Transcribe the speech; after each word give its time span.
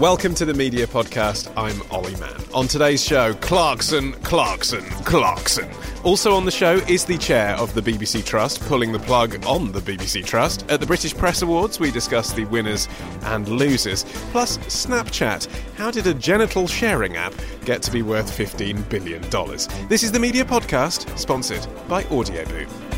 Welcome 0.00 0.34
to 0.36 0.46
the 0.46 0.54
Media 0.54 0.86
Podcast. 0.86 1.52
I'm 1.58 1.82
Olly 1.90 2.16
Mann. 2.16 2.34
On 2.54 2.66
today's 2.66 3.04
show, 3.04 3.34
Clarkson, 3.34 4.12
Clarkson, 4.22 4.82
Clarkson. 5.04 5.68
Also 6.04 6.32
on 6.32 6.46
the 6.46 6.50
show 6.50 6.76
is 6.88 7.04
the 7.04 7.18
chair 7.18 7.50
of 7.56 7.74
the 7.74 7.82
BBC 7.82 8.24
Trust, 8.24 8.62
pulling 8.62 8.92
the 8.92 8.98
plug 8.98 9.44
on 9.44 9.72
the 9.72 9.80
BBC 9.80 10.24
Trust. 10.24 10.64
At 10.70 10.80
the 10.80 10.86
British 10.86 11.14
Press 11.14 11.42
Awards, 11.42 11.78
we 11.78 11.90
discuss 11.90 12.32
the 12.32 12.46
winners 12.46 12.88
and 13.24 13.46
losers. 13.46 14.04
Plus, 14.32 14.56
Snapchat. 14.56 15.46
How 15.76 15.90
did 15.90 16.06
a 16.06 16.14
genital 16.14 16.66
sharing 16.66 17.18
app 17.18 17.34
get 17.66 17.82
to 17.82 17.90
be 17.90 18.00
worth 18.00 18.30
$15 18.34 18.88
billion? 18.88 19.20
This 19.90 20.02
is 20.02 20.12
the 20.12 20.18
Media 20.18 20.46
Podcast, 20.46 21.18
sponsored 21.18 21.66
by 21.88 22.04
Audioboom. 22.04 22.89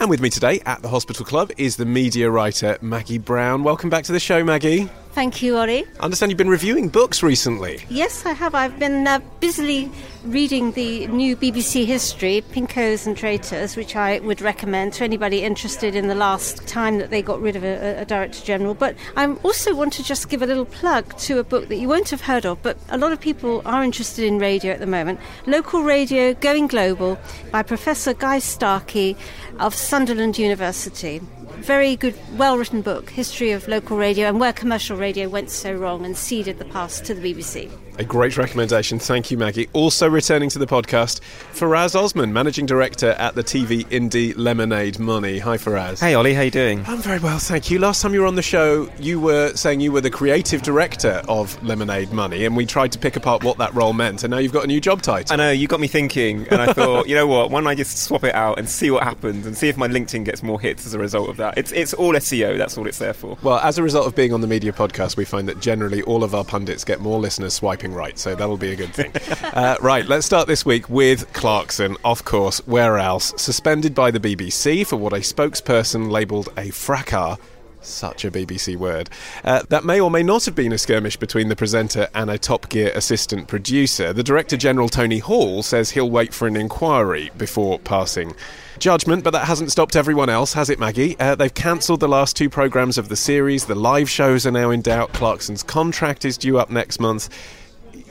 And 0.00 0.08
with 0.08 0.22
me 0.22 0.30
today 0.30 0.60
at 0.64 0.80
the 0.80 0.88
Hospital 0.88 1.26
Club 1.26 1.52
is 1.58 1.76
the 1.76 1.84
media 1.84 2.30
writer 2.30 2.78
Maggie 2.80 3.18
Brown. 3.18 3.62
Welcome 3.62 3.90
back 3.90 4.04
to 4.04 4.12
the 4.12 4.18
show, 4.18 4.42
Maggie. 4.42 4.88
Thank 5.20 5.42
you, 5.42 5.58
Olly. 5.58 5.84
I 6.00 6.04
understand 6.04 6.32
you've 6.32 6.38
been 6.38 6.48
reviewing 6.48 6.88
books 6.88 7.22
recently. 7.22 7.84
Yes, 7.90 8.24
I 8.24 8.32
have. 8.32 8.54
I've 8.54 8.78
been 8.78 9.06
uh, 9.06 9.18
busily 9.38 9.92
reading 10.24 10.72
the 10.72 11.08
new 11.08 11.36
BBC 11.36 11.84
history, 11.84 12.42
Pinkoes 12.52 13.06
and 13.06 13.14
Traitors, 13.14 13.76
which 13.76 13.96
I 13.96 14.20
would 14.20 14.40
recommend 14.40 14.94
to 14.94 15.04
anybody 15.04 15.42
interested 15.42 15.94
in 15.94 16.08
the 16.08 16.14
last 16.14 16.66
time 16.66 16.96
that 16.96 17.10
they 17.10 17.20
got 17.20 17.38
rid 17.38 17.54
of 17.54 17.64
a, 17.64 18.00
a 18.00 18.06
Director 18.06 18.42
General. 18.42 18.72
But 18.72 18.96
I 19.14 19.30
also 19.42 19.74
want 19.74 19.92
to 19.94 20.02
just 20.02 20.30
give 20.30 20.40
a 20.40 20.46
little 20.46 20.64
plug 20.64 21.14
to 21.18 21.38
a 21.38 21.44
book 21.44 21.68
that 21.68 21.76
you 21.76 21.86
won't 21.86 22.08
have 22.08 22.22
heard 22.22 22.46
of, 22.46 22.62
but 22.62 22.78
a 22.88 22.96
lot 22.96 23.12
of 23.12 23.20
people 23.20 23.60
are 23.66 23.84
interested 23.84 24.24
in 24.24 24.38
radio 24.38 24.72
at 24.72 24.80
the 24.80 24.86
moment. 24.86 25.20
Local 25.44 25.82
Radio 25.82 26.32
Going 26.32 26.66
Global 26.66 27.18
by 27.50 27.62
Professor 27.62 28.14
Guy 28.14 28.38
Starkey 28.38 29.18
of 29.58 29.74
Sunderland 29.74 30.38
University 30.38 31.20
very 31.60 31.96
good, 31.96 32.14
well 32.36 32.56
written 32.56 32.80
book, 32.82 33.10
History 33.10 33.52
of 33.52 33.68
Local 33.68 33.96
Radio 33.96 34.28
and 34.28 34.40
Where 34.40 34.52
Commercial 34.52 34.96
Radio 34.96 35.28
Went 35.28 35.50
So 35.50 35.72
Wrong 35.72 36.04
and 36.04 36.16
Ceded 36.16 36.58
the 36.58 36.64
Past 36.64 37.04
to 37.04 37.14
the 37.14 37.34
BBC. 37.34 37.70
A 37.98 38.04
great 38.04 38.36
recommendation. 38.38 38.98
Thank 38.98 39.30
you, 39.30 39.36
Maggie. 39.36 39.68
Also 39.74 40.08
returning 40.08 40.48
to 40.50 40.58
the 40.58 40.66
podcast, 40.66 41.20
Faraz 41.52 41.94
Osman, 41.94 42.32
Managing 42.32 42.64
Director 42.64 43.10
at 43.10 43.34
the 43.34 43.44
TV 43.44 43.84
indie 43.88 44.32
Lemonade 44.36 44.98
Money. 44.98 45.38
Hi, 45.38 45.58
Faraz. 45.58 46.00
Hey 46.00 46.14
Olly, 46.14 46.32
how 46.32 46.40
you 46.40 46.50
doing? 46.50 46.82
I'm 46.86 47.02
very 47.02 47.18
well, 47.18 47.38
thank 47.38 47.70
you. 47.70 47.78
Last 47.78 48.00
time 48.00 48.14
you 48.14 48.20
were 48.20 48.26
on 48.26 48.36
the 48.36 48.42
show, 48.42 48.90
you 48.98 49.20
were 49.20 49.54
saying 49.54 49.80
you 49.80 49.92
were 49.92 50.00
the 50.00 50.10
creative 50.10 50.62
director 50.62 51.22
of 51.28 51.62
Lemonade 51.62 52.10
Money, 52.10 52.46
and 52.46 52.56
we 52.56 52.64
tried 52.64 52.92
to 52.92 52.98
pick 52.98 53.16
apart 53.16 53.44
what 53.44 53.58
that 53.58 53.74
role 53.74 53.92
meant, 53.92 54.24
and 54.24 54.30
now 54.30 54.38
you've 54.38 54.52
got 54.52 54.64
a 54.64 54.68
new 54.68 54.80
job 54.80 55.02
title. 55.02 55.34
I 55.34 55.36
know 55.36 55.50
you 55.50 55.68
got 55.68 55.80
me 55.80 55.88
thinking, 55.88 56.48
and 56.48 56.62
I 56.62 56.72
thought, 56.72 57.06
you 57.06 57.14
know 57.14 57.26
what? 57.26 57.50
Why 57.50 57.60
don't 57.60 57.66
I 57.66 57.74
just 57.74 57.98
swap 57.98 58.24
it 58.24 58.34
out 58.34 58.58
and 58.58 58.66
see 58.66 58.90
what 58.90 59.02
happens, 59.02 59.46
and 59.46 59.54
see 59.56 59.68
if 59.68 59.76
my 59.76 59.88
LinkedIn 59.88 60.24
gets 60.24 60.42
more 60.42 60.58
hits 60.58 60.86
as 60.86 60.94
a 60.94 60.98
result 60.98 61.28
of 61.28 61.36
that? 61.36 61.58
It's 61.58 61.72
it's 61.72 61.92
all 61.92 62.14
SEO. 62.14 62.56
That's 62.56 62.78
all 62.78 62.86
it's 62.86 62.98
there 62.98 63.12
for. 63.12 63.36
Well, 63.42 63.58
as 63.58 63.76
a 63.76 63.82
result 63.82 64.06
of 64.06 64.14
being 64.14 64.32
on 64.32 64.40
the 64.40 64.46
media 64.46 64.72
podcast, 64.72 65.18
we 65.18 65.26
find 65.26 65.46
that 65.48 65.60
generally 65.60 66.00
all 66.02 66.24
of 66.24 66.34
our 66.34 66.44
pundits 66.44 66.82
get 66.82 67.00
more 67.00 67.18
listeners 67.18 67.52
swiping 67.52 67.89
right, 67.92 68.18
so 68.18 68.34
that'll 68.34 68.56
be 68.56 68.72
a 68.72 68.76
good 68.76 68.94
thing. 68.94 69.12
uh, 69.52 69.76
right, 69.80 70.06
let's 70.06 70.26
start 70.26 70.46
this 70.46 70.64
week 70.64 70.88
with 70.88 71.32
Clarkson, 71.32 71.96
of 72.04 72.24
course. 72.24 72.58
Where 72.66 72.98
else? 72.98 73.32
Suspended 73.36 73.94
by 73.94 74.10
the 74.10 74.20
BBC 74.20 74.86
for 74.86 74.96
what 74.96 75.12
a 75.12 75.16
spokesperson 75.16 76.10
labelled 76.10 76.48
a 76.56 76.70
fracas. 76.70 77.38
Such 77.82 78.26
a 78.26 78.30
BBC 78.30 78.76
word. 78.76 79.08
Uh, 79.42 79.62
that 79.70 79.84
may 79.84 80.00
or 80.00 80.10
may 80.10 80.22
not 80.22 80.44
have 80.44 80.54
been 80.54 80.72
a 80.72 80.78
skirmish 80.78 81.16
between 81.16 81.48
the 81.48 81.56
presenter 81.56 82.08
and 82.14 82.30
a 82.30 82.36
Top 82.36 82.68
Gear 82.68 82.92
assistant 82.94 83.48
producer. 83.48 84.12
The 84.12 84.22
Director 84.22 84.58
General, 84.58 84.88
Tony 84.90 85.18
Hall, 85.18 85.62
says 85.62 85.90
he'll 85.90 86.10
wait 86.10 86.34
for 86.34 86.46
an 86.46 86.56
inquiry 86.56 87.30
before 87.38 87.78
passing 87.78 88.34
judgment, 88.78 89.24
but 89.24 89.30
that 89.30 89.46
hasn't 89.46 89.72
stopped 89.72 89.96
everyone 89.96 90.28
else, 90.28 90.52
has 90.52 90.68
it, 90.68 90.78
Maggie? 90.78 91.18
Uh, 91.18 91.34
they've 91.34 91.54
cancelled 91.54 92.00
the 92.00 92.08
last 92.08 92.36
two 92.36 92.50
programmes 92.50 92.98
of 92.98 93.08
the 93.08 93.16
series. 93.16 93.64
The 93.64 93.74
live 93.74 94.10
shows 94.10 94.46
are 94.46 94.50
now 94.50 94.70
in 94.70 94.82
doubt. 94.82 95.12
Clarkson's 95.12 95.62
contract 95.62 96.24
is 96.24 96.36
due 96.36 96.58
up 96.58 96.70
next 96.70 97.00
month. 97.00 97.28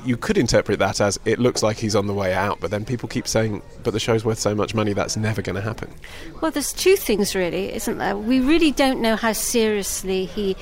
You 0.05 0.17
could 0.17 0.37
interpret 0.37 0.79
that 0.79 1.01
as 1.01 1.19
it 1.25 1.39
looks 1.39 1.61
like 1.61 1.77
he's 1.77 1.95
on 1.95 2.07
the 2.07 2.13
way 2.13 2.33
out, 2.33 2.59
but 2.59 2.71
then 2.71 2.85
people 2.85 3.09
keep 3.09 3.27
saying, 3.27 3.61
but 3.83 3.91
the 3.91 3.99
show's 3.99 4.23
worth 4.23 4.39
so 4.39 4.55
much 4.55 4.73
money, 4.73 4.93
that's 4.93 5.17
never 5.17 5.41
going 5.41 5.55
to 5.55 5.61
happen. 5.61 5.93
Well, 6.41 6.51
there's 6.51 6.73
two 6.73 6.95
things, 6.95 7.35
really, 7.35 7.73
isn't 7.73 7.97
there? 7.97 8.15
We 8.15 8.39
really 8.39 8.71
don't 8.71 9.01
know 9.01 9.15
how 9.15 9.33
seriously 9.33 10.25
he. 10.25 10.55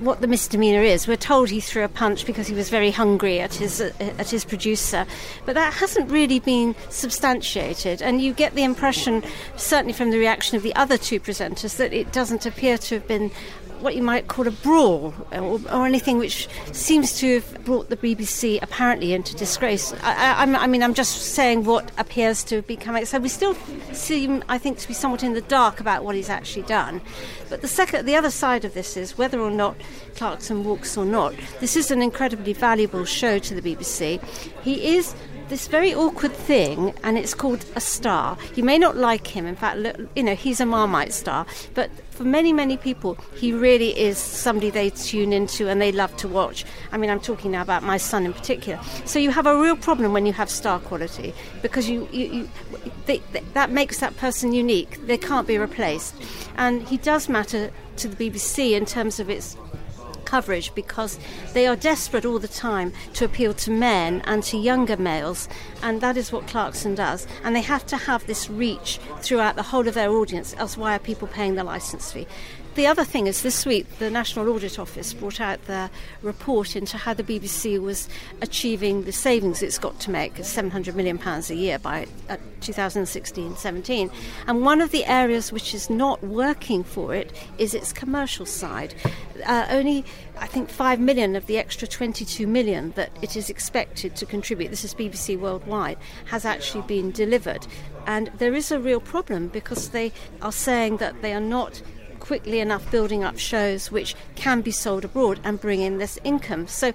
What 0.00 0.22
the 0.22 0.26
misdemeanor 0.26 0.80
is, 0.80 1.06
we're 1.06 1.18
told 1.18 1.50
he 1.50 1.60
threw 1.60 1.84
a 1.84 1.88
punch 1.88 2.24
because 2.24 2.46
he 2.46 2.54
was 2.54 2.70
very 2.70 2.90
hungry 2.90 3.38
at 3.38 3.52
his 3.52 3.82
at 3.82 4.30
his 4.30 4.46
producer, 4.46 5.04
but 5.44 5.54
that 5.56 5.74
hasn't 5.74 6.10
really 6.10 6.40
been 6.40 6.74
substantiated. 6.88 8.00
And 8.00 8.22
you 8.22 8.32
get 8.32 8.54
the 8.54 8.64
impression, 8.64 9.22
certainly 9.56 9.92
from 9.92 10.10
the 10.10 10.16
reaction 10.16 10.56
of 10.56 10.62
the 10.62 10.74
other 10.74 10.96
two 10.96 11.20
presenters, 11.20 11.76
that 11.76 11.92
it 11.92 12.12
doesn't 12.12 12.46
appear 12.46 12.78
to 12.78 12.94
have 12.94 13.06
been 13.06 13.30
what 13.80 13.96
you 13.96 14.02
might 14.02 14.28
call 14.28 14.46
a 14.46 14.50
brawl 14.50 15.14
uh, 15.32 15.38
or, 15.38 15.60
or, 15.72 15.86
anything 15.86 16.18
which 16.18 16.48
seems 16.72 17.18
to 17.18 17.40
have 17.40 17.64
brought 17.64 17.88
the 17.88 17.96
BBC 17.96 18.58
apparently 18.62 19.12
into 19.12 19.34
disgrace. 19.34 19.92
I, 20.02 20.34
I, 20.34 20.42
I, 20.44 20.66
mean, 20.66 20.82
I'm 20.82 20.94
just 20.94 21.34
saying 21.34 21.64
what 21.64 21.90
appears 21.98 22.44
to 22.44 22.62
be 22.62 22.76
coming. 22.76 23.04
So 23.06 23.18
we 23.18 23.28
still 23.28 23.54
seem, 23.92 24.44
I 24.48 24.58
think, 24.58 24.78
to 24.78 24.88
be 24.88 24.94
somewhat 24.94 25.22
in 25.22 25.34
the 25.34 25.40
dark 25.42 25.80
about 25.80 26.04
what 26.04 26.14
he's 26.14 26.28
actually 26.28 26.62
done. 26.62 27.00
But 27.50 27.62
the 27.62 27.68
second, 27.68 28.06
the 28.06 28.16
other 28.16 28.30
side 28.30 28.64
of 28.64 28.74
this 28.74 28.96
is 28.96 29.18
whether 29.18 29.40
or 29.40 29.50
not 29.50 29.76
Clarkson 30.14 30.64
walks 30.64 30.96
or 30.96 31.04
not. 31.04 31.34
This 31.58 31.76
is 31.76 31.90
an 31.90 32.00
incredibly 32.00 32.52
valuable 32.52 33.04
show 33.04 33.40
to 33.40 33.60
the 33.60 33.60
BBC. 33.76 34.22
He 34.62 34.94
is 34.94 35.14
this 35.50 35.66
very 35.66 35.92
awkward 35.92 36.32
thing, 36.32 36.94
and 37.02 37.18
it's 37.18 37.34
called 37.34 37.64
a 37.74 37.80
star. 37.80 38.38
You 38.54 38.62
may 38.62 38.78
not 38.78 38.96
like 38.96 39.26
him. 39.26 39.46
In 39.46 39.56
fact, 39.56 39.80
you 40.14 40.22
know, 40.22 40.36
he's 40.36 40.60
a 40.60 40.66
Marmite 40.66 41.12
star. 41.12 41.44
But 41.74 41.90
for 42.12 42.22
many, 42.22 42.52
many 42.52 42.76
people, 42.76 43.18
he 43.34 43.52
really 43.52 43.98
is 43.98 44.16
somebody 44.16 44.70
they 44.70 44.90
tune 44.90 45.32
into 45.32 45.68
and 45.68 45.80
they 45.80 45.90
love 45.90 46.16
to 46.18 46.28
watch. 46.28 46.64
I 46.92 46.98
mean, 46.98 47.10
I'm 47.10 47.18
talking 47.18 47.50
now 47.50 47.62
about 47.62 47.82
my 47.82 47.96
son 47.96 48.26
in 48.26 48.32
particular. 48.32 48.78
So 49.04 49.18
you 49.18 49.30
have 49.32 49.46
a 49.46 49.60
real 49.60 49.76
problem 49.76 50.12
when 50.12 50.24
you 50.24 50.32
have 50.34 50.48
star 50.48 50.78
quality 50.78 51.34
because 51.62 51.90
you, 51.90 52.08
you, 52.12 52.26
you 52.26 52.48
they, 53.10 53.40
that 53.54 53.70
makes 53.70 53.98
that 53.98 54.16
person 54.16 54.52
unique. 54.52 55.04
They 55.06 55.18
can't 55.18 55.46
be 55.46 55.58
replaced. 55.58 56.14
And 56.56 56.86
he 56.86 56.96
does 56.96 57.28
matter 57.28 57.70
to 57.96 58.08
the 58.08 58.30
BBC 58.30 58.72
in 58.72 58.86
terms 58.86 59.18
of 59.18 59.28
its 59.28 59.56
coverage 60.24 60.72
because 60.76 61.18
they 61.54 61.66
are 61.66 61.74
desperate 61.74 62.24
all 62.24 62.38
the 62.38 62.46
time 62.46 62.92
to 63.14 63.24
appeal 63.24 63.52
to 63.52 63.70
men 63.70 64.22
and 64.26 64.44
to 64.44 64.56
younger 64.56 64.96
males, 64.96 65.48
and 65.82 66.00
that 66.00 66.16
is 66.16 66.30
what 66.30 66.46
Clarkson 66.46 66.94
does. 66.94 67.26
And 67.42 67.56
they 67.56 67.62
have 67.62 67.84
to 67.86 67.96
have 67.96 68.24
this 68.28 68.48
reach 68.48 69.00
throughout 69.22 69.56
the 69.56 69.64
whole 69.64 69.88
of 69.88 69.94
their 69.94 70.10
audience, 70.10 70.54
else 70.56 70.76
why 70.76 70.94
are 70.94 71.00
people 71.00 71.26
paying 71.26 71.56
the 71.56 71.64
license 71.64 72.12
fee? 72.12 72.28
The 72.74 72.86
other 72.86 73.04
thing 73.04 73.26
is 73.26 73.42
this 73.42 73.66
week 73.66 73.98
the 73.98 74.10
National 74.10 74.48
Audit 74.48 74.78
Office 74.78 75.12
brought 75.12 75.40
out 75.40 75.64
their 75.66 75.90
report 76.22 76.76
into 76.76 76.96
how 76.96 77.14
the 77.14 77.22
BBC 77.22 77.80
was 77.80 78.08
achieving 78.42 79.04
the 79.04 79.12
savings 79.12 79.62
it's 79.62 79.78
got 79.78 79.98
to 80.00 80.10
make, 80.10 80.34
£700 80.36 80.94
million 80.94 81.18
a 81.22 81.54
year 81.54 81.78
by 81.78 82.06
uh, 82.28 82.36
2016-17. 82.60 84.12
And 84.46 84.62
one 84.64 84.80
of 84.80 84.90
the 84.90 85.04
areas 85.04 85.52
which 85.52 85.74
is 85.74 85.90
not 85.90 86.22
working 86.22 86.84
for 86.84 87.14
it 87.14 87.32
is 87.58 87.74
its 87.74 87.92
commercial 87.92 88.46
side. 88.46 88.94
Uh, 89.46 89.66
only, 89.70 90.04
I 90.38 90.46
think, 90.46 90.68
5 90.68 91.00
million 91.00 91.34
of 91.36 91.46
the 91.46 91.58
extra 91.58 91.88
22 91.88 92.46
million 92.46 92.92
that 92.92 93.10
it 93.22 93.36
is 93.36 93.50
expected 93.50 94.16
to 94.16 94.26
contribute, 94.26 94.68
this 94.68 94.84
is 94.84 94.94
BBC 94.94 95.38
Worldwide, 95.38 95.98
has 96.26 96.44
actually 96.44 96.82
been 96.82 97.10
delivered. 97.10 97.66
And 98.06 98.28
there 98.38 98.54
is 98.54 98.70
a 98.70 98.78
real 98.78 99.00
problem 99.00 99.48
because 99.48 99.90
they 99.90 100.12
are 100.42 100.52
saying 100.52 100.98
that 100.98 101.22
they 101.22 101.32
are 101.32 101.40
not 101.40 101.82
quickly 102.30 102.60
enough 102.60 102.88
building 102.92 103.24
up 103.24 103.36
shows 103.36 103.90
which 103.90 104.14
can 104.36 104.60
be 104.60 104.70
sold 104.70 105.04
abroad 105.04 105.40
and 105.42 105.60
bring 105.60 105.80
in 105.80 105.98
this 105.98 106.16
income. 106.22 106.64
So 106.68 106.92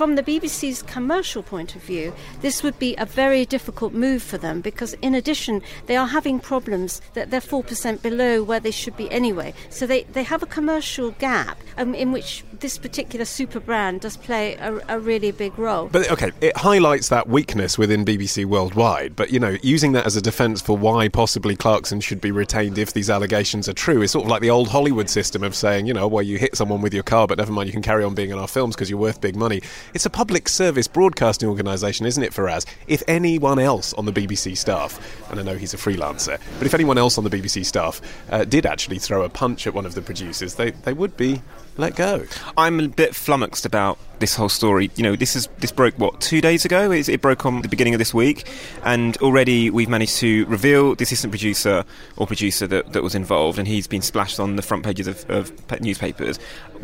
from 0.00 0.14
the 0.14 0.22
BBC's 0.22 0.80
commercial 0.80 1.42
point 1.42 1.76
of 1.76 1.82
view, 1.82 2.14
this 2.40 2.62
would 2.62 2.78
be 2.78 2.94
a 2.96 3.04
very 3.04 3.44
difficult 3.44 3.92
move 3.92 4.22
for 4.22 4.38
them 4.38 4.62
because, 4.62 4.94
in 5.02 5.14
addition, 5.14 5.60
they 5.88 5.94
are 5.94 6.06
having 6.06 6.40
problems 6.40 7.02
that 7.12 7.30
they're 7.30 7.38
4% 7.38 8.00
below 8.00 8.42
where 8.42 8.60
they 8.60 8.70
should 8.70 8.96
be 8.96 9.10
anyway. 9.10 9.52
So 9.68 9.86
they, 9.86 10.04
they 10.04 10.22
have 10.22 10.42
a 10.42 10.46
commercial 10.46 11.10
gap 11.10 11.58
um, 11.76 11.94
in 11.94 12.12
which 12.12 12.44
this 12.60 12.78
particular 12.78 13.26
super 13.26 13.60
brand 13.60 14.00
does 14.00 14.16
play 14.16 14.54
a, 14.54 14.80
a 14.88 14.98
really 14.98 15.32
big 15.32 15.58
role. 15.58 15.90
But 15.92 16.10
okay, 16.10 16.32
it 16.40 16.56
highlights 16.56 17.10
that 17.10 17.28
weakness 17.28 17.76
within 17.76 18.02
BBC 18.02 18.46
Worldwide. 18.46 19.16
But, 19.16 19.30
you 19.30 19.38
know, 19.38 19.58
using 19.62 19.92
that 19.92 20.06
as 20.06 20.16
a 20.16 20.22
defence 20.22 20.62
for 20.62 20.78
why 20.78 21.08
possibly 21.08 21.56
Clarkson 21.56 22.00
should 22.00 22.22
be 22.22 22.30
retained 22.30 22.78
if 22.78 22.94
these 22.94 23.10
allegations 23.10 23.68
are 23.68 23.74
true 23.74 24.00
is 24.00 24.12
sort 24.12 24.24
of 24.24 24.30
like 24.30 24.40
the 24.40 24.48
old 24.48 24.68
Hollywood 24.68 25.10
system 25.10 25.42
of 25.42 25.54
saying, 25.54 25.86
you 25.86 25.92
know, 25.92 26.08
well, 26.08 26.22
you 26.22 26.38
hit 26.38 26.56
someone 26.56 26.80
with 26.80 26.94
your 26.94 27.02
car, 27.02 27.26
but 27.26 27.36
never 27.36 27.52
mind, 27.52 27.66
you 27.66 27.74
can 27.74 27.82
carry 27.82 28.02
on 28.02 28.14
being 28.14 28.30
in 28.30 28.38
our 28.38 28.48
films 28.48 28.74
because 28.74 28.88
you're 28.88 28.98
worth 28.98 29.20
big 29.20 29.36
money. 29.36 29.60
It's 29.92 30.06
a 30.06 30.10
public 30.10 30.48
service 30.48 30.86
broadcasting 30.86 31.48
organisation, 31.48 32.06
isn't 32.06 32.22
it, 32.22 32.32
Faraz? 32.32 32.64
If 32.86 33.02
anyone 33.08 33.58
else 33.58 33.92
on 33.94 34.04
the 34.04 34.12
BBC 34.12 34.56
staff, 34.56 34.98
and 35.30 35.40
I 35.40 35.42
know 35.42 35.56
he's 35.56 35.74
a 35.74 35.76
freelancer, 35.76 36.40
but 36.58 36.66
if 36.66 36.74
anyone 36.74 36.96
else 36.96 37.18
on 37.18 37.24
the 37.24 37.30
BBC 37.30 37.64
staff 37.64 38.00
uh, 38.30 38.44
did 38.44 38.66
actually 38.66 38.98
throw 38.98 39.22
a 39.22 39.28
punch 39.28 39.66
at 39.66 39.74
one 39.74 39.86
of 39.86 39.94
the 39.94 40.02
producers, 40.02 40.54
they, 40.54 40.70
they 40.70 40.92
would 40.92 41.16
be 41.16 41.42
let 41.76 41.96
go. 41.96 42.24
I'm 42.56 42.78
a 42.78 42.88
bit 42.88 43.14
flummoxed 43.14 43.66
about 43.66 43.98
this 44.20 44.36
whole 44.36 44.48
story. 44.48 44.90
You 44.94 45.02
know, 45.02 45.16
this 45.16 45.34
is 45.34 45.48
this 45.58 45.72
broke 45.72 45.98
what 45.98 46.20
two 46.20 46.40
days 46.40 46.64
ago. 46.64 46.90
It, 46.92 47.08
it 47.08 47.20
broke 47.20 47.44
on 47.44 47.62
the 47.62 47.68
beginning 47.68 47.94
of 47.94 47.98
this 47.98 48.14
week, 48.14 48.46
and 48.84 49.16
already 49.18 49.70
we've 49.70 49.88
managed 49.88 50.18
to 50.18 50.46
reveal 50.46 50.94
the 50.94 51.02
assistant 51.02 51.32
producer 51.32 51.84
or 52.16 52.26
producer 52.26 52.66
that, 52.68 52.92
that 52.92 53.02
was 53.02 53.14
involved, 53.14 53.58
and 53.58 53.66
he's 53.66 53.86
been 53.86 54.02
splashed 54.02 54.38
on 54.38 54.56
the 54.56 54.62
front 54.62 54.84
pages 54.84 55.08
of, 55.08 55.28
of 55.28 55.80
newspapers. 55.80 56.38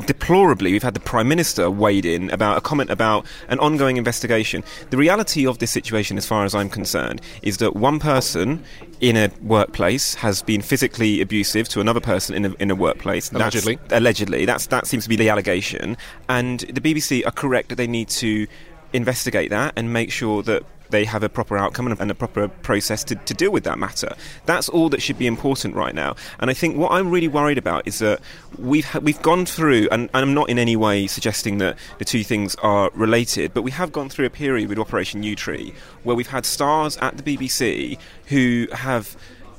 Deplorably, 0.04 0.72
we've 0.72 0.82
had 0.82 0.94
the 0.94 1.00
prime 1.00 1.28
minister 1.28 1.70
weighed 1.70 2.04
in 2.04 2.30
about 2.30 2.58
a 2.58 2.60
comment 2.60 2.90
about 2.90 3.24
an 3.48 3.58
ongoing 3.60 3.96
investigation. 3.96 4.62
The 4.90 4.96
reality 4.96 5.46
of 5.46 5.58
this 5.58 5.70
situation, 5.70 6.18
as 6.18 6.26
far 6.26 6.44
as 6.44 6.54
I'm 6.54 6.68
concerned, 6.68 7.22
is 7.42 7.58
that 7.58 7.76
one 7.76 7.98
person 7.98 8.62
in 9.00 9.16
a 9.16 9.30
workplace 9.42 10.14
has 10.14 10.42
been 10.42 10.62
physically 10.62 11.20
abusive 11.20 11.68
to 11.68 11.80
another 11.80 12.00
person 12.00 12.34
in 12.34 12.44
a, 12.46 12.54
in 12.58 12.70
a 12.70 12.74
workplace. 12.74 13.30
Allegedly. 13.32 13.76
That's, 13.76 13.92
allegedly. 13.92 14.44
That's 14.44 14.66
that 14.66 14.86
seems 14.86 15.04
to 15.04 15.08
be 15.08 15.16
the 15.16 15.28
allegation, 15.28 15.96
and 16.28 16.60
the 16.60 16.80
BBC 16.80 17.25
are 17.26 17.32
correct 17.32 17.69
that 17.70 17.76
they 17.76 17.87
need 17.87 18.08
to 18.08 18.46
investigate 18.93 19.50
that 19.50 19.75
and 19.76 19.93
make 19.93 20.11
sure 20.11 20.43
that 20.43 20.64
they 20.90 21.05
have 21.05 21.23
a 21.23 21.28
proper 21.28 21.56
outcome 21.56 21.88
and 21.88 22.11
a 22.11 22.14
proper 22.14 22.49
process 22.49 23.05
to, 23.05 23.14
to 23.14 23.34
deal 23.34 23.50
with 23.50 23.64
that 23.64 23.78
matter. 23.78 24.14
That's 24.44 24.69
all 24.69 24.88
that 24.90 25.02
should 25.02 25.19
be 25.19 25.26
important 25.26 25.75
right 25.75 25.94
now. 25.94 26.17
And 26.38 26.50
I 26.50 26.55
think 26.55 26.76
what 26.76 26.93
I'm 26.93 27.11
really 27.11 27.28
worried 27.28 27.58
about 27.58 27.87
is 27.87 27.99
that 27.99 28.20
we've 28.58 28.84
ha- 28.84 29.00
we've 29.00 29.20
gone 29.23 29.46
through, 29.46 29.88
and, 29.90 30.08
and, 30.14 30.26
I'm 30.26 30.34
not 30.34 30.49
in 30.49 30.58
any 30.58 30.76
way 30.76 31.06
suggesting 31.06 31.58
that 31.58 31.76
the 31.99 32.05
two 32.05 32.23
things 32.23 32.55
are 32.56 32.90
related, 32.94 33.55
but 33.55 33.62
we 33.62 33.70
have 33.73 33.93
gone 33.93 34.08
through 34.08 34.26
a 34.26 34.31
period 34.31 34.69
with 34.69 34.78
Operation 34.78 35.23
Yewtree 35.23 35.75
where 36.05 36.17
we've 36.17 36.28
had 36.28 36.46
stars 36.46 36.96
at 36.99 37.17
the 37.17 37.23
BBC 37.23 37.99
who 38.26 38.69
have 38.73 39.17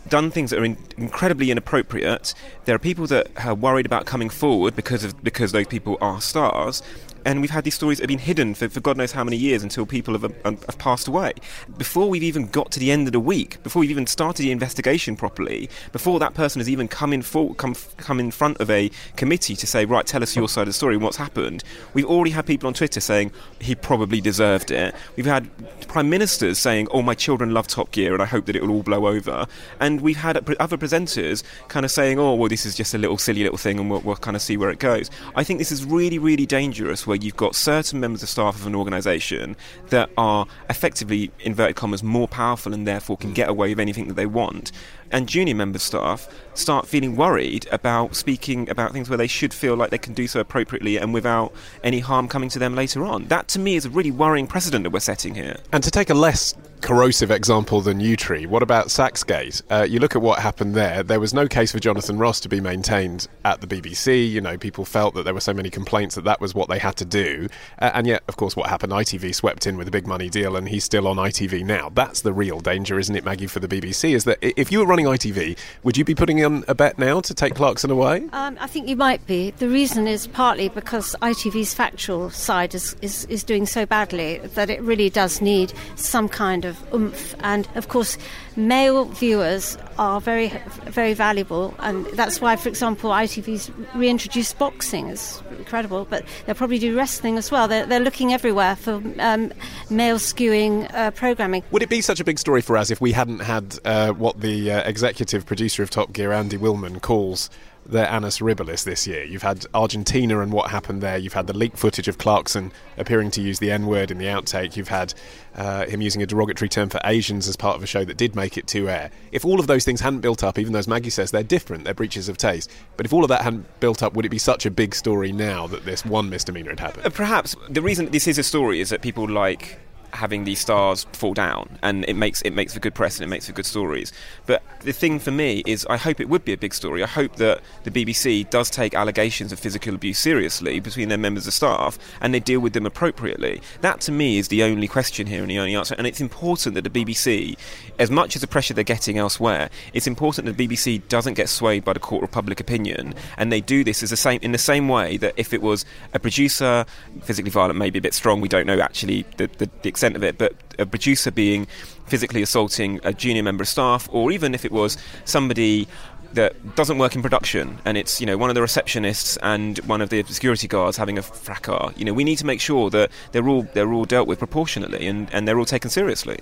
done 0.07 0.31
things 0.31 0.51
that 0.51 0.59
are 0.59 0.65
in, 0.65 0.77
incredibly 0.97 1.51
inappropriate. 1.51 2.33
There 2.65 2.75
are 2.75 2.79
people 2.79 3.07
that 3.07 3.27
are 3.45 3.53
worried 3.53 3.85
about 3.85 4.05
coming 4.05 4.29
forward 4.29 4.75
because 4.75 5.03
of 5.03 5.21
because 5.23 5.51
those 5.51 5.67
people 5.67 5.97
are 6.01 6.21
stars, 6.21 6.81
and 7.25 7.41
we've 7.41 7.49
had 7.49 7.63
these 7.63 7.75
stories 7.75 7.97
that 7.97 8.03
have 8.03 8.07
been 8.09 8.19
hidden 8.19 8.53
for, 8.53 8.69
for 8.69 8.79
God 8.79 8.97
knows 8.97 9.11
how 9.11 9.23
many 9.23 9.37
years 9.37 9.63
until 9.63 9.85
people 9.85 10.13
have, 10.13 10.23
have, 10.23 10.63
have, 10.63 10.77
passed 10.77 11.07
away. 11.07 11.33
Before 11.77 12.09
we've 12.09 12.23
even 12.23 12.47
got 12.47 12.71
to 12.71 12.79
the 12.79 12.91
end 12.91 13.07
of 13.07 13.13
the 13.13 13.19
week, 13.19 13.61
before 13.63 13.81
we've 13.81 13.91
even 13.91 14.07
started 14.07 14.43
the 14.43 14.51
investigation 14.51 15.15
properly, 15.15 15.69
before 15.91 16.19
that 16.19 16.33
person 16.33 16.59
has 16.59 16.69
even 16.69 16.87
come 16.87 17.13
in 17.13 17.21
for, 17.21 17.53
come 17.55 17.75
come 17.97 18.19
in 18.19 18.31
front 18.31 18.59
of 18.59 18.69
a 18.69 18.91
committee 19.15 19.55
to 19.55 19.67
say, 19.67 19.85
right, 19.85 20.05
tell 20.05 20.23
us 20.23 20.35
your 20.35 20.47
side 20.47 20.61
of 20.61 20.67
the 20.67 20.73
story, 20.73 20.95
and 20.95 21.03
what's 21.03 21.17
happened. 21.17 21.63
We've 21.93 22.05
already 22.05 22.31
had 22.31 22.45
people 22.45 22.67
on 22.67 22.73
Twitter 22.73 22.99
saying 22.99 23.31
he 23.59 23.75
probably 23.75 24.21
deserved 24.21 24.71
it. 24.71 24.95
We've 25.15 25.25
had 25.25 25.49
prime 25.87 26.09
ministers 26.09 26.59
saying, 26.59 26.87
oh, 26.91 27.01
my 27.01 27.13
children 27.15 27.53
love 27.53 27.67
Top 27.67 27.91
Gear, 27.91 28.13
and 28.13 28.21
I 28.21 28.25
hope 28.25 28.45
that 28.45 28.55
it 28.55 28.61
will 28.61 28.71
all 28.71 28.83
blow 28.83 29.07
over. 29.07 29.45
And 29.79 30.01
we've 30.01 30.17
had 30.17 30.37
other 30.59 30.77
presenters 30.77 31.43
kind 31.67 31.85
of 31.85 31.91
saying, 31.91 32.19
oh, 32.19 32.35
well, 32.35 32.49
this 32.49 32.65
is 32.65 32.75
just 32.75 32.93
a 32.93 32.97
little 32.97 33.17
silly 33.17 33.43
little 33.43 33.57
thing, 33.57 33.79
and 33.79 33.89
we'll, 33.89 34.01
we'll 34.01 34.15
kind 34.15 34.35
of 34.35 34.41
see 34.41 34.57
where 34.57 34.69
it 34.69 34.79
goes. 34.79 35.09
I 35.35 35.43
think 35.43 35.59
this 35.59 35.71
is 35.71 35.85
really, 35.85 36.19
really 36.19 36.45
dangerous. 36.45 37.05
Where 37.05 37.16
where 37.17 37.25
you've 37.25 37.35
got 37.35 37.55
certain 37.55 37.99
members 37.99 38.21
of 38.23 38.29
staff 38.29 38.55
of 38.55 38.67
an 38.67 38.75
organisation 38.75 39.55
that 39.89 40.09
are 40.17 40.45
effectively, 40.69 41.31
inverted 41.39 41.75
commas, 41.75 42.03
more 42.03 42.27
powerful 42.27 42.73
and 42.73 42.87
therefore 42.87 43.17
can 43.17 43.31
mm. 43.31 43.35
get 43.35 43.49
away 43.49 43.69
with 43.69 43.79
anything 43.79 44.07
that 44.07 44.13
they 44.15 44.25
want, 44.25 44.71
and 45.11 45.27
junior 45.27 45.55
member 45.55 45.79
staff 45.79 46.27
start 46.53 46.87
feeling 46.87 47.15
worried 47.15 47.67
about 47.71 48.15
speaking 48.15 48.69
about 48.69 48.91
things 48.91 49.09
where 49.09 49.17
they 49.17 49.27
should 49.27 49.53
feel 49.53 49.75
like 49.75 49.91
they 49.91 49.97
can 49.97 50.13
do 50.13 50.27
so 50.27 50.39
appropriately 50.39 50.97
and 50.97 51.13
without 51.13 51.53
any 51.83 51.99
harm 51.99 52.27
coming 52.27 52.49
to 52.49 52.59
them 52.59 52.75
later 52.75 53.05
on. 53.05 53.27
That 53.27 53.47
to 53.49 53.59
me 53.59 53.75
is 53.75 53.85
a 53.85 53.89
really 53.89 54.11
worrying 54.11 54.47
precedent 54.47 54.83
that 54.83 54.91
we're 54.91 54.99
setting 54.99 55.35
here. 55.35 55.57
And 55.71 55.83
to 55.83 55.91
take 55.91 56.09
a 56.09 56.13
less 56.13 56.55
corrosive 56.81 57.31
example 57.31 57.81
than 57.81 57.99
Yewtree, 57.99 58.47
what 58.47 58.63
about 58.63 58.87
Sachsgate? 58.87 59.61
Uh, 59.69 59.83
you 59.83 59.99
look 59.99 60.15
at 60.15 60.21
what 60.21 60.39
happened 60.39 60.75
there. 60.75 61.03
There 61.03 61.19
was 61.19 61.33
no 61.33 61.47
case 61.47 61.71
for 61.71 61.79
Jonathan 61.79 62.17
Ross 62.17 62.39
to 62.41 62.49
be 62.49 62.61
maintained 62.61 63.27
at 63.45 63.61
the 63.61 63.67
BBC. 63.67 64.29
You 64.29 64.41
know, 64.41 64.57
people 64.57 64.85
felt 64.85 65.13
that 65.15 65.23
there 65.23 65.33
were 65.33 65.41
so 65.41 65.53
many 65.53 65.69
complaints 65.69 66.15
that 66.15 66.23
that 66.25 66.41
was 66.41 66.55
what 66.55 66.69
they 66.69 66.79
had 66.79 66.95
to 66.97 67.05
do. 67.05 67.47
Uh, 67.79 67.91
and 67.93 68.07
yet, 68.07 68.23
of 68.27 68.37
course, 68.37 68.55
what 68.55 68.69
happened? 68.69 68.93
ITV 68.93 69.33
swept 69.33 69.67
in 69.67 69.77
with 69.77 69.87
a 69.87 69.91
big 69.91 70.07
money 70.07 70.29
deal, 70.29 70.55
and 70.55 70.69
he's 70.69 70.83
still 70.83 71.07
on 71.07 71.17
ITV 71.17 71.63
now. 71.63 71.89
That's 71.89 72.21
the 72.21 72.33
real 72.33 72.59
danger, 72.59 72.99
isn't 72.99 73.15
it, 73.15 73.25
Maggie, 73.25 73.47
for 73.47 73.59
the 73.59 73.67
BBC? 73.67 74.13
Is 74.13 74.23
that 74.25 74.37
if 74.41 74.71
you 74.71 74.79
were 74.79 74.85
running 74.97 75.19
ITV, 75.19 75.57
would 75.83 75.97
you 75.97 76.03
be 76.03 76.15
putting 76.15 76.43
on 76.43 76.63
a 76.67 76.75
bet 76.75 76.97
now 76.97 77.21
to 77.21 77.33
take 77.33 77.55
Clarkson 77.55 77.91
away? 77.91 78.27
Um, 78.33 78.57
I 78.59 78.67
think 78.67 78.87
you 78.87 78.95
might 78.95 79.25
be. 79.27 79.51
The 79.51 79.69
reason 79.69 80.07
is 80.07 80.27
partly 80.27 80.69
because 80.69 81.15
ITV's 81.21 81.73
factual 81.73 82.29
side 82.31 82.73
is, 82.73 82.95
is, 83.01 83.25
is 83.25 83.43
doing 83.43 83.65
so 83.65 83.85
badly 83.85 84.39
that 84.39 84.69
it 84.69 84.81
really 84.81 85.09
does 85.09 85.41
need 85.41 85.73
some 85.95 86.27
kind 86.27 86.65
of 86.65 86.81
oomph. 86.93 87.35
And 87.41 87.67
of 87.75 87.89
course, 87.89 88.17
male 88.55 89.05
viewers 89.05 89.77
are 89.97 90.19
very, 90.19 90.51
very 90.85 91.13
valuable, 91.13 91.75
and 91.79 92.05
that's 92.07 92.41
why, 92.41 92.55
for 92.55 92.69
example, 92.69 93.11
ITV's 93.11 93.71
reintroduced 93.95 94.57
boxing. 94.57 95.07
It's 95.09 95.41
incredible, 95.57 96.05
but 96.09 96.23
they'll 96.45 96.55
probably 96.55 96.79
do 96.79 96.95
wrestling 96.95 97.37
as 97.37 97.51
well. 97.51 97.67
They're, 97.67 97.85
they're 97.85 97.99
looking 97.99 98.33
everywhere 98.33 98.75
for 98.75 99.01
um, 99.19 99.51
male 99.89 100.17
skewing 100.17 100.93
uh, 100.93 101.11
programming. 101.11 101.63
Would 101.71 101.81
it 101.81 101.89
be 101.89 102.01
such 102.01 102.19
a 102.19 102.23
big 102.23 102.39
story 102.39 102.61
for 102.61 102.77
us 102.77 102.91
if 102.91 103.01
we 103.01 103.11
hadn't 103.11 103.39
had 103.39 103.79
uh, 103.85 104.11
what 104.11 104.41
the 104.41 104.71
uh, 104.71 104.87
executive 104.87 105.45
producer 105.45 105.83
of 105.83 105.89
Top 105.89 106.13
Gear, 106.13 106.31
Andy 106.31 106.57
Wilman, 106.57 107.01
calls 107.01 107.49
their 107.87 108.09
annus 108.09 108.39
horribilis 108.39 108.83
this 108.83 109.07
year. 109.07 109.23
You've 109.23 109.43
had 109.43 109.65
Argentina 109.73 110.39
and 110.41 110.51
what 110.51 110.71
happened 110.71 111.01
there. 111.01 111.17
You've 111.17 111.33
had 111.33 111.47
the 111.47 111.57
leaked 111.57 111.77
footage 111.77 112.07
of 112.07 112.17
Clarkson 112.17 112.71
appearing 112.97 113.31
to 113.31 113.41
use 113.41 113.59
the 113.59 113.71
N 113.71 113.87
word 113.87 114.11
in 114.11 114.17
the 114.17 114.25
outtake. 114.25 114.75
You've 114.75 114.89
had 114.89 115.13
uh, 115.55 115.85
him 115.85 116.01
using 116.01 116.21
a 116.21 116.25
derogatory 116.25 116.69
term 116.69 116.89
for 116.89 116.99
Asians 117.03 117.47
as 117.47 117.55
part 117.55 117.75
of 117.75 117.83
a 117.83 117.87
show 117.87 118.03
that 118.05 118.17
did 118.17 118.35
make 118.35 118.57
it 118.57 118.67
to 118.67 118.89
air. 118.89 119.11
If 119.31 119.45
all 119.45 119.59
of 119.59 119.67
those 119.67 119.85
things 119.85 120.01
hadn't 120.01 120.19
built 120.19 120.43
up, 120.43 120.59
even 120.59 120.73
though 120.73 120.79
as 120.79 120.87
Maggie 120.87 121.09
says 121.09 121.31
they're 121.31 121.43
different, 121.43 121.85
they're 121.85 121.93
breaches 121.93 122.29
of 122.29 122.37
taste, 122.37 122.71
but 122.95 123.05
if 123.05 123.13
all 123.13 123.23
of 123.23 123.29
that 123.29 123.41
hadn't 123.41 123.79
built 123.79 124.03
up, 124.03 124.13
would 124.13 124.25
it 124.25 124.29
be 124.29 124.37
such 124.37 124.65
a 124.65 124.71
big 124.71 124.93
story 124.93 125.31
now 125.31 125.67
that 125.67 125.85
this 125.85 126.05
one 126.05 126.29
misdemeanor 126.29 126.71
had 126.71 126.79
happened? 126.79 127.05
Uh, 127.05 127.09
perhaps 127.09 127.55
the 127.69 127.81
reason 127.81 128.09
this 128.11 128.27
is 128.27 128.37
a 128.37 128.43
story 128.43 128.81
is 128.81 128.89
that 128.89 129.01
people 129.01 129.27
like 129.27 129.79
having 130.13 130.43
these 130.43 130.59
stars 130.59 131.05
fall 131.13 131.33
down, 131.33 131.77
and 131.81 132.05
it 132.05 132.15
makes 132.15 132.41
it 132.41 132.51
makes 132.51 132.73
for 132.73 132.79
good 132.79 132.95
press 132.95 133.17
and 133.17 133.23
it 133.23 133.29
makes 133.29 133.47
for 133.47 133.53
good 133.53 133.65
stories. 133.65 134.11
But 134.45 134.63
the 134.81 134.93
thing 134.93 135.19
for 135.19 135.31
me 135.31 135.63
is, 135.65 135.85
I 135.89 135.97
hope 135.97 136.19
it 136.19 136.29
would 136.29 136.45
be 136.45 136.53
a 136.53 136.57
big 136.57 136.73
story. 136.73 137.03
I 137.03 137.07
hope 137.07 137.35
that 137.37 137.61
the 137.83 137.91
BBC 137.91 138.49
does 138.49 138.69
take 138.69 138.93
allegations 138.93 139.51
of 139.51 139.59
physical 139.59 139.95
abuse 139.95 140.19
seriously 140.19 140.79
between 140.79 141.09
their 141.09 141.17
members 141.17 141.47
of 141.47 141.53
staff, 141.53 141.97
and 142.21 142.33
they 142.33 142.39
deal 142.39 142.59
with 142.59 142.73
them 142.73 142.85
appropriately. 142.85 143.61
That 143.81 144.01
to 144.01 144.11
me 144.11 144.37
is 144.37 144.47
the 144.47 144.63
only 144.63 144.87
question 144.87 145.27
here 145.27 145.41
and 145.41 145.49
the 145.49 145.59
only 145.59 145.75
answer. 145.75 145.95
And 145.97 146.07
it's 146.07 146.21
important 146.21 146.75
that 146.75 146.83
the 146.83 146.89
BBC, 146.89 147.57
as 147.99 148.09
much 148.11 148.35
as 148.35 148.41
the 148.41 148.47
pressure 148.47 148.73
they're 148.73 148.83
getting 148.83 149.17
elsewhere, 149.17 149.69
it's 149.93 150.07
important 150.07 150.45
that 150.45 150.57
the 150.57 150.67
BBC 150.67 151.07
doesn't 151.07 151.35
get 151.35 151.49
swayed 151.49 151.83
by 151.83 151.93
the 151.93 151.99
court 151.99 152.23
of 152.23 152.31
public 152.31 152.59
opinion, 152.59 153.13
and 153.37 153.51
they 153.51 153.61
do 153.61 153.83
this 153.83 154.03
as 154.03 154.09
the 154.09 154.17
same 154.17 154.39
in 154.41 154.51
the 154.51 154.57
same 154.57 154.87
way 154.87 155.17
that 155.17 155.33
if 155.37 155.53
it 155.53 155.61
was 155.61 155.85
a 156.13 156.19
producer 156.19 156.85
physically 157.23 157.51
violent, 157.51 157.77
maybe 157.77 157.99
a 157.99 158.01
bit 158.01 158.13
strong, 158.13 158.41
we 158.41 158.47
don't 158.47 158.67
know 158.67 158.79
actually 158.79 159.25
the, 159.37 159.47
the, 159.57 159.69
the 159.81 159.89
extent 159.97 160.15
of 160.15 160.23
it, 160.23 160.37
but 160.37 160.53
a 160.77 160.85
producer 160.85 161.31
being 161.31 161.65
physically 162.05 162.43
assaulting 162.43 162.99
a 163.03 163.11
junior 163.11 163.41
member 163.41 163.63
of 163.63 163.67
staff, 163.67 164.07
or 164.11 164.31
even 164.31 164.53
if 164.53 164.63
it 164.63 164.71
was 164.71 164.95
somebody 165.25 165.87
that 166.33 166.75
doesn't 166.75 166.99
work 166.99 167.15
in 167.15 167.23
production, 167.23 167.79
and 167.83 167.97
it's 167.97 168.21
you 168.21 168.27
know 168.27 168.37
one 168.37 168.49
of 168.49 168.55
the 168.55 168.61
receptionists 168.61 169.39
and 169.41 169.79
one 169.79 170.01
of 170.01 170.09
the 170.09 170.21
security 170.23 170.67
guards 170.67 170.97
having 170.97 171.17
a 171.17 171.23
fracas. 171.23 171.97
You 171.97 172.05
know, 172.05 172.13
we 172.13 172.23
need 172.23 172.37
to 172.37 172.45
make 172.45 172.61
sure 172.61 172.91
that 172.91 173.11
they're 173.31 173.47
all 173.47 173.63
they're 173.73 173.91
all 173.91 174.05
dealt 174.05 174.27
with 174.27 174.37
proportionately 174.37 175.07
and, 175.07 175.33
and 175.33 175.47
they're 175.47 175.57
all 175.57 175.65
taken 175.65 175.89
seriously. 175.89 176.39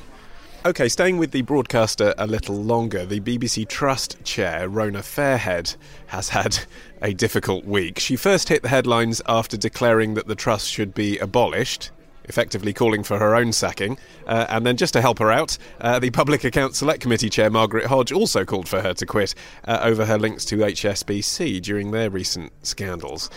Okay, 0.66 0.90
staying 0.90 1.20
with 1.20 1.30
the 1.30 1.44
broadcaster 1.44 2.16
a 2.18 2.26
little 2.26 2.56
longer, 2.56 3.06
the 3.06 3.20
BBC 3.20 3.68
Trust 3.68 4.24
chair, 4.24 4.68
Rona 4.68 5.00
Fairhead, 5.00 5.78
has 6.08 6.30
had 6.30 6.58
a 7.04 7.14
difficult 7.14 7.66
week. 7.66 8.00
She 8.00 8.16
first 8.16 8.50
hit 8.50 8.64
the 8.64 8.70
headlines 8.70 9.22
after 9.28 9.58
declaring 9.58 10.16
that 10.16 10.28
the 10.28 10.34
Trust 10.34 10.68
should 10.68 10.96
be 10.96 11.20
abolished 11.20 11.92
effectively 12.28 12.74
calling 12.74 13.04
for 13.04 13.20
her 13.20 13.36
own 13.36 13.52
sacking. 13.52 13.98
Uh, 14.28 14.46
and 14.50 14.66
then, 14.66 14.78
just 14.78 14.94
to 14.94 15.02
help 15.02 15.20
her 15.20 15.32
out, 15.32 15.58
uh, 15.82 16.00
the 16.00 16.12
Public 16.12 16.44
Accounts 16.44 16.80
Select 16.80 17.02
Committee 17.02 17.30
Chair 17.30 17.50
Margaret 17.50 17.86
Hodge 17.86 18.12
also 18.12 18.46
called 18.46 18.68
for 18.68 18.82
her 18.82 18.94
to 18.94 19.06
quit 19.06 19.36
uh, 19.66 19.80
over 19.82 20.06
her 20.06 20.18
links 20.18 20.46
to 20.46 20.58
HSBC 20.58 21.62
during 21.62 21.92
their 21.92 22.10
recent 22.10 22.52
scandals. 22.66 23.30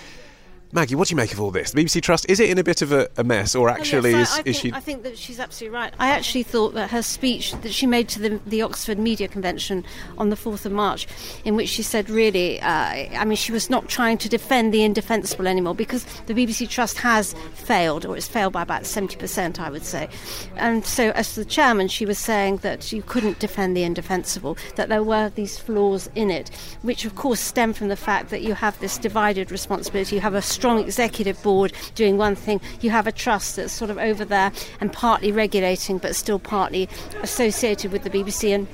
Maggie, 0.70 0.94
what 0.96 1.08
do 1.08 1.12
you 1.12 1.16
make 1.16 1.32
of 1.32 1.40
all 1.40 1.50
this? 1.50 1.70
The 1.70 1.82
BBC 1.82 2.02
Trust, 2.02 2.28
is 2.28 2.40
it 2.40 2.50
in 2.50 2.58
a 2.58 2.64
bit 2.64 2.82
of 2.82 2.92
a, 2.92 3.08
a 3.16 3.25
mess, 3.25 3.54
or 3.54 3.70
actually 3.70 4.10
yes, 4.10 4.37
I, 4.37 4.40
is, 4.40 4.46
I 4.46 4.50
is 4.50 4.60
think, 4.60 4.75
she. 4.75 4.76
I 4.76 4.80
think 4.80 5.02
that 5.04 5.16
she's 5.16 5.40
absolutely 5.40 5.75
right. 5.75 5.94
I 5.98 6.10
actually 6.10 6.42
thought 6.42 6.75
that 6.75 6.90
her 6.90 7.00
speech 7.00 7.52
that 7.62 7.72
she 7.72 7.87
made 7.87 8.06
to 8.10 8.20
the, 8.20 8.40
the 8.46 8.60
Oxford 8.60 8.98
Media 8.98 9.28
Convention 9.28 9.82
on 10.18 10.28
the 10.28 10.37
4th 10.37 10.66
of 10.66 10.72
March, 10.72 11.06
in 11.46 11.56
which 11.56 11.70
she 11.70 11.82
said, 11.82 12.10
really, 12.10 12.60
uh, 12.60 12.68
I 12.68 13.25
mean, 13.25 13.37
she 13.37 13.50
was 13.50 13.70
not 13.70 13.88
trying 13.88 14.18
to 14.18 14.28
defend 14.28 14.75
the 14.75 14.82
indefensible 14.82 15.48
anymore 15.48 15.75
because 15.75 16.04
the 16.26 16.34
BBC 16.34 16.68
Trust 16.68 16.98
has 16.98 17.34
failed, 17.54 18.04
or 18.04 18.14
it's 18.14 18.28
failed 18.28 18.52
by 18.52 18.60
about 18.60 18.82
70%, 18.82 19.58
I 19.58 19.70
would 19.70 19.84
say. 19.84 20.10
And 20.56 20.84
so, 20.84 21.12
as 21.12 21.34
the 21.34 21.46
chairman, 21.46 21.88
she 21.88 22.04
was 22.04 22.18
saying 22.18 22.58
that 22.58 22.92
you 22.92 23.00
couldn't 23.00 23.38
defend 23.38 23.75
the 23.75 23.84
indefensible, 23.84 24.58
that 24.76 24.90
there 24.90 25.02
were 25.02 25.30
these 25.30 25.58
flaws 25.58 26.10
in 26.14 26.30
it, 26.30 26.50
which 26.82 27.06
of 27.06 27.14
course 27.14 27.40
stem 27.40 27.72
from 27.72 27.88
the 27.88 27.96
fact 27.96 28.28
that 28.28 28.42
you 28.42 28.52
have 28.52 28.78
this 28.80 28.98
divided 28.98 29.50
responsibility. 29.50 30.16
You 30.16 30.20
have 30.20 30.34
a 30.34 30.42
strong 30.58 30.80
executive 30.80 31.40
board 31.44 31.72
doing 31.94 32.18
one 32.18 32.34
thing, 32.34 32.60
you 32.80 32.90
have 32.90 33.06
a 33.06 33.12
trust 33.12 33.54
that's 33.54 33.72
sort 33.72 33.90
of 33.92 33.98
over 33.98 34.24
there 34.24 34.50
and 34.80 34.92
partly 34.92 35.30
regulating 35.30 35.98
but 35.98 36.16
still 36.16 36.40
partly 36.40 36.88
associated 37.22 37.92
with 37.92 38.02
the 38.02 38.10
BBC. 38.10 38.52
And 38.52 38.66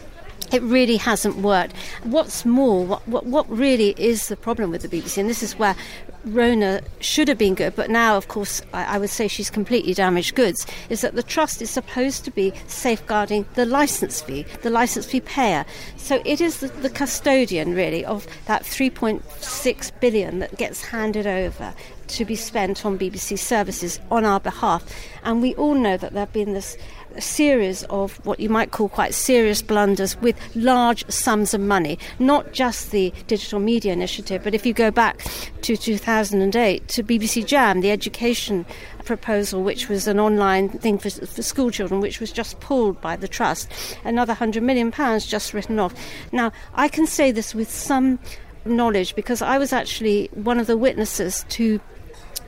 it 0.50 0.62
really 0.62 0.96
hasn't 0.96 1.36
worked. 1.36 1.74
What's 2.04 2.46
more, 2.46 2.86
what, 2.86 3.06
what, 3.06 3.26
what, 3.26 3.46
really 3.50 3.94
is 3.98 4.28
the 4.28 4.36
problem 4.36 4.70
with 4.70 4.82
the 4.82 4.88
BBC, 4.88 5.18
and 5.18 5.28
this 5.28 5.42
is 5.42 5.58
where 5.58 5.76
Rona 6.24 6.80
should 7.00 7.28
have 7.28 7.38
been 7.38 7.54
good, 7.54 7.76
but 7.76 7.90
now, 7.90 8.16
of 8.16 8.28
course, 8.28 8.62
I, 8.72 8.96
I, 8.96 8.98
would 8.98 9.10
say 9.10 9.28
she's 9.28 9.50
completely 9.50 9.92
damaged 9.92 10.34
goods, 10.34 10.66
is 10.88 11.02
that 11.02 11.14
the 11.14 11.22
trust 11.22 11.60
is 11.60 11.70
supposed 11.70 12.24
to 12.24 12.30
be 12.30 12.52
safeguarding 12.66 13.46
the 13.54 13.66
licence 13.66 14.22
fee, 14.22 14.46
the 14.62 14.70
licence 14.70 15.06
fee 15.06 15.20
payer. 15.20 15.66
So 15.96 16.22
it 16.24 16.40
is 16.40 16.60
the, 16.60 16.68
the 16.68 16.90
custodian, 16.90 17.74
really, 17.74 18.04
of 18.04 18.26
that 18.46 18.62
3.6 18.62 20.00
billion 20.00 20.38
that 20.38 20.56
gets 20.56 20.82
handed 20.82 21.26
over 21.26 21.74
to 22.06 22.24
be 22.24 22.36
spent 22.36 22.84
on 22.84 22.98
BBC 22.98 23.38
services 23.38 24.00
on 24.10 24.24
our 24.24 24.40
behalf. 24.40 24.84
And 25.24 25.42
we 25.42 25.54
all 25.54 25.74
know 25.74 25.96
that 25.96 26.12
there 26.12 26.20
have 26.20 26.32
been 26.32 26.52
this 26.52 26.76
series 27.20 27.82
of 27.84 28.24
what 28.26 28.40
you 28.40 28.48
might 28.48 28.70
call 28.70 28.88
quite 28.88 29.14
serious 29.14 29.62
blunders 29.62 30.20
with 30.20 30.36
large 30.54 31.08
sums 31.10 31.54
of 31.54 31.60
money, 31.60 31.98
not 32.18 32.52
just 32.52 32.90
the 32.90 33.12
Digital 33.26 33.60
Media 33.60 33.92
Initiative, 33.92 34.42
but 34.42 34.54
if 34.54 34.66
you 34.66 34.72
go 34.72 34.90
back 34.90 35.24
to 35.62 35.76
2008 35.76 36.88
to 36.88 37.02
BBC 37.02 37.46
Jam, 37.46 37.80
the 37.80 37.90
education 37.90 38.66
proposal, 39.04 39.62
which 39.62 39.88
was 39.88 40.06
an 40.06 40.18
online 40.18 40.68
thing 40.68 40.98
for, 40.98 41.10
for 41.10 41.42
school 41.42 41.70
children, 41.70 42.00
which 42.00 42.20
was 42.20 42.32
just 42.32 42.58
pulled 42.60 43.00
by 43.00 43.16
the 43.16 43.28
Trust, 43.28 43.70
another 44.04 44.34
£100 44.34 44.62
million 44.62 44.90
just 45.20 45.54
written 45.54 45.78
off. 45.78 45.94
Now, 46.32 46.52
I 46.74 46.88
can 46.88 47.06
say 47.06 47.30
this 47.30 47.54
with 47.54 47.70
some 47.70 48.18
knowledge 48.64 49.14
because 49.14 49.42
I 49.42 49.58
was 49.58 49.72
actually 49.72 50.30
one 50.32 50.58
of 50.58 50.66
the 50.66 50.76
witnesses 50.76 51.44
to 51.50 51.80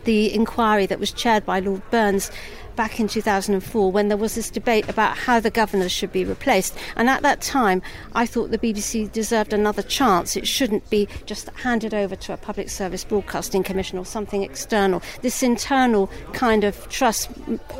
the 0.04 0.32
inquiry 0.32 0.86
that 0.86 0.98
was 0.98 1.12
chaired 1.12 1.44
by 1.44 1.60
Lord 1.60 1.82
Burns 1.90 2.30
back 2.76 3.00
in 3.00 3.08
2004 3.08 3.90
when 3.90 4.08
there 4.08 4.16
was 4.16 4.34
this 4.34 4.50
debate 4.50 4.88
about 4.88 5.16
how 5.16 5.40
the 5.40 5.50
governors 5.50 5.90
should 5.90 6.12
be 6.12 6.24
replaced. 6.24 6.76
And 6.94 7.08
at 7.08 7.22
that 7.22 7.40
time, 7.40 7.82
I 8.14 8.26
thought 8.26 8.50
the 8.50 8.58
BBC 8.58 9.10
deserved 9.10 9.52
another 9.52 9.82
chance. 9.82 10.36
It 10.36 10.46
shouldn't 10.46 10.88
be 10.90 11.08
just 11.24 11.48
handed 11.50 11.94
over 11.94 12.14
to 12.16 12.32
a 12.32 12.36
public 12.36 12.68
service 12.68 13.04
broadcasting 13.04 13.62
commission 13.62 13.98
or 13.98 14.04
something 14.04 14.42
external. 14.42 15.02
This 15.22 15.42
internal 15.42 16.10
kind 16.32 16.64
of 16.64 16.88
trust 16.88 17.30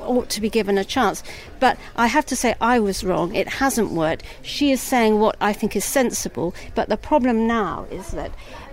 ought 0.01 0.31
to 0.31 0.41
be 0.41 0.51
given 0.51 0.79
a 0.79 0.85
chance. 0.85 1.23
But 1.61 1.79
I 1.97 2.07
have 2.07 2.27
to 2.27 2.37
say, 2.37 2.55
I 2.61 2.81
was 2.81 3.05
wrong. 3.05 3.35
It 3.35 3.49
hasn't 3.49 3.93
worked. 3.93 4.25
She 4.43 4.73
is 4.73 4.81
saying 4.81 5.21
what 5.21 5.37
I 5.41 5.53
think 5.53 5.77
is 5.77 5.85
sensible. 5.85 6.55
But 6.75 6.89
the 6.89 6.97
problem 6.97 7.47
now 7.47 7.87
is 7.91 8.11
that 8.13 8.33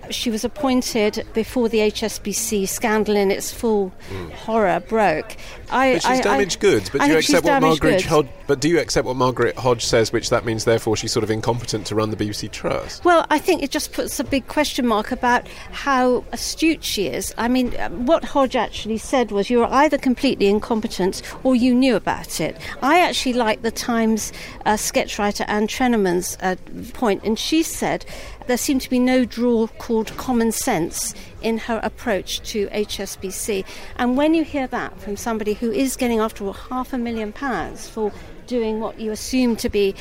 she 0.10 0.30
was 0.30 0.44
appointed 0.44 1.26
before 1.34 1.70
the 1.70 1.80
HSBC 1.80 2.68
scandal 2.68 3.16
in 3.16 3.32
its 3.32 3.52
full 3.52 3.92
mm. 4.10 4.32
horror 4.32 4.82
broke. 4.88 5.36
I, 5.70 5.94
but 5.94 6.02
she's 6.04 6.20
I, 6.20 6.22
damaged 6.22 6.58
I, 6.58 6.62
goods. 6.62 6.90
But 6.90 7.02
do 7.02 7.08
you 7.08 7.18
accept 7.18 7.46
what 7.46 7.62
Margaret 7.62 8.02
Hodge? 8.04 8.28
But 8.46 8.60
do 8.60 8.70
you 8.70 8.80
accept 8.80 9.08
what 9.08 9.16
Margaret 9.16 9.58
Hodge 9.58 9.84
says, 9.84 10.12
which 10.12 10.30
that 10.30 10.46
means 10.46 10.66
therefore 10.66 10.96
she's 10.96 11.12
sort 11.12 11.24
of 11.24 11.32
incompetent 11.32 11.88
to 11.88 11.96
run 11.96 12.10
the 12.12 12.18
BBC 12.18 12.52
Trust? 12.52 13.04
Well, 13.06 13.26
I 13.30 13.40
think 13.40 13.64
it 13.64 13.72
just 13.72 13.94
puts 13.94 14.20
a 14.20 14.24
big 14.24 14.48
question 14.48 14.86
mark 14.86 15.12
about 15.12 15.48
how 15.72 16.24
astute 16.32 16.84
she 16.84 17.08
is. 17.08 17.34
I 17.38 17.48
mean, 17.48 17.72
what 18.06 18.24
Hodge 18.24 18.56
actually 18.56 18.98
said 18.98 19.32
was 19.32 19.50
you're 19.50 19.72
either 19.72 19.98
completely 19.98 20.48
incompetent 20.48 21.22
or 21.44 21.56
you 21.56 21.74
knew 21.74 21.96
about 21.96 22.40
it. 22.40 22.58
I 22.82 23.00
actually 23.00 23.34
like 23.34 23.62
the 23.62 23.72
Times 23.72 24.32
uh, 24.66 24.78
sketch 24.78 25.18
writer 25.18 25.46
Ann 25.48 25.68
Treneman's 25.68 26.38
uh, 26.42 26.56
point, 26.94 27.24
and 27.24 27.40
she 27.40 27.64
said 27.64 28.06
there 28.48 28.58
seemed 28.58 28.82
to 28.82 28.90
be 28.90 29.00
no 29.00 29.26
draw 29.26 29.68
called 29.68 30.16
common 30.18 30.52
sense 30.52 31.14
in 31.42 31.58
her 31.58 31.80
approach 31.84 32.42
to 32.52 32.68
HSBC. 32.68 33.66
And 33.98 34.18
when 34.18 34.34
you 34.34 34.44
hear 34.44 34.68
that 34.68 35.00
from 35.00 35.18
somebody 35.18 35.54
who 35.54 35.72
is 35.72 35.96
getting, 35.96 36.20
after 36.20 36.46
all, 36.46 36.54
half 36.54 36.94
a 36.94 36.98
million 36.98 37.34
pounds 37.34 37.88
for 37.88 38.12
doing 38.48 38.80
what 38.80 39.00
you 39.00 39.12
assume 39.12 39.56
to 39.58 39.70
be 39.70 39.96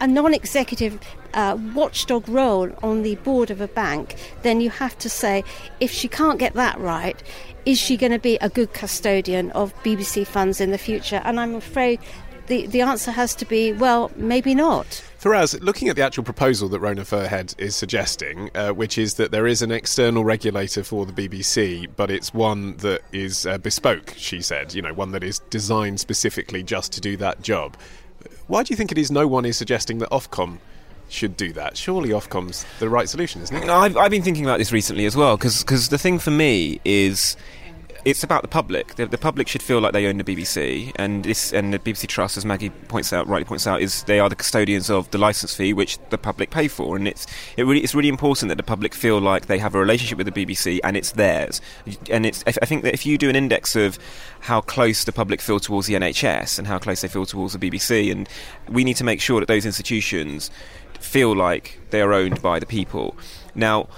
a 0.00 0.06
non 0.06 0.32
executive 0.32 0.98
uh, 1.34 1.58
watchdog 1.74 2.28
role 2.28 2.70
on 2.82 3.02
the 3.02 3.16
board 3.16 3.50
of 3.50 3.60
a 3.60 3.68
bank, 3.68 4.16
then 4.42 4.60
you 4.60 4.70
have 4.70 4.96
to 4.98 5.08
say 5.08 5.44
if 5.80 5.90
she 5.90 6.08
can't 6.08 6.38
get 6.38 6.54
that 6.54 6.78
right, 6.78 7.22
is 7.66 7.78
she 7.78 7.96
going 7.96 8.12
to 8.12 8.18
be 8.18 8.36
a 8.36 8.48
good 8.48 8.72
custodian 8.72 9.50
of 9.52 9.74
BBC 9.82 10.26
funds 10.26 10.60
in 10.60 10.70
the 10.70 10.78
future? 10.78 11.20
And 11.24 11.40
I'm 11.40 11.54
afraid 11.54 11.98
the, 12.46 12.66
the 12.66 12.80
answer 12.80 13.10
has 13.10 13.34
to 13.36 13.44
be 13.44 13.72
well, 13.72 14.10
maybe 14.16 14.54
not. 14.54 15.02
Faraz, 15.20 15.58
looking 15.62 15.88
at 15.88 15.96
the 15.96 16.02
actual 16.02 16.22
proposal 16.22 16.68
that 16.68 16.80
Rona 16.80 17.02
Fairhead 17.02 17.54
is 17.58 17.74
suggesting, 17.74 18.50
uh, 18.54 18.70
which 18.70 18.98
is 18.98 19.14
that 19.14 19.30
there 19.30 19.46
is 19.46 19.62
an 19.62 19.72
external 19.72 20.24
regulator 20.24 20.84
for 20.84 21.06
the 21.06 21.12
BBC, 21.12 21.88
but 21.96 22.10
it's 22.10 22.34
one 22.34 22.76
that 22.78 23.00
is 23.12 23.46
uh, 23.46 23.56
bespoke, 23.58 24.12
she 24.16 24.42
said, 24.42 24.74
you 24.74 24.82
know, 24.82 24.92
one 24.92 25.12
that 25.12 25.24
is 25.24 25.38
designed 25.50 26.00
specifically 26.00 26.62
just 26.62 26.92
to 26.92 27.00
do 27.00 27.16
that 27.16 27.40
job. 27.40 27.76
Why 28.46 28.62
do 28.62 28.72
you 28.72 28.76
think 28.76 28.92
it 28.92 28.98
is 28.98 29.10
no 29.10 29.26
one 29.26 29.46
is 29.46 29.56
suggesting 29.56 29.98
that 29.98 30.10
Ofcom 30.10 30.58
should 31.08 31.38
do 31.38 31.54
that? 31.54 31.78
Surely 31.78 32.10
Ofcom's 32.10 32.66
the 32.78 32.90
right 32.90 33.08
solution, 33.08 33.40
isn't 33.40 33.56
it? 33.56 33.68
I've, 33.70 33.96
I've 33.96 34.10
been 34.10 34.22
thinking 34.22 34.44
about 34.44 34.58
this 34.58 34.72
recently 34.72 35.06
as 35.06 35.16
well, 35.16 35.38
because 35.38 35.88
the 35.88 35.98
thing 35.98 36.18
for 36.18 36.30
me 36.30 36.80
is 36.84 37.36
it's 38.04 38.22
about 38.22 38.42
the 38.42 38.48
public. 38.48 38.96
The, 38.96 39.06
the, 39.06 39.18
public 39.18 39.48
should 39.48 39.62
feel 39.62 39.80
like 39.80 39.92
they 39.92 40.06
own 40.06 40.18
the 40.18 40.24
BBC, 40.24 40.92
and 40.96 41.24
this 41.24 41.52
and 41.52 41.72
the 41.72 41.78
BBC 41.78 42.06
Trust, 42.06 42.36
as 42.36 42.44
Maggie 42.44 42.70
points 42.70 43.12
out, 43.12 43.26
rightly 43.26 43.44
points 43.44 43.66
out, 43.66 43.80
is 43.80 44.02
they 44.04 44.20
are 44.20 44.28
the 44.28 44.36
custodians 44.36 44.90
of 44.90 45.10
the 45.10 45.18
license 45.18 45.54
fee 45.54 45.72
which 45.72 45.98
the 46.10 46.18
public 46.18 46.50
pay 46.50 46.68
for, 46.68 46.96
and 46.96 47.08
it's 47.08 47.26
it 47.56 47.64
really 47.64 47.80
it's 47.80 47.94
really 47.94 48.08
important 48.08 48.50
that 48.50 48.56
the 48.56 48.62
public 48.62 48.94
feel 48.94 49.18
like 49.18 49.46
they 49.46 49.58
have 49.58 49.74
a 49.74 49.78
relationship 49.78 50.18
with 50.18 50.32
the 50.32 50.44
BBC 50.46 50.80
and 50.84 50.96
it's 50.96 51.12
theirs. 51.12 51.60
And 52.10 52.26
it's 52.26 52.44
I 52.46 52.66
think 52.66 52.82
that 52.82 52.92
if 52.92 53.06
you 53.06 53.16
do 53.16 53.30
an 53.30 53.36
index 53.36 53.74
of 53.74 53.98
how 54.40 54.60
close 54.60 55.04
the 55.04 55.12
public 55.12 55.40
feel 55.40 55.58
towards 55.58 55.86
the 55.86 55.94
NHS 55.94 56.58
and 56.58 56.66
how 56.66 56.78
close 56.78 57.00
they 57.00 57.08
feel 57.08 57.24
towards 57.24 57.54
the 57.56 57.70
BBC, 57.70 58.12
and 58.12 58.28
we 58.68 58.84
need 58.84 58.96
to 58.98 59.04
make 59.04 59.20
sure 59.20 59.40
that 59.40 59.46
those 59.46 59.64
institutions 59.64 60.50
feel 61.00 61.34
like 61.34 61.78
they 61.90 62.02
are 62.02 62.12
owned 62.12 62.42
by 62.42 62.58
the 62.58 62.66
people. 62.66 63.16
Now, 63.54 63.88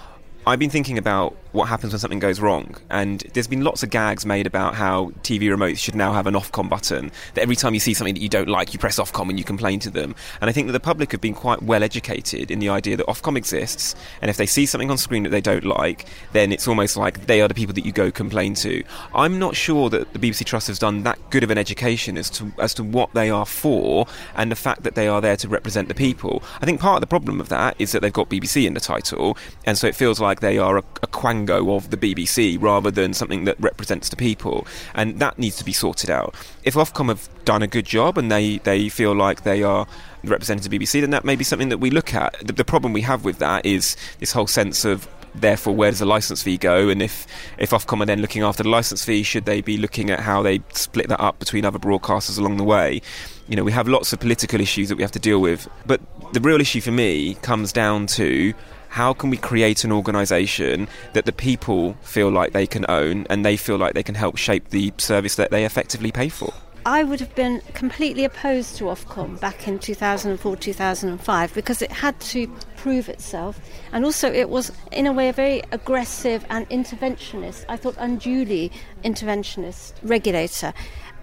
I've 0.47 0.61
been 0.61 0.71
thinking 0.71 0.97
about 0.97 1.37
what 1.57 1.69
happens 1.69 1.93
when 1.93 1.99
something 1.99 2.19
goes 2.19 2.39
wrong. 2.39 2.77
And 2.91 3.21
there's 3.33 3.47
been 3.47 3.65
lots 3.65 3.83
of 3.83 3.91
gags 3.91 4.27
made 4.27 4.47
about 4.47 4.75
how 4.75 5.07
TV 5.23 5.43
remotes 5.45 5.79
should 5.79 5.95
now 5.95 6.13
have 6.13 6.27
an 6.27 6.35
Ofcom 6.35 6.69
button. 6.69 7.11
That 7.35 7.43
every 7.43 7.57
time 7.57 7.75
you 7.75 7.81
see 7.81 7.95
something 7.95 8.15
that 8.15 8.21
you 8.21 8.29
don't 8.29 8.49
like, 8.49 8.73
you 8.73 8.79
press 8.79 8.99
Ofcom 8.99 9.31
and 9.31 9.39
you 9.39 9.45
complain 9.45 9.81
to 9.81 9.91
them. 9.91 10.15
And 10.41 10.51
I 10.51 10.53
think 10.53 10.67
that 10.67 10.73
the 10.73 10.81
public 10.81 11.13
have 11.13 11.21
been 11.21 11.35
quite 11.35 11.63
well 11.63 11.83
educated 11.83 12.51
in 12.51 12.59
the 12.59 12.69
idea 12.69 12.97
that 12.97 13.07
Ofcom 13.07 13.37
exists. 13.37 13.95
And 14.21 14.31
if 14.31 14.37
they 14.37 14.47
see 14.47 14.67
something 14.67 14.91
on 14.91 14.99
screen 14.99 15.23
that 15.23 15.31
they 15.31 15.41
don't 15.41 15.65
like, 15.65 16.07
then 16.33 16.53
it's 16.53 16.69
almost 16.69 16.97
like 16.97 17.27
they 17.27 17.41
are 17.41 17.49
the 17.49 17.55
people 17.55 17.75
that 17.75 17.87
you 17.87 17.93
go 17.93 18.11
complain 18.11 18.55
to. 18.55 18.85
I'm 19.15 19.39
not 19.39 19.57
sure 19.57 19.89
that 19.91 20.13
the 20.13 20.19
BBC 20.19 20.45
Trust 20.45 20.67
has 20.67 20.79
done 20.79 21.03
that 21.05 21.19
good 21.31 21.43
of 21.43 21.51
an 21.51 21.59
education 21.59 22.19
as 22.19 22.29
to 22.31 22.53
as 22.59 22.75
to 22.75 22.85
what 22.85 23.13
they 23.15 23.31
are 23.31 23.47
for 23.47 24.07
and 24.35 24.51
the 24.51 24.57
fact 24.57 24.83
that 24.83 24.95
they 24.95 25.09
are 25.09 25.21
there 25.21 25.37
to 25.37 25.49
represent 25.49 25.89
the 25.89 25.95
people. 25.95 26.43
I 26.61 26.67
think 26.67 26.81
part 26.81 26.97
of 26.97 27.01
the 27.01 27.07
problem 27.07 27.41
of 27.41 27.49
that 27.49 27.77
is 27.79 27.93
that 27.93 28.03
they've 28.03 28.13
got 28.13 28.29
BBC 28.29 28.67
in 28.67 28.75
the 28.75 28.81
title, 28.81 29.39
and 29.65 29.79
so 29.79 29.87
it 29.87 29.95
feels 29.95 30.21
like 30.21 30.41
they 30.41 30.59
are 30.59 30.79
a, 30.79 30.85
a 31.03 31.07
quang 31.07 31.46
tango 31.47 31.75
of 31.75 31.91
the 31.91 31.97
BBC 31.97 32.61
rather 32.61 32.91
than 32.91 33.15
something 33.15 33.45
that 33.45 33.57
represents 33.61 34.09
the 34.09 34.17
people. 34.17 34.67
And 34.95 35.19
that 35.21 35.39
needs 35.39 35.57
to 35.57 35.65
be 35.65 35.73
sorted 35.73 36.11
out. 36.11 36.35
If 36.65 36.75
Ofcom 36.75 37.09
have 37.09 37.29
done 37.45 37.63
a 37.63 37.67
good 37.67 37.87
job 37.87 38.19
and 38.19 38.31
they, 38.31 38.59
they 38.59 38.89
feel 38.89 39.15
like 39.15 39.43
they 39.43 39.63
are 39.63 39.87
representing 40.25 40.69
the 40.71 40.79
BBC, 40.79 41.01
then 41.01 41.11
that 41.11 41.25
may 41.25 41.37
be 41.37 41.45
something 41.45 41.69
that 41.69 41.79
we 41.79 41.91
look 41.91 42.15
at. 42.15 42.37
The, 42.45 42.53
the 42.53 42.65
problem 42.65 42.93
we 42.93 43.03
have 43.03 43.25
with 43.25 43.39
that 43.39 43.65
is 43.65 43.97
this 44.19 44.33
whole 44.33 44.47
sense 44.47 44.85
of 44.85 45.09
therefore 45.35 45.75
where 45.75 45.91
does 45.91 45.99
the 45.99 46.07
license 46.07 46.43
fee 46.43 46.57
go 46.57 46.89
and 46.89 47.03
if 47.03 47.27
if 47.59 47.73
Ofcom 47.73 48.01
are 48.01 48.07
then 48.07 48.23
looking 48.23 48.43
after 48.43 48.63
the 48.63 48.71
license 48.71 49.05
fee 49.05 49.23
should 49.23 49.45
they 49.45 49.61
be 49.61 49.77
looking 49.77 50.09
at 50.09 50.21
how 50.21 50.43
they 50.43 50.63
split 50.73 51.11
that 51.11 51.21
up 51.21 51.39
between 51.39 51.67
other 51.67 51.79
broadcasters 51.79 52.39
along 52.39 52.57
the 52.57 52.65
way 52.65 53.03
you 53.47 53.55
know 53.55 53.63
we 53.63 53.71
have 53.71 53.87
lots 53.87 54.15
of 54.15 54.19
political 54.19 54.63
issues 54.63 54.89
that 54.89 54.97
we 54.97 55.03
have 55.03 55.13
to 55.13 55.19
deal 55.19 55.39
with 55.39 55.69
but 55.85 56.01
the 56.33 56.41
real 56.41 56.59
issue 56.59 56.81
for 56.81 56.91
me 56.91 57.35
comes 57.43 57.71
down 57.71 58.07
to 58.07 58.55
how 58.97 59.13
can 59.13 59.29
we 59.29 59.37
create 59.37 59.85
an 59.85 59.93
organisation 59.93 60.89
that 61.13 61.27
the 61.27 61.33
people 61.33 61.93
feel 62.01 62.31
like 62.31 62.55
they 62.55 62.67
can 62.67 62.87
own 62.89 63.27
and 63.29 63.45
they 63.45 63.55
feel 63.55 63.77
like 63.77 63.93
they 63.93 64.03
can 64.03 64.15
help 64.15 64.39
shape 64.39 64.71
the 64.71 64.91
service 64.97 65.35
that 65.35 65.51
they 65.51 65.67
effectively 65.67 66.11
pay 66.11 66.31
for? 66.31 66.51
I 66.87 67.05
would 67.05 67.21
have 67.21 67.35
been 67.35 67.61
completely 67.75 68.25
opposed 68.25 68.77
to 68.77 68.85
Ofcom 68.85 69.39
back 69.39 69.69
in 69.69 69.79
2004 69.79 70.57
2005 70.57 71.53
because 71.53 71.83
it 71.83 71.93
had 71.93 72.19
to 72.21 72.47
prove 72.77 73.11
itself. 73.11 73.61
And 73.93 74.03
also 74.03 74.33
it 74.33 74.49
was 74.49 74.73
in 74.93 75.07
a 75.07 75.13
way 75.13 75.29
a 75.29 75.33
very 75.35 75.63
aggressive 75.73 76.47
and 76.49 76.67
interventionist 76.71 77.67
I 77.69 77.77
thought 77.77 77.97
unduly 77.99 78.73
interventionist 79.05 79.93
regulator 80.05 80.73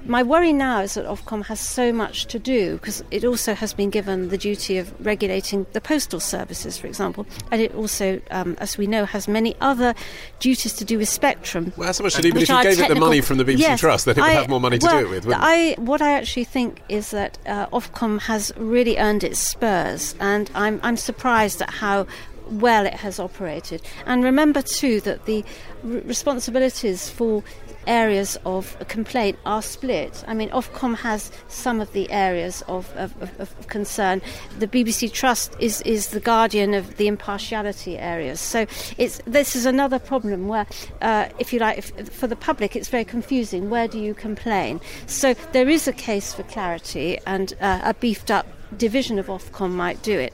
my 0.06 0.24
worry 0.24 0.54
now 0.54 0.82
is 0.82 0.96
that 0.96 1.06
Ofcom 1.06 1.46
has 1.46 1.60
so 1.60 1.94
much 1.94 2.26
to 2.28 2.40
do 2.40 2.76
because 2.78 3.04
it 3.12 3.24
also 3.24 3.54
has 3.54 3.74
been 3.74 3.90
given 3.90 4.30
the 4.30 4.38
duty 4.38 4.78
of 4.78 4.94
regulating 5.06 5.66
the 5.74 5.82
postal 5.82 6.20
services, 6.20 6.78
for 6.78 6.88
example, 6.88 7.26
and 7.52 7.62
it 7.62 7.74
also, 7.76 8.22
um, 8.32 8.56
as 8.60 8.78
we 8.78 8.88
know, 8.88 9.06
has 9.06 9.28
many 9.28 9.56
other 9.62 9.94
duties 10.40 10.74
to 10.74 10.86
do 10.86 10.98
with 10.98 11.10
spectrum. 11.10 11.72
Well, 11.78 11.88
that's 11.88 12.00
so 12.00 12.04
much. 12.04 12.20
Even 12.20 12.42
if 12.42 12.50
you 12.50 12.64
gave 12.64 12.80
it 12.80 12.88
the 12.88 12.96
money 12.96 13.22
from 13.22 13.38
the 13.38 13.46
BBC 13.46 13.60
yes, 13.60 13.80
Trust, 13.80 14.06
then 14.06 14.18
it 14.18 14.22
would 14.22 14.30
I, 14.30 14.34
have 14.34 14.50
more 14.50 14.62
money 14.62 14.78
to 14.80 14.86
well, 14.86 15.00
do 15.00 15.08
it 15.08 15.10
with. 15.10 15.26
Wouldn't 15.26 15.44
I, 15.44 15.74
what 15.78 16.02
I 16.02 16.14
actually 16.14 16.46
think 16.46 16.82
is 16.90 17.12
that 17.12 17.38
uh, 17.46 17.68
Ofcom 17.68 18.20
has 18.22 18.52
really 18.58 18.98
earned 18.98 19.24
its 19.24 19.40
spurs, 19.40 20.16
and 20.20 20.50
I'm, 20.56 20.80
I'm 20.84 20.98
surprised 20.98 21.62
at 21.62 21.70
how 21.70 22.08
well 22.50 22.86
it 22.86 22.94
has 22.96 23.20
operated. 23.20 23.82
And 24.06 24.24
remember 24.24 24.62
too 24.62 25.02
that 25.02 25.26
the 25.26 25.44
r- 25.84 25.90
responsibilities 26.02 27.10
for 27.10 27.44
areas 27.88 28.38
of 28.46 28.78
complaint 28.88 29.38
are 29.46 29.62
split. 29.62 30.24
I 30.28 30.34
mean, 30.34 30.50
Ofcom 30.50 30.98
has 30.98 31.32
some 31.48 31.82
of 31.82 31.92
the 31.94 32.12
areas 32.12 32.64
of, 32.68 32.92
of, 32.96 33.14
of, 33.40 33.68
concern. 33.68 34.22
The 34.60 34.68
BBC 34.68 35.12
Trust 35.12 35.56
is, 35.60 35.82
is 35.82 36.10
the 36.10 36.20
guardian 36.20 36.74
of 36.74 36.98
the 36.98 37.08
impartiality 37.08 37.98
areas. 37.98 38.40
So 38.40 38.66
it's, 38.98 39.22
this 39.26 39.56
is 39.56 39.66
another 39.66 40.00
problem 40.00 40.48
where, 40.48 40.68
uh, 41.02 41.30
if 41.40 41.54
you 41.54 41.60
like, 41.60 41.78
if, 41.78 42.10
for 42.10 42.28
the 42.28 42.36
public, 42.36 42.76
it's 42.76 42.90
very 42.90 43.06
confusing. 43.06 43.70
Where 43.70 43.88
do 43.88 44.00
you 44.00 44.14
complain? 44.14 44.82
So 45.08 45.34
there 45.52 45.70
is 45.70 45.88
a 45.88 45.94
case 45.94 46.34
for 46.34 46.44
clarity 46.44 47.20
and 47.26 47.54
uh, 47.62 47.82
a 47.84 47.94
beefed 47.94 48.32
up 48.32 48.46
division 48.78 49.20
of 49.20 49.28
Ofcom 49.28 49.72
might 49.72 50.02
do 50.02 50.18
it. 50.18 50.34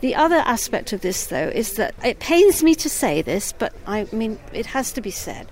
The 0.00 0.14
other 0.14 0.36
aspect 0.36 0.92
of 0.92 1.00
this, 1.00 1.26
though, 1.26 1.48
is 1.48 1.74
that 1.74 1.94
it 2.04 2.20
pains 2.20 2.62
me 2.62 2.74
to 2.76 2.88
say 2.88 3.20
this, 3.22 3.52
but 3.52 3.74
I 3.86 4.06
mean, 4.12 4.38
it 4.52 4.66
has 4.66 4.92
to 4.92 5.00
be 5.00 5.10
said 5.10 5.48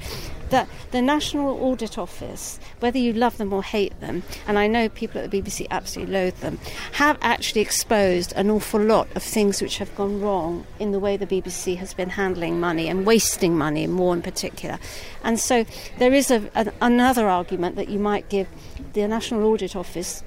that 0.51 0.69
the 0.91 1.03
National 1.03 1.63
Audit 1.63 1.99
Office, 1.99 2.59
whether 2.81 2.99
you 2.99 3.13
love 3.13 3.39
them 3.39 3.53
or 3.53 3.63
hate 3.63 3.99
them, 4.01 4.23
and 4.47 4.59
I 4.59 4.67
know 4.67 4.89
people 4.89 5.21
at 5.21 5.31
the 5.31 5.43
BBC 5.43 5.67
absolutely 5.71 6.15
loathe 6.15 6.39
them, 6.41 6.59
have 6.93 7.19
actually 7.23 7.61
exposed 7.61 8.33
an 8.33 8.51
awful 8.51 8.81
lot 8.81 9.09
of 9.15 9.23
things 9.23 9.61
which 9.61 9.79
have 9.79 9.95
gone 9.97 10.21
wrong 10.21 10.67
in 10.79 10.93
the 10.93 10.99
way 10.99 11.17
the 11.17 11.27
BBC 11.27 11.77
has 11.77 11.95
been 11.95 12.11
handling 12.11 12.61
money 12.61 12.89
and 12.89 13.07
wasting 13.07 13.57
money, 13.57 13.87
more 13.87 14.15
in 14.15 14.23
particular. 14.23 14.79
And 15.23 15.39
so 15.39 15.65
there 15.99 16.13
is 16.13 16.31
a, 16.31 16.51
an, 16.55 16.73
another 16.81 17.29
argument 17.29 17.77
that 17.77 17.89
you 17.89 17.99
might 17.99 18.29
give 18.29 18.49
the 18.93 19.07
National 19.07 19.45
Audit 19.45 19.77
Office 19.77 20.23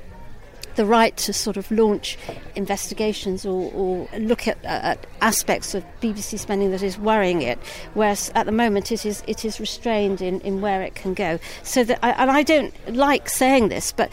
the 0.75 0.85
right 0.85 1.15
to 1.17 1.33
sort 1.33 1.57
of 1.57 1.69
launch 1.71 2.17
investigations 2.55 3.45
or, 3.45 3.71
or 3.73 4.07
look 4.19 4.47
at, 4.47 4.63
at, 4.63 5.05
aspects 5.21 5.75
of 5.75 5.83
BBC 6.01 6.39
spending 6.39 6.71
that 6.71 6.81
is 6.81 6.97
worrying 6.97 7.41
it, 7.41 7.59
whereas 7.93 8.31
at 8.35 8.45
the 8.45 8.51
moment 8.51 8.91
it 8.91 9.05
is 9.05 9.23
it 9.27 9.45
is 9.45 9.59
restrained 9.59 10.21
in, 10.21 10.41
in 10.41 10.61
where 10.61 10.81
it 10.81 10.95
can 10.95 11.13
go. 11.13 11.39
So 11.63 11.83
that 11.83 11.99
I, 12.03 12.11
and 12.11 12.31
I 12.31 12.43
don't 12.43 12.73
like 12.93 13.29
saying 13.29 13.69
this, 13.69 13.91
but 13.91 14.11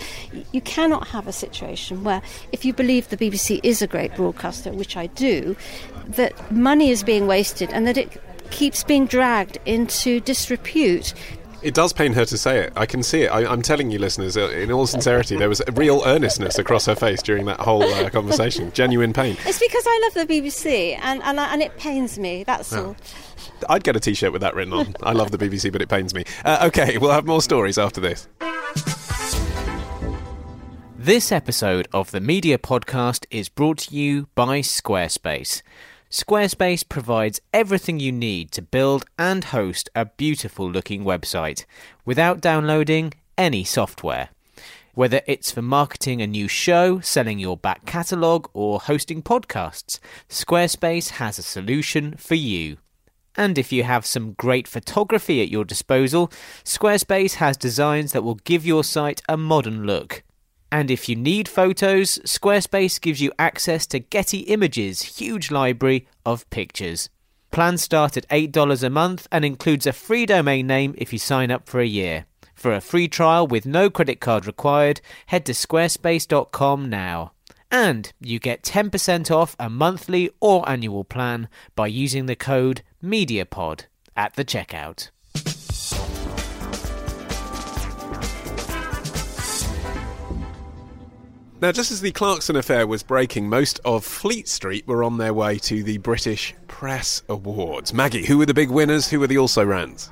you 0.52 0.60
cannot 0.60 1.08
have 1.08 1.26
a 1.26 1.32
situation 1.32 2.04
where 2.04 2.22
if 2.52 2.64
you 2.64 2.72
believe 2.72 3.08
the 3.08 3.16
BBC 3.16 3.60
is 3.62 3.82
a 3.82 3.86
great 3.86 4.14
broadcaster, 4.14 4.72
which 4.72 4.96
I 4.96 5.06
do, 5.06 5.56
that 6.08 6.50
money 6.50 6.90
is 6.90 7.02
being 7.02 7.26
wasted 7.26 7.70
and 7.72 7.86
that 7.86 7.96
it 7.96 8.20
keeps 8.50 8.82
being 8.84 9.06
dragged 9.06 9.58
into 9.66 10.20
disrepute 10.20 11.14
it 11.62 11.74
does 11.74 11.92
pain 11.92 12.12
her 12.12 12.24
to 12.24 12.38
say 12.38 12.60
it. 12.60 12.72
I 12.76 12.86
can 12.86 13.02
see 13.02 13.22
it. 13.22 13.28
I, 13.28 13.52
am 13.52 13.62
telling 13.62 13.90
you, 13.90 13.98
listeners, 13.98 14.36
uh, 14.36 14.48
in 14.50 14.70
all 14.70 14.86
sincerity, 14.86 15.36
there 15.36 15.48
was 15.48 15.60
a 15.66 15.72
real 15.72 16.02
earnestness 16.06 16.58
across 16.58 16.86
her 16.86 16.94
face 16.94 17.22
during 17.22 17.46
that 17.46 17.60
whole 17.60 17.82
uh, 17.82 18.10
conversation. 18.18 18.70
Genuine 18.72 19.12
pain. 19.12 19.36
It's 19.44 19.58
because 19.58 19.84
I 19.86 20.00
love 20.04 20.28
the 20.28 20.32
BBC, 20.32 20.98
and 21.02 21.22
and, 21.22 21.40
I, 21.40 21.52
and 21.52 21.62
it 21.62 21.76
pains 21.76 22.18
me. 22.18 22.44
That's 22.44 22.72
all. 22.72 22.96
I'd 23.68 23.82
get 23.82 23.96
a 23.96 24.00
T-shirt 24.00 24.32
with 24.32 24.42
that 24.42 24.54
written 24.54 24.72
on. 24.72 24.94
I 25.02 25.12
love 25.12 25.30
the 25.30 25.38
BBC, 25.38 25.72
but 25.72 25.82
it 25.82 25.88
pains 25.88 26.14
me. 26.14 26.24
Uh, 26.44 26.68
okay, 26.68 26.98
we'll 26.98 27.10
have 27.10 27.26
more 27.26 27.42
stories 27.42 27.78
after 27.78 28.00
this. 28.00 28.28
This 30.96 31.32
episode 31.32 31.88
of 31.92 32.10
the 32.10 32.20
Media 32.20 32.58
Podcast 32.58 33.24
is 33.30 33.48
brought 33.48 33.78
to 33.78 33.94
you 33.94 34.28
by 34.34 34.60
Squarespace. 34.60 35.62
Squarespace 36.10 36.88
provides 36.88 37.38
everything 37.52 38.00
you 38.00 38.12
need 38.12 38.50
to 38.52 38.62
build 38.62 39.04
and 39.18 39.44
host 39.44 39.90
a 39.94 40.06
beautiful 40.06 40.70
looking 40.70 41.04
website 41.04 41.66
without 42.06 42.40
downloading 42.40 43.12
any 43.36 43.62
software. 43.62 44.30
Whether 44.94 45.20
it's 45.26 45.52
for 45.52 45.60
marketing 45.60 46.22
a 46.22 46.26
new 46.26 46.48
show, 46.48 46.98
selling 47.00 47.38
your 47.38 47.58
back 47.58 47.84
catalogue, 47.84 48.48
or 48.54 48.80
hosting 48.80 49.22
podcasts, 49.22 49.98
Squarespace 50.30 51.10
has 51.10 51.38
a 51.38 51.42
solution 51.42 52.16
for 52.16 52.36
you. 52.36 52.78
And 53.36 53.58
if 53.58 53.70
you 53.70 53.84
have 53.84 54.06
some 54.06 54.32
great 54.32 54.66
photography 54.66 55.42
at 55.42 55.50
your 55.50 55.66
disposal, 55.66 56.32
Squarespace 56.64 57.34
has 57.34 57.58
designs 57.58 58.12
that 58.12 58.24
will 58.24 58.36
give 58.36 58.64
your 58.64 58.82
site 58.82 59.20
a 59.28 59.36
modern 59.36 59.84
look. 59.84 60.24
And 60.70 60.90
if 60.90 61.08
you 61.08 61.16
need 61.16 61.48
photos, 61.48 62.18
Squarespace 62.24 63.00
gives 63.00 63.20
you 63.20 63.32
access 63.38 63.86
to 63.86 63.98
Getty 63.98 64.40
Images' 64.40 65.18
huge 65.18 65.50
library 65.50 66.06
of 66.26 66.48
pictures. 66.50 67.08
Plans 67.50 67.82
start 67.82 68.16
at 68.16 68.28
$8 68.28 68.82
a 68.82 68.90
month 68.90 69.26
and 69.32 69.44
includes 69.44 69.86
a 69.86 69.92
free 69.92 70.26
domain 70.26 70.66
name 70.66 70.94
if 70.98 71.12
you 71.12 71.18
sign 71.18 71.50
up 71.50 71.68
for 71.68 71.80
a 71.80 71.86
year. 71.86 72.26
For 72.54 72.74
a 72.74 72.80
free 72.80 73.08
trial 73.08 73.46
with 73.46 73.64
no 73.64 73.88
credit 73.88 74.20
card 74.20 74.46
required, 74.46 75.00
head 75.26 75.46
to 75.46 75.52
squarespace.com 75.52 76.90
now. 76.90 77.32
And 77.70 78.12
you 78.20 78.38
get 78.38 78.62
10% 78.62 79.30
off 79.30 79.56
a 79.58 79.70
monthly 79.70 80.30
or 80.40 80.68
annual 80.68 81.04
plan 81.04 81.48
by 81.74 81.86
using 81.86 82.26
the 82.26 82.36
code 82.36 82.82
MEDIAPOD 83.02 83.86
at 84.16 84.34
the 84.34 84.44
checkout. 84.44 85.10
Now, 91.60 91.72
just 91.72 91.90
as 91.90 92.00
the 92.00 92.12
Clarkson 92.12 92.54
affair 92.54 92.86
was 92.86 93.02
breaking, 93.02 93.48
most 93.48 93.80
of 93.84 94.04
Fleet 94.04 94.46
Street 94.46 94.86
were 94.86 95.02
on 95.02 95.18
their 95.18 95.34
way 95.34 95.58
to 95.58 95.82
the 95.82 95.98
British 95.98 96.54
Press 96.68 97.24
Awards. 97.28 97.92
Maggie, 97.92 98.24
who 98.24 98.38
were 98.38 98.46
the 98.46 98.54
big 98.54 98.70
winners? 98.70 99.08
Who 99.08 99.18
were 99.18 99.26
the 99.26 99.38
also 99.38 99.64
rans? 99.64 100.08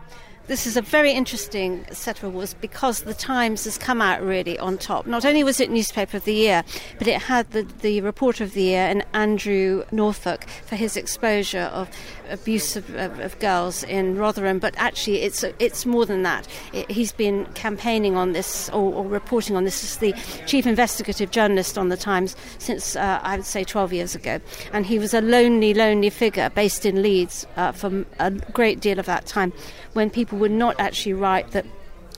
This 0.47 0.67
is 0.67 0.77
a 0.77 0.83
very 0.83 1.13
interesting 1.13 1.85
set 1.91 2.19
of 2.19 2.25
awards 2.25 2.55
because 2.55 3.03
the 3.03 3.15
Times 3.15 3.65
has 3.65 3.77
come 3.77 4.01
out 4.01 4.23
really 4.23 4.59
on 4.59 4.79
top. 4.79 5.07
Not 5.07 5.25
only 5.25 5.43
was 5.43 5.61
it 5.61 5.71
Newspaper 5.71 6.19
of 6.19 6.25
the 6.25 6.35
Year, 6.35 6.63
but 6.99 7.09
it 7.09 7.23
had 7.23 7.51
the, 7.51 7.63
the 7.63 8.01
Reporter 8.01 8.45
of 8.45 8.53
the 8.53 8.63
Year 8.63 8.87
and 8.87 9.05
Andrew 9.13 9.85
Norfolk 9.91 10.47
for 10.65 10.77
his 10.77 10.97
exposure 10.97 11.71
of 11.73 11.91
abuse 12.31 12.77
of, 12.77 12.95
of, 12.97 13.19
of 13.21 13.39
girls 13.39 13.83
in 13.85 14.17
Rotherham. 14.17 14.59
But 14.59 14.75
actually, 14.77 15.23
it's 15.23 15.45
it's 15.59 15.87
more 15.87 16.07
than 16.07 16.23
that. 16.23 16.47
It, 16.73 16.91
he's 16.91 17.13
been 17.13 17.47
campaigning 17.55 18.17
on 18.17 18.33
this 18.33 18.69
or, 18.71 18.93
or, 18.95 19.07
reporting 19.07 19.57
on 19.57 19.65
this 19.65 19.83
as 19.83 19.97
the 19.99 20.13
chief 20.47 20.67
investigative 20.67 21.31
journalist 21.31 21.79
on 21.79 21.89
the 21.89 21.97
Times 21.97 22.37
since 22.59 22.97
uh, 22.97 23.21
I 23.23 23.37
would 23.37 23.47
say 23.47 23.65
12 23.65 23.93
years 23.93 24.15
ago, 24.15 24.41
and 24.73 24.87
he 24.87 24.99
was 24.99 25.15
a 25.15 25.21
lonely, 25.21 25.75
lonely 25.75 26.11
figure 26.11 26.51
based 26.51 26.87
in 26.87 27.03
Leeds 27.03 27.47
uh, 27.57 27.73
for 27.73 28.05
a 28.19 28.31
great 28.31 28.81
deal 28.81 28.99
of 28.99 29.07
that 29.07 29.27
time 29.27 29.53
when 29.93 30.11
people 30.11 30.36
would 30.37 30.53
not 30.53 30.79
actually 30.79 31.15
write 31.15 31.51
that 31.53 31.67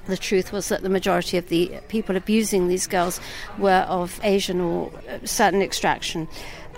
the 0.07 0.17
truth 0.17 0.53
was 0.53 0.69
that 0.69 0.83
the 0.83 0.89
majority 0.89 1.37
of 1.37 1.49
the 1.49 1.71
people 1.89 2.17
abusing 2.17 2.69
these 2.69 2.87
girls 2.87 3.21
were 3.59 3.85
of 3.89 4.19
Asian 4.23 4.61
or 4.61 4.91
uh, 5.09 5.19
certain 5.25 5.63
extraction. 5.63 6.27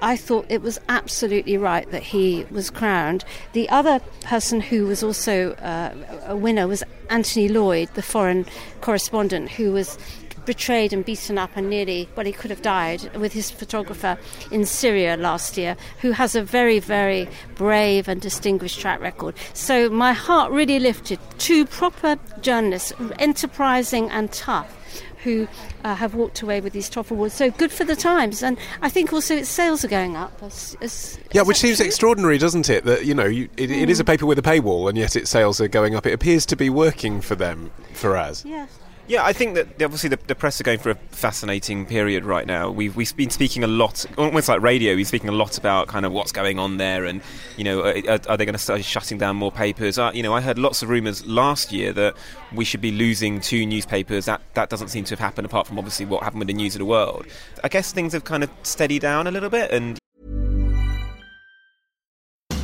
I 0.03 0.16
thought 0.16 0.46
it 0.48 0.62
was 0.62 0.81
absolutely 0.88 1.57
right 1.59 1.88
that 1.90 2.03
he 2.03 2.46
was 2.50 2.70
crowned. 2.70 3.24
The 3.53 3.68
other 3.68 4.00
person 4.24 4.61
who 4.61 4.87
was 4.87 5.03
also 5.03 5.53
uh, 5.53 5.94
a 6.26 6.37
winner 6.37 6.66
was 6.66 6.83
Anthony 7.11 7.48
Loyd, 7.48 7.92
the 7.94 8.03
foreign 8.03 8.46
correspondent, 8.81 9.50
who 9.50 9.72
was 9.72 9.98
betrayed 10.44 10.92
and 10.92 11.05
beaten 11.05 11.38
up 11.38 11.50
and 11.57 11.70
nearly, 11.70 12.09
well, 12.16 12.26
he 12.26 12.33
could 12.33 12.50
have 12.50 12.62
died 12.62 13.14
with 13.16 13.33
his 13.33 13.50
photographer 13.50 14.18
in 14.50 14.66
Syria 14.66 15.16
last 15.16 15.57
year, 15.57 15.76
who 16.00 16.12
has 16.12 16.35
a 16.35 16.42
very, 16.42 16.79
very 16.79 17.29
brave 17.55 18.09
and 18.09 18.20
distinguished 18.20 18.81
track 18.81 19.00
record. 19.00 19.35
So 19.55 19.88
my 19.90 20.12
heart 20.12 20.53
really 20.53 20.79
lifted. 20.79 21.18
Two 21.38 21.66
proper 21.66 22.18
journalists, 22.40 22.92
enterprising 23.18 24.11
and 24.11 24.31
tough 24.33 24.76
who 25.22 25.46
uh, 25.85 25.94
have 25.94 26.14
walked 26.14 26.42
away 26.42 26.61
with 26.61 26.72
these 26.72 26.88
top 26.88 27.11
awards. 27.11 27.35
So 27.35 27.50
good 27.50 27.70
for 27.70 27.85
the 27.85 27.96
Times, 27.96 28.42
and 28.42 28.57
I 28.81 28.88
think 28.88 29.12
also 29.12 29.37
its 29.37 29.48
sales 29.48 29.85
are 29.85 29.88
going 29.88 30.16
up. 30.16 30.42
As, 30.42 30.76
as, 30.81 31.18
yeah, 31.33 31.42
which 31.42 31.59
seems 31.59 31.76
true? 31.76 31.87
extraordinary, 31.87 32.38
doesn't 32.38 32.70
it? 32.70 32.85
That 32.85 33.05
you 33.05 33.14
know, 33.14 33.26
you, 33.26 33.48
it, 33.57 33.70
mm. 33.70 33.83
it 33.83 33.90
is 33.90 34.00
a 34.00 34.03
hmm. 34.03 34.07
paper 34.07 34.26
with 34.26 34.38
a 34.38 34.42
paywall, 34.42 34.88
and 34.88 34.96
yet 34.96 35.16
its 35.16 35.31
sales 35.31 35.61
are 35.61 35.68
going 35.68 35.94
up. 35.94 36.07
It 36.07 36.12
appears 36.12 36.46
to 36.46 36.57
be 36.57 36.70
working 36.70 37.20
for 37.20 37.35
them, 37.35 37.70
Faraz. 37.92 38.44
Yes. 38.44 38.80
Yeah, 39.11 39.25
I 39.25 39.33
think 39.33 39.57
that 39.57 39.83
obviously 39.83 40.09
the, 40.09 40.20
the, 40.29 40.37
press 40.37 40.61
are 40.61 40.62
going 40.62 40.79
for 40.79 40.90
a 40.90 40.94
fascinating 40.94 41.85
period 41.85 42.25
right 42.25 42.46
now. 42.46 42.70
We've 42.70 42.94
we've 42.94 43.16
been 43.16 43.31
speaking 43.31 43.64
a 43.64 43.66
lot, 43.66 44.07
almost 44.16 44.49
like 44.49 44.62
radio. 44.62 44.94
We're 44.94 45.05
speaking 45.05 45.29
a 45.29 45.33
lot 45.33 45.59
about 45.59 45.88
kind 45.88 46.07
of 46.07 46.12
what's 46.12 46.31
going 46.31 46.61
on 46.61 46.77
there, 46.77 47.05
and 47.07 47.20
you 47.57 47.64
know, 47.64 47.81
are, 47.81 48.20
are 48.29 48.37
they 48.37 48.44
going 48.44 48.53
to 48.53 48.59
start 48.59 48.85
shutting 48.85 49.18
down 49.18 49.35
more 49.35 49.51
papers? 49.51 49.99
Uh, 49.99 50.12
you 50.14 50.23
know, 50.23 50.33
I 50.33 50.40
heard 50.40 50.61
lots 50.61 50.81
of 50.83 50.90
rumours 50.90 51.27
last 51.27 51.73
year 51.73 51.92
that 51.92 52.14
we 52.55 52.64
should 52.64 52.81
be 52.81 52.92
losing 52.92 53.40
two 53.40 53.66
newspapers. 53.66 54.27
That 54.27 54.42
that 54.55 54.70
doesn't 54.70 54.90
seem 54.90 55.03
to 55.07 55.11
have 55.11 55.18
happened, 55.18 55.44
apart 55.44 55.66
from 55.66 55.77
obviously 55.77 56.07
what 56.07 56.23
happened 56.23 56.38
with 56.38 56.46
the 56.46 56.55
News 56.55 56.77
of 56.77 56.79
the 56.79 56.85
World. 56.85 57.27
I 57.64 57.68
guess 57.68 57.90
things 57.90 58.12
have 58.12 58.23
kind 58.23 58.44
of 58.44 58.51
steadied 58.62 59.03
down 59.03 59.27
a 59.27 59.33
little 59.33 59.51
bit, 59.51 59.73
and 59.73 59.99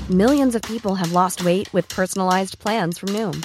millions 0.09 0.55
of 0.55 0.63
people 0.63 0.95
have 0.95 1.11
lost 1.11 1.45
weight 1.45 1.73
with 1.75 1.89
personalised 1.89 2.61
plans 2.61 3.01
from 3.01 3.09
Noom 3.09 3.45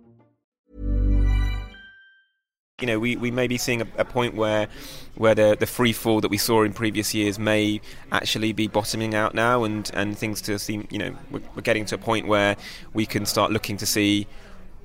you 2.81 2.87
know, 2.87 2.99
we, 2.99 3.15
we 3.15 3.31
may 3.31 3.47
be 3.47 3.57
seeing 3.57 3.81
a, 3.81 3.87
a, 3.97 4.05
point 4.05 4.35
where 4.35 4.67
where 5.15 5.35
the 5.35 5.55
the 5.59 5.65
free 5.65 5.93
fall 5.93 6.21
that 6.21 6.29
we 6.29 6.37
saw 6.37 6.63
in 6.63 6.73
previous 6.73 7.13
years 7.13 7.37
may 7.37 7.81
actually 8.11 8.53
be 8.53 8.67
bottoming 8.67 9.15
out 9.15 9.33
now, 9.33 9.63
and, 9.63 9.89
and 9.93 10.17
things 10.17 10.41
to 10.43 10.57
seem, 10.59 10.87
you 10.89 10.99
know, 10.99 11.15
we're, 11.29 11.41
we're 11.55 11.61
getting 11.61 11.85
to 11.85 11.95
a 11.95 11.97
point 11.97 12.27
where 12.27 12.55
we 12.93 13.05
can 13.05 13.25
start 13.25 13.51
looking 13.51 13.77
to 13.77 13.85
see 13.85 14.27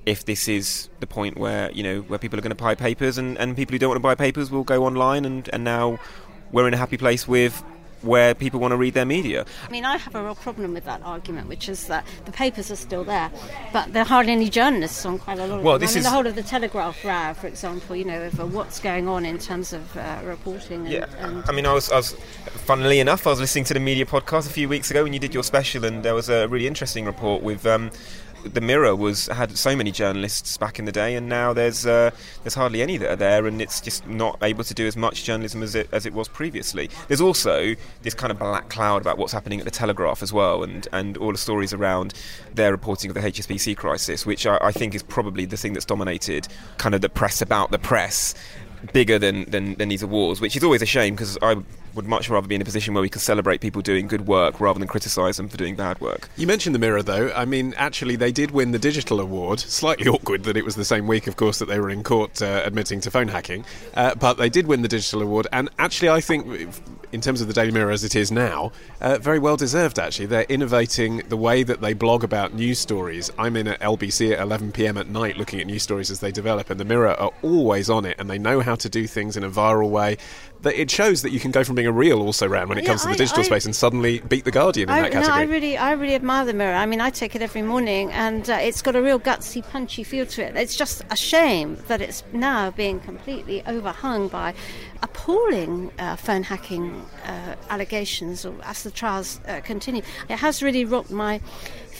if 0.04 0.24
this 0.24 0.46
is 0.46 0.88
the 1.00 1.06
point 1.06 1.36
where 1.36 1.70
you 1.72 1.82
know 1.82 2.00
where 2.02 2.18
people 2.18 2.38
are 2.38 2.42
going 2.42 2.56
to 2.56 2.62
buy 2.62 2.74
papers, 2.74 3.18
and, 3.18 3.36
and 3.38 3.56
people 3.56 3.72
who 3.72 3.78
don't 3.78 3.90
want 3.90 3.98
to 3.98 4.02
buy 4.02 4.14
papers 4.14 4.50
will 4.50 4.64
go 4.64 4.84
online, 4.84 5.24
and, 5.24 5.48
and 5.52 5.64
now 5.64 5.98
we're 6.52 6.68
in 6.68 6.74
a 6.74 6.78
happy 6.78 6.96
place 6.96 7.26
with 7.26 7.62
where 8.02 8.34
people 8.34 8.60
want 8.60 8.72
to 8.72 8.76
read 8.76 8.94
their 8.94 9.04
media. 9.04 9.44
I 9.66 9.70
mean, 9.70 9.84
I 9.84 9.96
have 9.96 10.14
a 10.14 10.22
real 10.22 10.34
problem 10.34 10.74
with 10.74 10.84
that 10.84 11.02
argument, 11.02 11.48
which 11.48 11.68
is 11.68 11.86
that 11.86 12.04
the 12.24 12.32
papers 12.32 12.70
are 12.70 12.76
still 12.76 13.04
there, 13.04 13.30
but 13.72 13.92
there 13.92 14.02
are 14.02 14.06
hardly 14.06 14.32
any 14.32 14.48
journalists 14.48 15.04
on 15.04 15.18
quite 15.18 15.38
a 15.38 15.46
lot 15.46 15.58
of 15.58 15.64
well, 15.64 15.74
them. 15.74 15.80
This 15.80 15.92
I 15.92 15.94
mean, 15.94 15.98
is 16.00 16.04
the 16.04 16.10
whole 16.10 16.26
of 16.26 16.34
the 16.34 16.42
Telegraph 16.42 17.04
row, 17.04 17.34
for 17.34 17.46
example, 17.46 17.96
you 17.96 18.04
know, 18.04 18.22
of 18.22 18.40
uh, 18.40 18.46
what's 18.46 18.80
going 18.80 19.08
on 19.08 19.24
in 19.24 19.38
terms 19.38 19.72
of 19.72 19.96
uh, 19.96 20.20
reporting. 20.24 20.82
And, 20.86 20.92
yeah, 20.92 21.06
and 21.18 21.44
I 21.48 21.52
mean, 21.52 21.66
I 21.66 21.72
was, 21.72 21.90
I 21.90 21.96
was, 21.96 22.12
funnily 22.66 23.00
enough, 23.00 23.26
I 23.26 23.30
was 23.30 23.40
listening 23.40 23.64
to 23.64 23.74
the 23.74 23.80
media 23.80 24.06
podcast 24.06 24.46
a 24.46 24.52
few 24.52 24.68
weeks 24.68 24.90
ago 24.90 25.04
when 25.04 25.12
you 25.12 25.18
did 25.18 25.34
your 25.34 25.42
special, 25.42 25.84
and 25.84 26.02
there 26.02 26.14
was 26.14 26.28
a 26.28 26.48
really 26.48 26.66
interesting 26.66 27.04
report 27.04 27.42
with. 27.42 27.66
Um, 27.66 27.90
the 28.48 28.60
Mirror 28.60 28.96
was 28.96 29.26
had 29.26 29.56
so 29.56 29.76
many 29.76 29.90
journalists 29.90 30.56
back 30.56 30.78
in 30.78 30.84
the 30.84 30.92
day, 30.92 31.14
and 31.14 31.28
now 31.28 31.52
there's 31.52 31.86
uh, 31.86 32.10
there's 32.42 32.54
hardly 32.54 32.82
any 32.82 32.96
that 32.96 33.10
are 33.10 33.16
there, 33.16 33.46
and 33.46 33.60
it's 33.60 33.80
just 33.80 34.06
not 34.06 34.38
able 34.42 34.64
to 34.64 34.74
do 34.74 34.86
as 34.86 34.96
much 34.96 35.24
journalism 35.24 35.62
as 35.62 35.74
it 35.74 35.88
as 35.92 36.06
it 36.06 36.12
was 36.12 36.28
previously. 36.28 36.90
There's 37.08 37.20
also 37.20 37.74
this 38.02 38.14
kind 38.14 38.30
of 38.30 38.38
black 38.38 38.68
cloud 38.68 39.02
about 39.02 39.18
what's 39.18 39.32
happening 39.32 39.58
at 39.58 39.64
the 39.64 39.70
Telegraph 39.70 40.22
as 40.22 40.32
well, 40.32 40.62
and 40.62 40.86
and 40.92 41.16
all 41.18 41.32
the 41.32 41.38
stories 41.38 41.72
around 41.72 42.14
their 42.54 42.70
reporting 42.70 43.10
of 43.10 43.14
the 43.14 43.20
HSBC 43.20 43.76
crisis, 43.76 44.26
which 44.26 44.46
I, 44.46 44.58
I 44.60 44.72
think 44.72 44.94
is 44.94 45.02
probably 45.02 45.44
the 45.44 45.56
thing 45.56 45.72
that's 45.72 45.84
dominated 45.84 46.48
kind 46.78 46.94
of 46.94 47.00
the 47.00 47.08
press 47.08 47.40
about 47.40 47.70
the 47.70 47.78
press 47.78 48.34
bigger 48.92 49.18
than, 49.18 49.48
than, 49.50 49.74
than 49.74 49.88
these 49.88 50.02
awards, 50.02 50.40
which 50.40 50.56
is 50.56 50.62
always 50.62 50.82
a 50.82 50.86
shame 50.86 51.14
because 51.14 51.38
I 51.42 51.56
would 51.96 52.06
much 52.06 52.28
rather 52.28 52.46
be 52.46 52.54
in 52.54 52.62
a 52.62 52.64
position 52.64 52.94
where 52.94 53.02
we 53.02 53.08
can 53.08 53.20
celebrate 53.20 53.60
people 53.60 53.82
doing 53.82 54.06
good 54.06 54.26
work 54.26 54.60
rather 54.60 54.78
than 54.78 54.86
criticise 54.86 55.36
them 55.38 55.48
for 55.48 55.56
doing 55.56 55.74
bad 55.74 56.00
work. 56.00 56.28
You 56.36 56.46
mentioned 56.46 56.74
the 56.74 56.78
Mirror, 56.78 57.02
though. 57.02 57.32
I 57.34 57.44
mean, 57.44 57.74
actually, 57.76 58.16
they 58.16 58.32
did 58.32 58.50
win 58.50 58.70
the 58.72 58.78
Digital 58.78 59.20
Award. 59.20 59.60
Slightly 59.60 60.06
awkward 60.08 60.44
that 60.44 60.56
it 60.56 60.64
was 60.64 60.76
the 60.76 60.84
same 60.84 61.06
week, 61.06 61.26
of 61.26 61.36
course, 61.36 61.58
that 61.58 61.66
they 61.66 61.80
were 61.80 61.90
in 61.90 62.02
court 62.02 62.40
uh, 62.42 62.62
admitting 62.64 63.00
to 63.00 63.10
phone 63.10 63.28
hacking. 63.28 63.64
Uh, 63.94 64.14
but 64.14 64.34
they 64.34 64.48
did 64.48 64.66
win 64.66 64.82
the 64.82 64.88
Digital 64.88 65.22
Award, 65.22 65.46
and 65.52 65.68
actually, 65.78 66.10
I 66.10 66.20
think 66.20 66.70
in 67.12 67.20
terms 67.20 67.40
of 67.40 67.46
the 67.46 67.54
Daily 67.54 67.70
Mirror 67.70 67.92
as 67.92 68.04
it 68.04 68.14
is 68.14 68.30
now, 68.30 68.72
uh, 69.00 69.18
very 69.18 69.38
well 69.38 69.56
deserved 69.56 69.98
actually. 69.98 70.26
They're 70.26 70.46
innovating 70.48 71.18
the 71.28 71.36
way 71.36 71.62
that 71.62 71.80
they 71.80 71.94
blog 71.94 72.24
about 72.24 72.52
news 72.52 72.78
stories. 72.78 73.30
I'm 73.38 73.56
in 73.56 73.68
at 73.68 73.80
LBC 73.80 74.32
at 74.32 74.40
11 74.40 74.72
pm 74.72 74.98
at 74.98 75.08
night 75.08 75.36
looking 75.36 75.60
at 75.60 75.66
news 75.66 75.82
stories 75.82 76.10
as 76.10 76.20
they 76.20 76.32
develop, 76.32 76.68
and 76.70 76.78
the 76.78 76.84
Mirror 76.84 77.18
are 77.18 77.32
always 77.42 77.88
on 77.88 78.04
it, 78.04 78.16
and 78.18 78.28
they 78.28 78.38
know 78.38 78.60
how 78.60 78.74
to 78.74 78.88
do 78.88 79.06
things 79.06 79.36
in 79.36 79.44
a 79.44 79.50
viral 79.50 79.88
way 79.88 80.18
it 80.64 80.90
shows 80.90 81.22
that 81.22 81.30
you 81.30 81.40
can 81.40 81.50
go 81.50 81.64
from 81.64 81.74
being 81.74 81.86
a 81.86 81.92
real 81.92 82.20
also 82.20 82.48
ran 82.48 82.68
when 82.68 82.78
it 82.78 82.84
yeah, 82.84 82.88
comes 82.88 83.02
to 83.02 83.08
the 83.08 83.14
I, 83.14 83.16
digital 83.16 83.40
I, 83.40 83.44
space 83.44 83.64
and 83.66 83.74
suddenly 83.74 84.20
beat 84.20 84.44
the 84.44 84.50
Guardian 84.50 84.88
in 84.88 84.94
I, 84.94 85.02
that 85.02 85.12
category. 85.12 85.36
No, 85.36 85.42
I 85.42 85.42
really, 85.44 85.78
I 85.78 85.92
really 85.92 86.14
admire 86.14 86.44
the 86.44 86.54
Mirror. 86.54 86.74
I 86.74 86.86
mean, 86.86 87.00
I 87.00 87.10
take 87.10 87.34
it 87.34 87.42
every 87.42 87.62
morning, 87.62 88.10
and 88.12 88.48
uh, 88.48 88.54
it's 88.54 88.82
got 88.82 88.96
a 88.96 89.02
real 89.02 89.20
gutsy, 89.20 89.62
punchy 89.68 90.04
feel 90.04 90.26
to 90.26 90.42
it. 90.42 90.56
It's 90.56 90.76
just 90.76 91.02
a 91.10 91.16
shame 91.16 91.78
that 91.88 92.00
it's 92.00 92.22
now 92.32 92.70
being 92.70 93.00
completely 93.00 93.62
overhung 93.66 94.28
by 94.28 94.54
appalling 95.02 95.90
uh, 95.98 96.16
phone 96.16 96.42
hacking 96.42 97.04
uh, 97.24 97.54
allegations 97.70 98.46
as 98.62 98.82
the 98.82 98.90
trials 98.90 99.40
uh, 99.46 99.60
continue. 99.60 100.02
It 100.28 100.36
has 100.36 100.62
really 100.62 100.84
rocked 100.84 101.10
my 101.10 101.40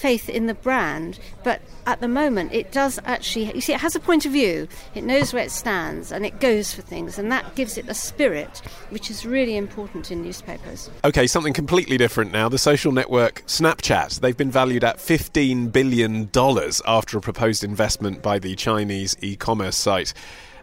faith 0.07 0.29
in 0.29 0.47
the 0.47 0.55
brand, 0.55 1.19
but 1.43 1.61
at 1.85 2.01
the 2.01 2.07
moment 2.07 2.53
it 2.53 2.71
does 2.71 3.01
actually, 3.07 3.53
you 3.53 3.61
see, 3.61 3.73
it 3.73 3.81
has 3.81 3.97
a 3.97 3.99
point 3.99 4.25
of 4.25 4.31
view, 4.31 4.69
it 4.95 5.03
knows 5.03 5.33
where 5.33 5.43
it 5.43 5.51
stands, 5.51 6.13
and 6.13 6.25
it 6.25 6.39
goes 6.39 6.73
for 6.73 6.81
things, 6.81 7.19
and 7.19 7.33
that 7.33 7.57
gives 7.57 7.77
it 7.77 7.89
a 7.89 7.95
spirit 7.95 8.63
which 8.91 9.11
is 9.11 9.27
really 9.27 9.57
important 9.57 10.13
in 10.13 10.23
newspapers. 10.23 10.89
Okay, 11.05 11.27
something 11.27 11.53
completely 11.53 11.97
different 11.97 12.31
now. 12.31 12.49
The 12.49 12.57
social 12.57 12.93
network 12.93 13.43
Snapchat, 13.47 14.21
they've 14.21 14.37
been 14.37 14.53
valued 14.53 14.85
at 14.85 14.99
$15 14.99 15.73
billion 15.73 16.31
after 16.87 17.19
a 17.19 17.21
proposed 17.21 17.65
investment 17.65 18.23
by 18.23 18.39
the 18.39 18.55
Chinese 18.55 19.17
e 19.21 19.35
commerce 19.35 19.77
site. 19.77 20.15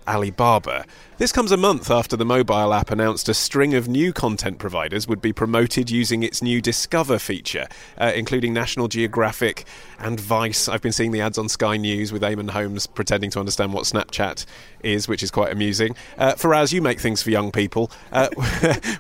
Alibaba. 0.08 0.86
This 1.20 1.32
comes 1.32 1.52
a 1.52 1.58
month 1.58 1.92
after 1.92 2.18
the 2.18 2.26
mobile 2.26 2.74
app 2.74 2.90
announced 2.90 3.30
a 3.30 3.36
string 3.36 3.76
of 3.76 3.88
new 3.88 4.12
content 4.12 4.58
providers 4.58 5.08
would 5.08 5.22
be 5.22 5.32
promoted 5.32 5.92
using 5.92 6.24
its 6.24 6.42
new 6.42 6.60
Discover 6.60 7.20
feature, 7.20 7.68
uh, 8.00 8.12
including 8.16 8.52
National 8.52 8.88
Geographic 8.88 9.66
and 10.00 10.20
Vice. 10.20 10.68
I've 10.68 10.82
been 10.82 10.92
seeing 10.92 11.12
the 11.12 11.22
ads 11.22 11.38
on 11.38 11.50
Sky 11.50 11.78
News 11.78 12.12
with 12.12 12.24
Eamonn 12.24 12.50
Holmes 12.50 12.88
pretending 12.88 13.30
to 13.32 13.40
understand 13.40 13.74
what 13.74 13.84
Snapchat 13.84 14.46
is, 14.82 15.08
which 15.08 15.22
is 15.22 15.30
quite 15.30 15.52
amusing. 15.52 15.96
Uh, 16.18 16.34
Faraz, 16.34 16.74
you 16.74 16.82
make 16.82 17.00
things 17.00 17.22
for 17.22 17.30
young 17.30 17.52
people. 17.52 17.92
Uh, 18.12 18.30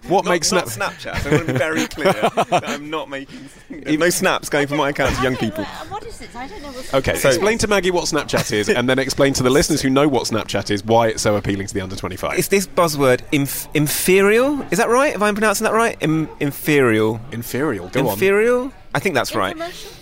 what 0.07 0.23
not, 0.23 0.31
makes 0.31 0.49
Snap- 0.49 0.65
not 0.77 0.93
Snapchat? 0.93 1.25
I 1.25 1.35
want 1.35 1.47
to 1.47 1.53
be 1.53 1.57
very 1.57 1.87
clear 1.87 2.13
that 2.13 2.63
I'm 2.67 2.91
not 2.91 3.09
making 3.09 3.49
no 3.69 4.09
snaps 4.11 4.49
going 4.49 4.67
from 4.67 4.77
my 4.77 4.89
account 4.89 5.15
to 5.15 5.23
young 5.23 5.35
people. 5.35 5.65
What 5.65 6.05
is 6.05 6.21
it? 6.21 6.35
I 6.35 6.47
don't 6.47 6.61
know 6.61 6.71
what's 6.71 6.93
Okay, 6.93 7.15
So- 7.15 7.29
explain 7.29 7.57
to 7.57 7.67
Maggie 7.67 7.91
what 7.91 8.05
Snapchat 8.05 8.51
is, 8.53 8.69
and 8.69 8.87
then 8.87 8.99
explain 8.99 9.33
to 9.33 9.43
the 9.43 9.49
listeners 9.49 9.81
who 9.81 9.89
know 9.89 10.07
what 10.07 10.25
Snapchat 10.25 10.69
is 10.69 10.85
why 10.85 11.07
it's 11.07 11.23
so 11.23 11.35
appealing 11.35 11.65
to 11.67 11.73
the 11.73 11.81
under 11.81 11.95
25. 12.03 12.37
It's 12.37 12.49
this 12.49 12.67
buzzword, 12.67 13.21
inf- 13.31 13.69
inferior. 13.73 14.67
Is 14.71 14.77
that 14.79 14.89
right? 14.89 15.13
Have 15.13 15.21
I 15.23 15.31
pronouncing 15.31 15.63
that 15.63 15.71
right? 15.73 15.95
Im- 16.01 16.27
inferior. 16.41 17.17
Inferior. 17.31 17.87
Go 17.87 18.01
on. 18.07 18.13
Inferior. 18.13 18.71
I 18.95 18.99
think 18.99 19.15
that's 19.15 19.33
right. 19.33 19.55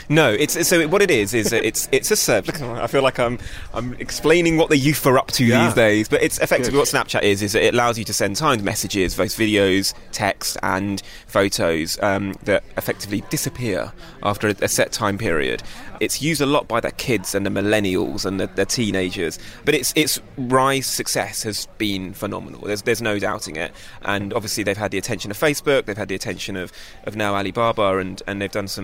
No, 0.10 0.30
it's 0.30 0.68
so 0.68 0.86
what 0.90 1.02
it 1.02 1.10
is 1.10 1.34
is 1.34 1.54
it's 1.54 1.88
it's 1.94 2.12
a 2.12 2.16
service. 2.18 2.62
I 2.62 2.88
feel 2.88 3.02
like 3.02 3.20
I'm 3.20 3.40
I'm 3.74 3.94
explaining 3.96 4.58
what 4.58 4.70
the 4.70 4.78
youth 4.78 5.06
are 5.06 5.18
up 5.18 5.28
to 5.34 5.46
Yeah. 5.46 5.66
these 5.66 5.74
days, 5.74 6.10
but 6.10 6.22
it's 6.22 6.38
effectively 6.40 6.72
Good. 6.74 6.80
what 6.80 6.88
Snapchat 6.90 7.24
is. 7.24 7.42
Is 7.42 7.56
it 7.56 7.74
allows 7.74 7.98
you 7.98 8.04
to 8.06 8.14
send 8.14 8.36
timed 8.36 8.64
messages, 8.64 9.16
both 9.16 9.38
videos, 9.38 9.94
text, 10.12 10.58
and 10.62 11.02
photos 11.28 11.98
um, 12.04 12.34
that 12.44 12.64
effectively 12.78 13.22
disappear 13.30 13.94
after 14.24 14.50
a, 14.50 14.56
a 14.62 14.68
set 14.68 14.92
time 14.92 15.18
period. 15.18 15.64
It's 16.02 16.22
used 16.22 16.42
a 16.42 16.48
lot 16.48 16.68
by 16.68 16.80
the 16.80 16.92
kids 16.92 17.36
and 17.36 17.46
the 17.46 17.52
millennials 17.52 18.26
and 18.26 18.40
the, 18.40 18.48
the 18.48 18.66
teenagers, 18.66 19.38
but 19.64 19.76
its 19.76 19.94
its 19.96 20.20
rise 20.36 20.88
success 20.88 21.44
has 21.44 21.68
been 21.78 22.14
phenomenal. 22.14 22.62
There's 22.62 22.82
there's 22.82 23.02
no 23.04 23.20
doubting 23.20 23.56
it, 23.56 23.72
and 24.02 24.34
obviously 24.34 24.64
they've 24.64 24.76
had 24.76 24.92
the 24.92 24.98
attention 24.98 25.32
of 25.32 25.38
Facebook, 25.38 25.86
they've 25.86 25.96
had 25.96 26.10
the 26.10 26.16
attention 26.16 26.58
of, 26.58 26.74
of 27.06 27.16
now 27.16 27.36
Alibaba, 27.36 28.00
and, 28.00 28.22
and 28.28 28.42
they've 28.42 28.52
done 28.52 28.68
some 28.68 28.81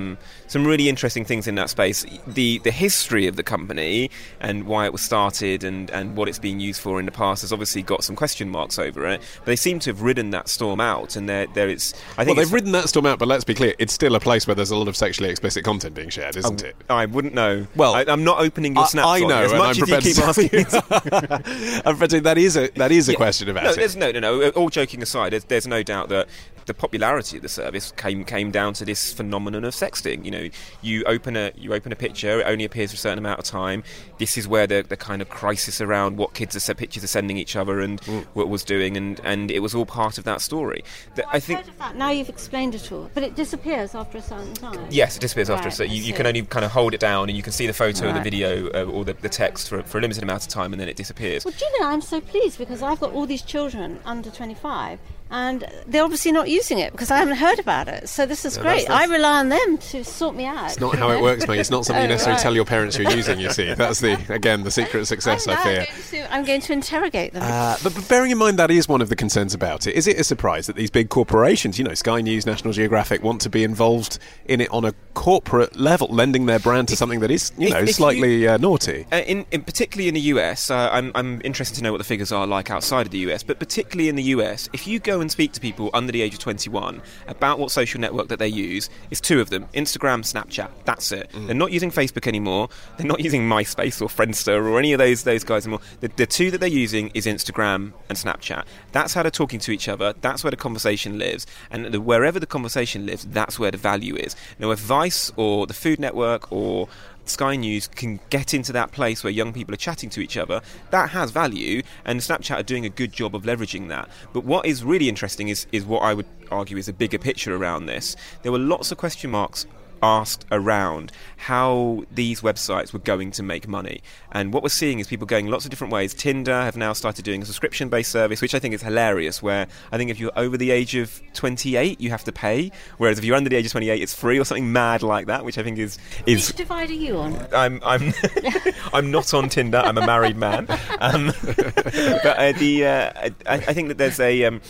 some 0.47 0.65
really 0.65 0.89
interesting 0.89 1.25
things 1.25 1.47
in 1.47 1.55
that 1.55 1.69
space. 1.69 2.05
The 2.25 2.59
the 2.59 2.71
history 2.71 3.27
of 3.27 3.35
the 3.35 3.43
company 3.43 4.09
and 4.39 4.65
why 4.65 4.85
it 4.85 4.91
was 4.91 5.01
started 5.01 5.63
and, 5.63 5.89
and 5.91 6.15
what 6.15 6.27
it's 6.27 6.39
being 6.39 6.59
used 6.59 6.81
for 6.81 6.99
in 6.99 7.05
the 7.05 7.11
past 7.11 7.41
has 7.41 7.51
obviously 7.51 7.81
got 7.81 8.03
some 8.03 8.15
question 8.15 8.49
marks 8.49 8.79
over 8.79 9.07
it. 9.07 9.21
But 9.39 9.45
they 9.45 9.55
seem 9.55 9.79
to 9.79 9.89
have 9.91 10.01
ridden 10.01 10.31
that 10.31 10.49
storm 10.49 10.79
out, 10.79 11.15
and 11.15 11.27
there 11.27 11.47
there 11.53 11.69
is. 11.69 11.93
I 12.17 12.19
well, 12.19 12.25
think 12.25 12.37
they've 12.37 12.53
ridden 12.53 12.71
that 12.73 12.89
storm 12.89 13.05
out, 13.05 13.19
but 13.19 13.27
let's 13.27 13.43
be 13.43 13.53
clear, 13.53 13.73
it's 13.79 13.93
still 13.93 14.15
a 14.15 14.19
place 14.19 14.47
where 14.47 14.55
there's 14.55 14.71
a 14.71 14.75
lot 14.75 14.87
of 14.87 14.95
sexually 14.95 15.29
explicit 15.29 15.63
content 15.63 15.95
being 15.95 16.09
shared, 16.09 16.35
isn't 16.35 16.63
it? 16.63 16.75
I 16.89 17.05
wouldn't 17.05 17.33
know. 17.33 17.67
Well, 17.75 17.95
I, 17.95 18.05
I'm 18.07 18.23
not 18.23 18.39
opening 18.39 18.75
your 18.75 18.85
I- 18.85 19.17
I 19.17 19.19
know, 19.19 19.43
as 19.43 19.51
and 19.51 19.59
much 19.59 19.77
I'm 19.77 19.83
as 19.83 20.05
you 20.05 20.13
keep 20.13 20.15
prepared 20.23 20.69
to 20.69 20.83
asking. 20.89 21.81
I'm 21.85 22.01
afraid 22.01 22.23
that 22.23 22.37
is 22.37 22.57
a 22.57 22.67
that 22.75 22.91
is 22.91 23.09
a 23.09 23.15
question 23.15 23.49
about 23.49 23.63
no, 23.63 23.83
it. 23.83 23.95
No, 23.95 24.11
no, 24.11 24.19
no. 24.19 24.49
All 24.49 24.69
joking 24.69 25.01
aside, 25.01 25.33
there's, 25.33 25.43
there's 25.45 25.67
no 25.67 25.83
doubt 25.83 26.09
that 26.09 26.27
the 26.67 26.73
popularity 26.73 27.37
of 27.37 27.43
the 27.43 27.49
service 27.49 27.91
came 27.97 28.23
came 28.23 28.51
down 28.51 28.73
to 28.75 28.85
this 28.85 29.11
phenomenon 29.13 29.63
of 29.63 29.73
sexting. 29.73 30.23
You 30.23 30.31
know, 30.31 30.49
you 30.81 31.03
open 31.05 31.35
a 31.35 31.51
you 31.57 31.73
open 31.73 31.91
a 31.91 31.95
picture, 31.95 32.41
it 32.41 32.43
only 32.45 32.63
appears 32.65 32.91
for 32.91 32.95
a 32.95 32.99
certain 32.99 33.17
amount 33.17 33.39
of 33.39 33.45
time. 33.45 33.83
This 34.19 34.37
is 34.37 34.47
where 34.47 34.67
the, 34.67 34.85
the 34.87 34.97
kind 34.97 35.21
of 35.21 35.29
crisis 35.29 35.81
around 35.81 36.17
what 36.17 36.33
kids 36.33 36.55
are 36.55 36.59
se- 36.59 36.75
pictures 36.75 37.03
are 37.03 37.07
sending 37.07 37.37
each 37.37 37.55
other 37.55 37.79
and 37.81 37.99
Mm. 38.01 38.25
what 38.33 38.47
was 38.49 38.63
doing, 38.63 38.95
and, 38.95 39.19
and 39.23 39.49
it 39.49 39.59
was 39.59 39.73
all 39.73 39.85
part 39.85 40.17
of 40.19 40.23
that 40.25 40.39
story. 40.41 40.83
The- 41.15 41.27
I 41.29 41.39
think. 41.39 41.59
Heard 41.61 41.69
of 41.69 41.77
that. 41.79 41.95
Now 41.95 42.11
you've 42.11 42.29
explained 42.29 42.75
it 42.75 42.91
all, 42.91 43.09
but 43.13 43.23
it 43.23 43.35
disappears 43.35 43.95
after 43.95 44.17
a 44.19 44.21
certain 44.21 44.53
time. 44.53 44.85
Yes, 44.91 45.17
it 45.17 45.19
disappears 45.21 45.49
after 45.49 45.67
a 45.69 45.71
certain. 45.71 45.93
You, 45.95 46.01
you 46.03 46.13
can 46.13 46.27
only 46.27 46.41
kind 46.43 46.63
of 46.65 46.71
hold 46.71 46.93
it 46.93 46.99
down, 46.99 47.29
and 47.29 47.35
you 47.37 47.41
can 47.43 47.53
see 47.53 47.65
the 47.65 47.73
photo 47.73 48.09
or 48.09 48.13
the 48.13 48.21
video 48.21 48.69
uh, 48.71 48.83
or 48.91 49.03
the, 49.05 49.13
the 49.13 49.29
text 49.29 49.69
for, 49.69 49.81
for 49.83 49.97
a 49.97 50.01
limited 50.01 50.21
amount 50.21 50.43
of 50.43 50.49
time, 50.49 50.73
and 50.73 50.79
then 50.81 50.89
it 50.89 50.95
disappears. 50.97 51.43
Well, 51.45 51.53
do 51.57 51.65
you 51.65 51.79
know, 51.81 51.87
I'm 51.87 52.01
so 52.01 52.19
pleased 52.21 52.57
because 52.57 52.81
I've 52.83 52.99
got 52.99 53.13
all 53.13 53.25
these 53.25 53.41
children 53.41 53.99
under 54.05 54.29
25 54.29 54.99
and 55.29 55.65
they're 55.87 56.03
obviously 56.03 56.31
not 56.31 56.49
using 56.49 56.79
it 56.79 56.91
because 56.91 57.11
I 57.11 57.17
haven't 57.17 57.35
heard 57.37 57.59
about 57.59 57.87
it. 57.87 58.07
So 58.09 58.25
this 58.25 58.45
is 58.45 58.57
No, 58.57 58.63
great. 58.63 58.87
that's- 58.87 59.09
I 59.09 59.11
rely 59.13 59.39
on 59.39 59.49
them 59.49 59.77
to 59.77 60.03
sort 60.03 60.35
me 60.35 60.45
out. 60.45 60.67
It's 60.71 60.79
not 60.79 60.95
how 60.97 61.11
it 61.11 61.21
works, 61.21 61.47
mate. 61.47 61.59
It's 61.59 61.69
not 61.71 61.85
something 61.85 62.01
you 62.03 62.07
Oh, 62.07 62.11
necessarily 62.11 62.35
right. 62.37 62.41
tell 62.43 62.55
your 62.55 62.65
parents 62.65 62.97
you're 62.97 63.11
using. 63.11 63.39
You 63.39 63.49
see, 63.51 63.73
that's 63.73 63.99
the 63.99 64.17
again 64.33 64.63
the 64.63 64.71
secret 64.71 64.99
of 65.01 65.07
success. 65.07 65.47
I 65.47 65.53
I'm 65.55 65.63
fear. 65.63 65.75
going 65.75 65.87
to- 66.27 66.33
I'm 66.33 66.45
going 66.45 66.61
to 66.61 66.73
interrogate 66.73 67.33
them. 67.33 67.43
Uh, 67.43 67.77
but, 67.83 67.93
but 67.95 68.07
bearing 68.07 68.31
in 68.31 68.37
mind 68.37 68.59
that 68.59 68.71
is 68.71 68.87
one 68.87 69.01
of 69.01 69.09
the 69.09 69.15
concerns 69.15 69.53
about 69.53 69.87
it, 69.87 69.95
is 69.95 70.07
it 70.07 70.19
a 70.19 70.23
surprise 70.23 70.67
that 70.67 70.75
these 70.75 70.89
big 70.89 71.09
corporations, 71.09 71.77
you 71.77 71.83
know, 71.85 71.93
Sky 71.93 72.21
News, 72.21 72.45
National 72.45 72.73
Geographic, 72.73 73.23
want 73.23 73.41
to 73.41 73.49
be 73.49 73.63
involved 73.63 74.19
in 74.45 74.61
it 74.61 74.69
on 74.71 74.85
a 74.85 74.93
corporate 75.13 75.75
level, 75.77 76.07
lending 76.09 76.45
their 76.45 76.59
brand 76.59 76.87
to 76.89 76.95
something 76.95 77.19
that 77.21 77.31
is, 77.31 77.51
you 77.57 77.69
know, 77.69 77.77
if 77.79 77.87
you- 77.87 77.93
slightly 77.93 78.47
uh, 78.47 78.57
naughty? 78.57 79.05
Uh, 79.11 79.17
in, 79.17 79.45
in 79.51 79.61
particularly 79.63 80.07
in 80.07 80.13
the 80.13 80.21
US, 80.21 80.69
uh, 80.69 80.89
I'm, 80.91 81.11
I'm 81.15 81.41
interested 81.43 81.75
to 81.77 81.83
know 81.83 81.91
what 81.91 81.97
the 81.97 82.03
figures 82.03 82.31
are 82.31 82.45
like 82.47 82.69
outside 82.69 83.05
of 83.07 83.11
the 83.11 83.19
US. 83.29 83.43
But 83.43 83.59
particularly 83.59 84.09
in 84.09 84.15
the 84.15 84.23
US, 84.23 84.69
if 84.73 84.87
you 84.87 84.99
go 84.99 85.16
and 85.21 85.31
speak 85.31 85.51
to 85.53 85.61
people 85.61 85.89
under 85.93 86.11
the 86.11 86.21
age 86.21 86.33
of 86.33 86.39
21 86.39 87.01
about 87.27 87.59
what 87.59 87.71
social 87.71 87.99
network 87.99 88.27
that 88.29 88.39
they 88.39 88.47
use, 88.47 88.89
it's 89.11 89.21
two 89.21 89.41
of 89.41 89.49
them: 89.49 89.65
Instagram, 89.73 90.21
Snapchat. 90.21 90.69
That's 90.85 91.11
it. 91.11 91.29
Mm. 91.31 91.47
They're 91.47 91.55
not 91.55 91.71
using 91.71 91.91
Facebook 91.91 92.27
anymore. 92.27 92.69
They're 92.97 93.07
not 93.07 93.19
using 93.19 93.47
MySpace 93.47 94.01
or 94.01 94.07
Friendster 94.07 94.63
or 94.69 94.79
any 94.79 94.93
of 94.93 94.99
those 94.99 95.23
those 95.23 95.43
guys 95.43 95.65
anymore. 95.65 95.81
The, 95.99 96.09
the 96.09 96.25
two 96.25 96.51
that 96.51 96.59
they're 96.59 96.69
using 96.69 97.11
is 97.13 97.25
Instagram 97.25 97.93
and 98.09 98.17
Snapchat. 98.17 98.65
That's 98.91 99.13
how 99.13 99.23
they're 99.23 99.31
talking 99.31 99.59
to 99.61 99.71
each 99.71 99.87
other. 99.87 100.13
That's 100.21 100.43
where 100.43 100.51
the 100.51 100.57
conversation 100.57 101.17
lives, 101.17 101.45
and 101.71 101.85
the, 101.85 102.01
wherever 102.01 102.39
the 102.39 102.47
conversation 102.47 103.05
lives, 103.05 103.25
that's 103.25 103.59
where 103.59 103.71
the 103.71 103.77
value 103.77 104.15
is. 104.15 104.35
Now, 104.59 104.71
if 104.71 104.79
Vice 104.79 105.31
or 105.35 105.67
the 105.67 105.73
Food 105.73 105.99
Network 105.99 106.51
or 106.51 106.87
Sky 107.29 107.55
News 107.55 107.87
can 107.87 108.19
get 108.29 108.53
into 108.53 108.71
that 108.73 108.91
place 108.91 109.23
where 109.23 109.31
young 109.31 109.53
people 109.53 109.73
are 109.73 109.77
chatting 109.77 110.09
to 110.11 110.21
each 110.21 110.37
other, 110.37 110.61
that 110.91 111.09
has 111.11 111.31
value, 111.31 111.81
and 112.05 112.19
Snapchat 112.19 112.59
are 112.59 112.63
doing 112.63 112.85
a 112.85 112.89
good 112.89 113.11
job 113.11 113.35
of 113.35 113.43
leveraging 113.43 113.89
that. 113.89 114.09
But 114.33 114.43
what 114.43 114.65
is 114.65 114.83
really 114.83 115.09
interesting 115.09 115.49
is, 115.49 115.67
is 115.71 115.85
what 115.85 116.03
I 116.03 116.13
would 116.13 116.27
argue 116.51 116.77
is 116.77 116.87
a 116.87 116.93
bigger 116.93 117.17
picture 117.17 117.55
around 117.55 117.85
this. 117.85 118.15
There 118.43 118.51
were 118.51 118.59
lots 118.59 118.91
of 118.91 118.97
question 118.97 119.31
marks 119.31 119.65
asked 120.01 120.45
around 120.51 121.11
how 121.37 122.03
these 122.11 122.41
websites 122.41 122.93
were 122.93 122.99
going 122.99 123.31
to 123.31 123.43
make 123.43 123.67
money. 123.67 124.01
And 124.31 124.53
what 124.53 124.63
we're 124.63 124.69
seeing 124.69 124.99
is 124.99 125.07
people 125.07 125.27
going 125.27 125.47
lots 125.47 125.65
of 125.65 125.69
different 125.69 125.93
ways. 125.93 126.13
Tinder 126.13 126.53
have 126.53 126.75
now 126.75 126.93
started 126.93 127.23
doing 127.23 127.41
a 127.41 127.45
subscription 127.45 127.89
based 127.89 128.11
service, 128.11 128.41
which 128.41 128.55
I 128.55 128.59
think 128.59 128.73
is 128.73 128.81
hilarious, 128.81 129.41
where 129.41 129.67
I 129.91 129.97
think 129.97 130.11
if 130.11 130.19
you're 130.19 130.31
over 130.35 130.57
the 130.57 130.71
age 130.71 130.95
of 130.95 131.21
28, 131.33 132.01
you 132.01 132.09
have 132.09 132.23
to 132.25 132.31
pay, 132.31 132.71
whereas 132.97 133.17
if 133.17 133.25
you're 133.25 133.35
under 133.35 133.49
the 133.49 133.55
age 133.55 133.65
of 133.65 133.71
28, 133.71 134.01
it's 134.01 134.13
free 134.13 134.39
or 134.39 134.45
something 134.45 134.71
mad 134.71 135.03
like 135.03 135.27
that, 135.27 135.45
which 135.45 135.57
I 135.57 135.63
think 135.63 135.77
is. 135.77 135.97
is 136.25 136.47
Which 136.47 136.57
divide 136.57 136.89
are 136.89 136.93
you 136.93 137.17
on? 137.17 137.47
I'm 137.53 137.79
I'm 137.83 138.13
I'm 138.93 139.11
not 139.11 139.33
on 139.33 139.49
Tinder. 139.49 139.77
I'm 139.77 139.97
a 139.97 140.05
married 140.05 140.37
man. 140.37 140.67
Um, 140.99 141.31
but 141.43 142.37
uh, 142.37 142.51
the 142.53 142.85
uh, 142.85 143.29
I, 143.45 143.53
I 143.55 143.73
think 143.73 143.89
that 143.89 143.97
there's 143.97 144.19
a 144.19 144.45
um, 144.45 144.61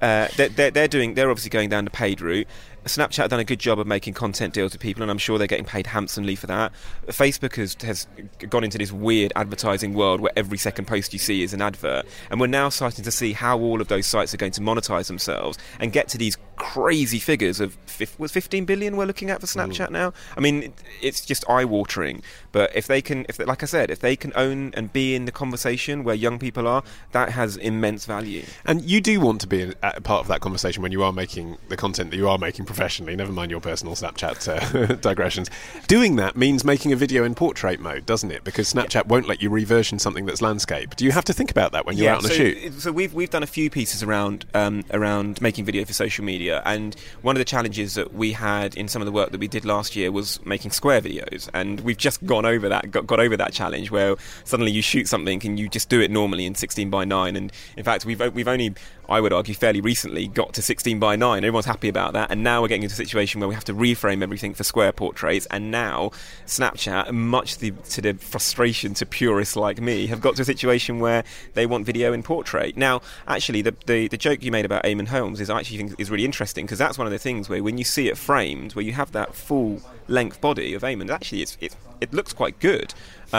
uh, 0.00 0.28
they're, 0.36 0.48
they're 0.48 0.70
they're 0.70 0.88
doing 0.88 1.14
they're 1.14 1.30
obviously 1.30 1.50
going 1.50 1.68
down 1.70 1.84
the 1.84 1.90
paid 1.90 2.20
route. 2.20 2.46
Snapchat 2.86 3.16
have 3.16 3.30
done 3.30 3.40
a 3.40 3.44
good 3.44 3.58
job 3.58 3.78
of 3.78 3.86
making 3.86 4.14
content 4.14 4.54
deals 4.54 4.72
with 4.72 4.80
people, 4.80 5.02
and 5.02 5.10
I'm 5.10 5.18
sure 5.18 5.38
they're 5.38 5.46
getting 5.46 5.64
paid 5.64 5.88
handsomely 5.88 6.34
for 6.34 6.46
that. 6.46 6.72
Facebook 7.08 7.56
has 7.56 7.76
has 7.82 8.06
gone 8.48 8.64
into 8.64 8.78
this 8.78 8.92
weird 8.92 9.32
advertising 9.36 9.94
world 9.94 10.20
where 10.20 10.32
every 10.36 10.58
second 10.58 10.86
post 10.86 11.12
you 11.12 11.18
see 11.18 11.42
is 11.42 11.52
an 11.52 11.62
advert, 11.62 12.06
and 12.30 12.40
we're 12.40 12.46
now 12.46 12.68
starting 12.68 13.04
to 13.04 13.10
see 13.10 13.32
how 13.32 13.58
all 13.58 13.80
of 13.80 13.88
those 13.88 14.06
sites 14.06 14.32
are 14.32 14.36
going 14.36 14.52
to 14.52 14.60
monetize 14.60 15.08
themselves 15.08 15.58
and 15.80 15.92
get 15.92 16.08
to 16.08 16.18
these 16.18 16.36
crazy 16.56 17.18
figures 17.18 17.60
of 17.60 17.76
was 18.18 18.32
15 18.32 18.64
billion 18.64 18.96
we're 18.96 19.06
looking 19.06 19.30
at 19.30 19.40
for 19.40 19.46
mm. 19.46 19.56
Snapchat 19.56 19.90
now. 19.90 20.12
I 20.36 20.40
mean, 20.40 20.72
it's 21.00 21.24
just 21.24 21.48
eye-watering. 21.48 22.22
But 22.52 22.74
if 22.74 22.86
they 22.86 23.00
can, 23.02 23.26
if 23.28 23.36
they, 23.36 23.44
like 23.44 23.62
I 23.62 23.66
said, 23.66 23.90
if 23.90 24.00
they 24.00 24.16
can 24.16 24.32
own 24.34 24.72
and 24.74 24.92
be 24.92 25.14
in 25.14 25.24
the 25.24 25.32
conversation 25.32 26.04
where 26.04 26.14
young 26.14 26.38
people 26.38 26.66
are, 26.66 26.82
that 27.12 27.30
has 27.30 27.56
immense 27.56 28.04
value. 28.04 28.44
And 28.64 28.82
you 28.82 29.00
do 29.00 29.20
want 29.20 29.40
to 29.42 29.46
be 29.46 29.62
a, 29.62 29.72
a 29.82 30.00
part 30.00 30.20
of 30.20 30.28
that 30.28 30.40
conversation 30.40 30.82
when 30.82 30.92
you 30.92 31.02
are 31.02 31.12
making 31.12 31.56
the 31.68 31.76
content 31.76 32.10
that 32.10 32.16
you 32.16 32.28
are 32.28 32.38
making 32.38 32.66
professionally, 32.76 33.16
never 33.16 33.32
mind 33.32 33.50
your 33.50 33.60
personal 33.60 33.94
Snapchat 33.94 34.90
uh, 34.90 34.94
digressions. 35.00 35.48
Doing 35.88 36.16
that 36.16 36.36
means 36.36 36.62
making 36.62 36.92
a 36.92 36.96
video 36.96 37.24
in 37.24 37.34
portrait 37.34 37.80
mode, 37.80 38.04
doesn't 38.04 38.30
it? 38.30 38.44
Because 38.44 38.70
Snapchat 38.70 39.06
won't 39.06 39.26
let 39.26 39.40
you 39.40 39.48
reversion 39.48 39.98
something 39.98 40.26
that's 40.26 40.42
landscape. 40.42 40.94
Do 40.94 41.06
you 41.06 41.12
have 41.12 41.24
to 41.24 41.32
think 41.32 41.50
about 41.50 41.72
that 41.72 41.86
when 41.86 41.96
you're 41.96 42.10
out 42.10 42.18
on 42.18 42.24
so, 42.24 42.32
a 42.32 42.36
shoot? 42.36 42.80
So 42.82 42.92
we've 42.92 43.14
we've 43.14 43.30
done 43.30 43.42
a 43.42 43.46
few 43.46 43.70
pieces 43.70 44.02
around 44.02 44.44
um, 44.52 44.84
around 44.90 45.40
making 45.40 45.64
video 45.64 45.86
for 45.86 45.94
social 45.94 46.22
media, 46.22 46.60
and 46.66 46.94
one 47.22 47.34
of 47.34 47.38
the 47.38 47.46
challenges 47.46 47.94
that 47.94 48.12
we 48.12 48.32
had 48.32 48.74
in 48.76 48.88
some 48.88 49.00
of 49.00 49.06
the 49.06 49.12
work 49.12 49.30
that 49.30 49.40
we 49.40 49.48
did 49.48 49.64
last 49.64 49.96
year 49.96 50.12
was 50.12 50.44
making 50.44 50.70
square 50.70 51.00
videos, 51.00 51.48
and 51.54 51.80
we've 51.80 51.96
just 51.96 52.24
gone 52.26 52.44
over 52.44 52.68
that 52.68 52.90
got, 52.90 53.06
got 53.06 53.20
over 53.20 53.38
that 53.38 53.54
challenge 53.54 53.90
where 53.90 54.16
suddenly 54.44 54.70
you 54.70 54.82
shoot 54.82 55.08
something 55.08 55.40
and 55.46 55.58
you 55.58 55.70
just 55.70 55.88
do 55.88 56.02
it 56.02 56.10
normally 56.10 56.44
in 56.44 56.54
16 56.54 56.90
by 56.90 57.06
9, 57.06 57.36
and 57.36 57.50
in 57.78 57.84
fact 57.84 58.04
we've 58.04 58.20
we've 58.34 58.48
only 58.48 58.74
I 59.08 59.20
would 59.20 59.32
argue 59.32 59.54
fairly 59.54 59.80
recently 59.80 60.26
got 60.26 60.52
to 60.54 60.62
16 60.62 60.98
by 60.98 61.16
9. 61.16 61.44
Everyone's 61.44 61.66
happy 61.66 61.88
about 61.88 62.12
that, 62.14 62.30
and 62.30 62.42
now 62.42 62.60
we're 62.62 62.68
getting 62.68 62.82
into 62.82 62.94
a 62.94 62.96
situation 62.96 63.40
where 63.40 63.48
we 63.48 63.54
have 63.54 63.64
to 63.64 63.74
reframe 63.74 64.22
everything 64.22 64.54
for 64.54 64.64
square 64.64 64.92
portraits, 64.92 65.46
and 65.50 65.70
now 65.70 66.10
Snapchat, 66.46 67.12
much 67.12 67.54
to 67.54 67.60
the, 67.60 67.70
to 67.90 68.00
the 68.02 68.14
frustration 68.14 68.94
to 68.94 69.06
purists 69.06 69.56
like 69.56 69.80
me, 69.80 70.06
have 70.08 70.20
got 70.20 70.36
to 70.36 70.42
a 70.42 70.44
situation 70.44 70.98
where 70.98 71.24
they 71.54 71.66
want 71.66 71.86
video 71.86 72.12
in 72.12 72.22
portrait. 72.22 72.76
Now, 72.76 73.00
actually, 73.28 73.62
the, 73.62 73.74
the, 73.86 74.08
the 74.08 74.16
joke 74.16 74.42
you 74.42 74.50
made 74.50 74.64
about 74.64 74.84
Eamonn 74.84 75.08
Holmes 75.08 75.40
is 75.40 75.50
I 75.50 75.60
actually 75.60 75.78
think 75.78 75.94
is 75.98 76.10
really 76.10 76.24
interesting 76.24 76.66
because 76.66 76.78
that's 76.78 76.98
one 76.98 77.06
of 77.06 77.12
the 77.12 77.18
things 77.18 77.48
where 77.48 77.62
when 77.62 77.78
you 77.78 77.84
see 77.84 78.08
it 78.08 78.18
framed, 78.18 78.74
where 78.74 78.84
you 78.84 78.92
have 78.92 79.12
that 79.12 79.34
full 79.34 79.80
length 80.08 80.40
body 80.40 80.74
of 80.74 80.82
Eamonn, 80.82 81.10
actually 81.10 81.42
it's, 81.42 81.56
it's, 81.60 81.76
it 82.00 82.12
looks 82.12 82.32
quite 82.32 82.58
good. 82.58 82.92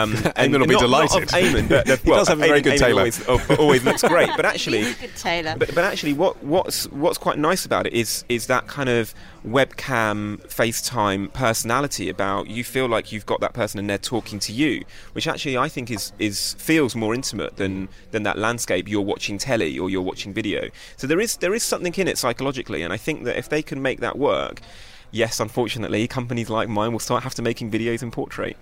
Um, 0.04 0.14
Eamonn 0.38 0.60
will 0.60 0.68
be 0.68 0.74
not, 0.74 0.82
delighted. 0.82 1.20
Not 1.22 1.24
of 1.24 1.30
Eamonn, 1.30 1.70
but 1.70 1.88
He 2.04 2.10
does 2.10 2.28
have 2.28 2.40
a 2.40 2.42
very 2.42 2.60
Eamonn- 2.60 2.64
good 2.64 2.74
Eamonn 2.74 2.80
tailor. 2.80 3.00
Always, 3.00 3.28
oh, 3.28 3.56
always 3.60 3.84
looks 3.84 4.02
great, 4.04 4.30
but 4.36 4.46
actually, 4.46 4.80
He's 4.84 4.98
a 4.98 5.02
good 5.02 5.16
tailor. 5.16 5.56
but, 5.58 5.74
but 5.74 5.84
actually, 5.84 6.14
what 6.14 6.44
what's 6.44 6.90
what's 6.92 7.18
quite 7.18 7.38
nice 7.38 7.66
about 7.66 7.88
it 7.88 7.94
is 7.94 8.24
is 8.30 8.48
that 8.48 8.68
kind 8.68 8.90
of 8.90 9.14
webcam, 9.46 10.42
FaceTime 10.48 11.32
personality 11.34 12.10
about 12.10 12.48
you 12.48 12.64
feel 12.64 12.88
like 12.88 13.12
you've 13.12 13.26
got 13.26 13.40
that 13.40 13.54
person 13.54 13.80
and 13.80 13.90
they're 13.90 13.98
talking 13.98 14.40
to 14.40 14.52
you, 14.52 14.84
which 15.14 15.28
actually 15.28 15.58
I 15.58 15.70
think 15.70 15.90
is 15.90 16.12
is 16.20 16.54
feels 16.56 16.96
more 16.96 17.14
intimate 17.14 17.58
than 17.58 17.90
than 18.12 18.24
that 18.24 18.38
landscape 18.38 18.88
you're 18.88 19.02
watching 19.02 19.38
telly 19.38 19.78
or 19.80 19.90
you're 19.90 20.02
watching 20.02 20.34
video. 20.34 20.70
So 20.98 21.08
there 21.08 21.20
is 21.20 21.38
there 21.38 21.54
is 21.54 21.64
something 21.64 21.94
in 21.96 22.08
it 22.08 22.18
psychologically, 22.18 22.84
and 22.84 22.94
I 22.94 22.98
think 22.98 23.24
that 23.24 23.38
if 23.38 23.50
they 23.50 23.62
can 23.62 23.82
make 23.82 24.00
that 24.02 24.18
work. 24.18 24.62
Yes, 25.10 25.40
unfortunately, 25.40 26.06
companies 26.06 26.50
like 26.50 26.68
mine 26.68 26.92
will 26.92 27.00
start 27.00 27.24
have 27.24 27.34
to 27.36 27.42
making 27.42 27.72
videos 27.72 28.04
in 28.04 28.12
portrait. 28.12 28.58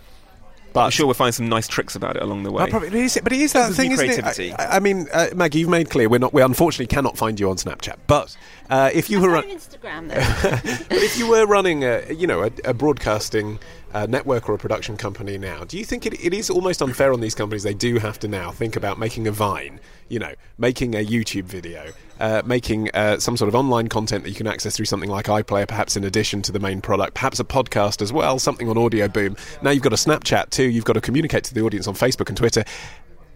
But 0.76 0.84
I'm 0.84 0.92
sure 0.92 1.08
we'll 1.08 1.14
find 1.14 1.34
some 1.34 1.48
nice 1.48 1.70
tricks 1.70 1.96
about 1.96 2.18
it 2.18 2.22
along 2.22 2.44
the 2.44 2.52
way. 2.52 2.66
That 2.66 2.70
probably, 2.70 2.90
but 2.90 2.98
it 2.98 3.06
is, 3.06 3.20
but 3.24 3.32
it 3.32 3.40
is 3.40 3.54
that 3.54 3.72
thing, 3.72 3.94
isn't 3.94 4.06
creativity. 4.06 4.50
it? 4.50 4.60
I, 4.60 4.76
I 4.76 4.80
mean, 4.82 5.08
uh, 5.14 5.28
Maggie, 5.34 5.60
you've 5.60 5.70
made 5.70 5.90
clear 5.90 6.10
we're 6.10 6.20
not. 6.20 6.34
We 6.34 6.42
unfortunately 6.42 6.88
cannot 6.88 7.18
find 7.18 7.40
you 7.40 7.50
on 7.50 7.56
Snapchat. 7.56 7.96
But 8.08 8.36
uh, 8.70 8.90
if 8.94 9.10
you 9.10 9.24
I'm 9.24 9.32
were, 9.32 9.38
on 9.38 9.44
Instagram 9.46 10.10
though. 10.10 10.84
but 10.90 10.98
if 10.98 11.18
you 11.18 11.30
were 11.30 11.46
running 11.46 11.86
a, 11.86 12.12
you 12.12 12.28
know, 12.28 12.44
a, 12.44 12.52
a 12.66 12.74
broadcasting 12.74 13.58
uh, 13.96 14.06
network 14.10 14.50
or 14.50 14.54
a 14.54 14.58
production 14.58 14.98
company 14.98 15.38
now, 15.38 15.64
do 15.64 15.78
you 15.78 15.86
think 15.86 16.06
it, 16.06 16.14
it 16.14 16.34
is 16.34 16.50
almost 16.50 16.82
unfair 16.82 17.14
on 17.14 17.22
these 17.22 17.34
companies? 17.34 17.64
They 17.64 17.74
do 17.74 17.98
have 17.98 18.20
to 18.20 18.28
now 18.28 18.52
think 18.52 18.76
about 18.76 19.00
making 19.00 19.26
a 19.26 19.32
Vine, 19.32 19.80
you 20.10 20.20
know, 20.20 20.34
making 20.58 20.96
a 20.96 21.06
YouTube 21.06 21.46
video, 21.46 21.94
uh, 22.20 22.42
making 22.46 22.92
uh, 22.94 23.20
some 23.20 23.38
sort 23.38 23.48
of 23.48 23.56
online 23.56 23.88
content 23.88 24.26
that 24.26 24.30
you 24.30 24.36
can 24.36 24.48
access 24.48 24.76
through 24.76 24.86
something 24.86 25.10
like 25.10 25.28
iPlayer, 25.28 25.66
perhaps 25.66 25.96
in 25.96 26.04
addition 26.04 26.42
to 26.42 26.52
the 26.52 26.60
main 26.60 26.82
product, 26.82 27.14
perhaps 27.14 27.40
a 27.40 27.46
podcast 27.46 28.02
as 28.02 28.12
well, 28.12 28.38
something 28.38 28.68
on 28.68 28.76
Audioboom. 28.76 29.40
Now 29.64 29.70
you've 29.70 29.84
got 29.84 29.94
a 29.94 29.96
Snapchat 29.96 30.50
too. 30.50 30.66
You've 30.66 30.86
got 30.86 30.94
to 30.94 31.02
communicate 31.02 31.46
to 31.46 31.54
the 31.54 31.62
audience 31.62 31.88
on 31.88 31.94
Facebook 31.94 32.28
and 32.28 32.36
Twitter. 32.36 32.66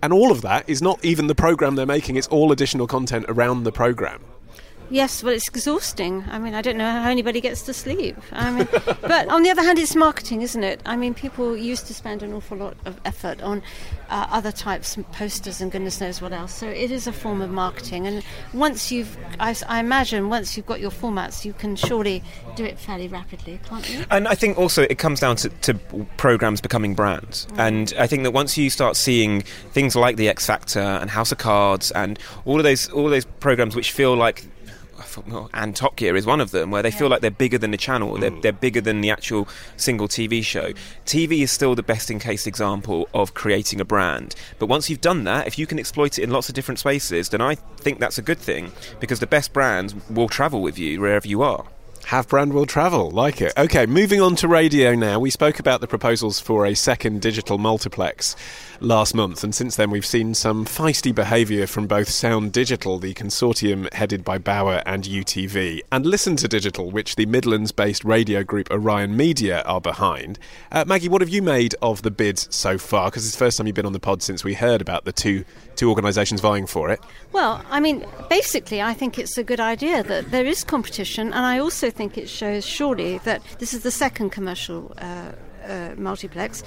And 0.04 0.12
all 0.12 0.30
of 0.30 0.42
that 0.42 0.68
is 0.68 0.82
not 0.82 1.04
even 1.06 1.28
the 1.28 1.36
program 1.36 1.76
they're 1.76 1.86
making, 1.86 2.18
it's 2.18 2.28
all 2.28 2.52
additional 2.52 2.86
content 2.86 3.26
around 3.30 3.64
the 3.64 3.72
program. 3.72 4.22
Yes, 4.90 5.24
well, 5.24 5.34
it's 5.34 5.48
exhausting. 5.48 6.24
I 6.30 6.40
mean, 6.40 6.56
I 6.56 6.62
don't 6.62 6.78
know 6.78 6.90
how 6.90 7.10
anybody 7.10 7.42
gets 7.42 7.62
to 7.64 7.74
sleep. 7.74 8.18
I 8.32 8.52
mean, 8.52 8.68
but 9.02 9.28
on 9.30 9.44
the 9.44 9.52
other 9.52 9.62
hand, 9.62 9.78
it's 9.78 9.96
marketing, 9.96 10.42
isn't 10.42 10.64
it? 10.64 10.82
I 10.86 10.96
mean, 10.96 11.14
people 11.14 11.56
used 11.56 11.88
to 11.88 11.94
spend 11.94 12.24
an 12.24 12.34
awful 12.34 12.58
lot 12.58 12.76
of 12.86 13.00
effort 13.06 13.42
on 13.42 13.62
uh, 14.10 14.28
other 14.32 14.52
types 14.52 14.98
of 14.98 15.10
posters 15.12 15.62
and 15.62 15.72
goodness 15.72 16.02
knows 16.02 16.22
what 16.22 16.34
else. 16.34 16.54
So 16.54 16.68
it 16.68 16.92
is 16.92 17.06
a 17.06 17.14
form 17.14 17.42
of 17.42 17.52
marketing. 17.52 18.08
And 18.08 18.24
once 18.54 18.92
you've, 18.92 19.16
I 19.40 19.80
imagine, 19.80 20.30
once 20.30 20.58
you've 20.58 20.66
got 20.66 20.80
your 20.80 20.92
formats, 20.92 21.46
you 21.46 21.54
can 21.54 21.76
surely 21.76 22.24
do 22.56 22.66
it 22.66 22.80
fairly 22.80 23.08
rapidly, 23.08 23.60
can't 23.66 23.88
you? 23.90 24.06
And 24.10 24.28
I 24.28 24.36
think 24.36 24.58
also 24.58 24.84
it 24.84 24.98
comes 24.98 25.20
down 25.20 25.36
to, 25.38 25.50
to 25.50 25.74
programs 26.18 26.62
becoming 26.62 26.96
brands. 26.96 27.48
And 27.58 27.94
I 28.00 28.08
think 28.08 28.24
that 28.24 28.32
once 28.32 28.58
you 28.58 28.70
start 28.70 28.96
seeing 28.96 29.42
things 29.72 29.96
like 29.96 30.16
the 30.16 30.30
X 30.30 30.48
Factor 30.48 30.80
and 30.80 31.10
House 31.10 31.32
of 31.32 31.38
Cards 31.38 31.92
and 31.92 32.18
all 32.46 32.58
of 32.58 32.64
those 32.64 32.90
all 32.90 33.06
of 33.06 33.12
those 33.12 33.26
programs 33.26 33.76
which 33.76 33.92
feel 33.92 34.16
like 34.16 34.46
well, 35.18 35.50
and 35.54 35.76
Top 35.76 35.96
Gear 35.96 36.16
is 36.16 36.26
one 36.26 36.42
of 36.42 36.52
them, 36.52 36.72
where 36.72 36.84
they 36.84 36.92
feel 36.92 37.10
like 37.10 37.22
they're 37.22 37.32
bigger 37.32 37.58
than 37.58 37.72
the 37.72 37.78
channel, 37.78 38.18
they're, 38.18 38.32
mm. 38.32 38.42
they're 38.42 38.52
bigger 38.52 38.82
than 38.82 39.02
the 39.02 39.10
actual 39.10 39.48
single 39.78 40.08
TV 40.08 40.44
show. 40.44 40.74
TV 41.06 41.42
is 41.42 41.52
still 41.52 41.76
the 41.76 41.84
best 41.84 42.10
in 42.12 42.20
case 42.20 42.48
example 42.48 43.08
of 43.14 43.34
creating 43.34 43.80
a 43.80 43.86
brand. 43.86 44.36
But 44.58 44.68
once 44.68 44.90
you've 44.90 45.02
done 45.02 45.24
that, 45.26 45.48
if 45.48 45.58
you 45.58 45.68
can 45.68 45.80
exploit 45.80 46.18
it 46.18 46.24
in 46.24 46.32
lots 46.32 46.50
of 46.50 46.56
different 46.56 46.80
spaces, 46.80 47.30
then 47.30 47.42
I 47.42 47.56
think 47.56 48.00
that's 48.00 48.18
a 48.18 48.22
good 48.22 48.40
thing 48.40 48.72
because 49.00 49.20
the 49.20 49.28
best 49.28 49.54
brands 49.54 49.96
will 50.10 50.30
travel 50.30 50.62
with 50.62 50.78
you 50.78 51.00
wherever 51.02 51.28
you 51.28 51.42
are. 51.42 51.66
Have 52.06 52.28
brand 52.28 52.54
will 52.54 52.66
travel, 52.66 53.12
like 53.12 53.40
it. 53.40 53.54
Okay, 53.56 53.86
moving 53.86 54.20
on 54.20 54.36
to 54.38 54.48
radio 54.48 54.96
now. 54.96 55.20
We 55.20 55.30
spoke 55.30 55.60
about 55.60 55.80
the 55.80 55.88
proposals 55.88 56.40
for 56.40 56.66
a 56.66 56.74
second 56.74 57.22
digital 57.22 57.60
multiplex 57.60 58.36
last 58.80 59.14
month, 59.14 59.44
and 59.44 59.54
since 59.54 59.76
then 59.76 59.92
we've 59.92 60.06
seen 60.06 60.34
some 60.34 60.66
feisty 60.66 61.14
behaviour 61.14 61.68
from 61.68 61.86
both 61.86 62.10
Sound 62.10 62.52
Digital, 62.52 62.98
the 62.98 63.14
consortium 63.14 63.94
headed 63.94 64.24
by 64.24 64.40
Bauer 64.40 64.82
and 64.88 65.04
UTV, 65.04 65.82
and 65.92 66.04
Listen2Digital, 66.04 66.92
which 66.92 67.16
the 67.16 67.28
Midlands 67.28 67.72
based 67.72 68.04
radio 68.04 68.44
group 68.44 68.72
Orion 68.72 69.16
Media 69.16 69.62
are 69.64 69.82
behind. 69.82 70.40
Uh, 70.72 70.86
Maggie, 70.88 71.10
what 71.10 71.22
have 71.22 71.30
you 71.30 71.44
made 71.44 71.76
of 71.82 72.02
the 72.02 72.12
bids 72.12 72.48
so 72.50 72.80
far? 72.80 73.12
Because 73.12 73.26
it's 73.26 73.36
the 73.36 73.46
first 73.46 73.58
time 73.58 73.68
you've 73.68 73.76
been 73.76 73.86
on 73.86 73.94
the 73.94 74.00
pod 74.00 74.24
since 74.24 74.44
we 74.44 74.56
heard 74.56 74.82
about 74.82 75.06
the 75.06 75.14
two, 75.14 75.46
two 75.80 75.90
organisations 75.90 76.42
vying 76.42 76.68
for 76.68 76.90
it. 76.90 77.00
Well, 77.32 77.64
I 77.70 77.80
mean, 77.80 78.06
basically, 78.30 78.82
I 78.82 78.94
think 78.94 79.18
it's 79.18 79.38
a 79.38 79.44
good 79.44 79.62
idea 79.62 80.04
that 80.04 80.32
there 80.32 80.46
is 80.46 80.64
competition, 80.64 81.28
and 81.28 81.46
I 81.46 81.58
also 81.58 81.90
think 81.90 82.18
it 82.18 82.28
shows 82.28 82.66
surely 82.66 83.20
that 83.20 83.42
this 83.60 83.74
is 83.74 83.84
the 83.84 83.92
second 83.92 84.32
commercial. 84.32 84.94
Uh, 84.98 85.32
uh, 85.68 85.94
multiplex, 85.98 86.64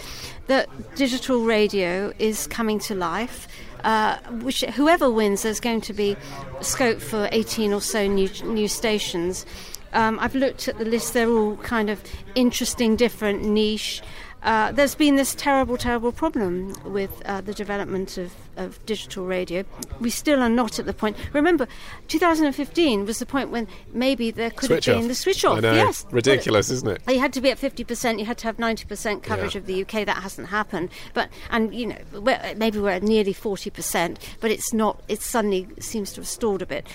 that 0.46 0.68
digital 0.94 1.44
radio 1.44 2.12
is 2.20 2.46
coming 2.46 2.78
to 2.78 2.94
life. 2.94 3.48
Uh, 3.84 4.16
which 4.42 4.60
whoever 4.76 5.10
wins, 5.10 5.42
there's 5.42 5.58
going 5.58 5.80
to 5.80 5.92
be 5.92 6.16
scope 6.60 7.00
for 7.00 7.28
18 7.32 7.72
or 7.72 7.80
so 7.80 8.06
new 8.06 8.28
new 8.44 8.68
stations. 8.68 9.44
Um, 9.92 10.20
I've 10.20 10.36
looked 10.36 10.68
at 10.68 10.78
the 10.78 10.84
list; 10.84 11.14
they're 11.14 11.28
all 11.28 11.56
kind 11.56 11.90
of 11.90 12.00
interesting, 12.36 12.94
different 12.94 13.42
niche. 13.42 14.02
Uh, 14.42 14.72
there's 14.72 14.96
been 14.96 15.14
this 15.14 15.34
terrible, 15.36 15.76
terrible 15.76 16.10
problem 16.10 16.74
with 16.92 17.10
uh, 17.26 17.40
the 17.40 17.54
development 17.54 18.18
of, 18.18 18.34
of 18.56 18.84
digital 18.86 19.24
radio. 19.24 19.62
We 20.00 20.10
still 20.10 20.40
are 20.42 20.48
not 20.48 20.80
at 20.80 20.86
the 20.86 20.92
point. 20.92 21.16
Remember, 21.32 21.68
2015 22.08 23.06
was 23.06 23.20
the 23.20 23.26
point 23.26 23.50
when 23.50 23.68
maybe 23.92 24.32
there 24.32 24.50
could 24.50 24.66
Switch 24.66 24.86
have 24.86 24.96
off. 24.96 25.00
been 25.02 25.08
the 25.08 25.14
switch 25.14 25.44
off. 25.44 25.58
I 25.58 25.60
know. 25.60 25.72
Yes, 25.74 26.04
Ridiculous, 26.10 26.70
isn't 26.70 26.88
it? 26.88 27.02
you 27.08 27.20
had 27.20 27.32
to 27.34 27.40
be 27.40 27.50
at 27.50 27.58
50%, 27.58 28.18
you 28.18 28.24
had 28.24 28.38
to 28.38 28.46
have 28.48 28.56
90% 28.56 29.22
coverage 29.22 29.54
Yeah. 29.54 29.60
of 29.60 29.66
the 29.66 29.82
UK. 29.82 30.04
That 30.06 30.22
hasn't 30.22 30.48
happened. 30.48 30.90
But, 31.14 31.28
and, 31.50 31.72
you 31.72 31.86
know, 31.86 31.98
we're, 32.12 32.54
maybe 32.56 32.80
we're 32.80 32.90
at 32.90 33.02
nearly 33.04 33.34
40%, 33.34 34.18
but 34.40 34.50
it's 34.50 34.72
not, 34.72 35.02
it 35.08 35.22
suddenly 35.22 35.68
seems 35.78 36.12
to 36.14 36.20
have 36.20 36.28
stalled 36.28 36.62
a 36.62 36.66
bit. 36.66 36.86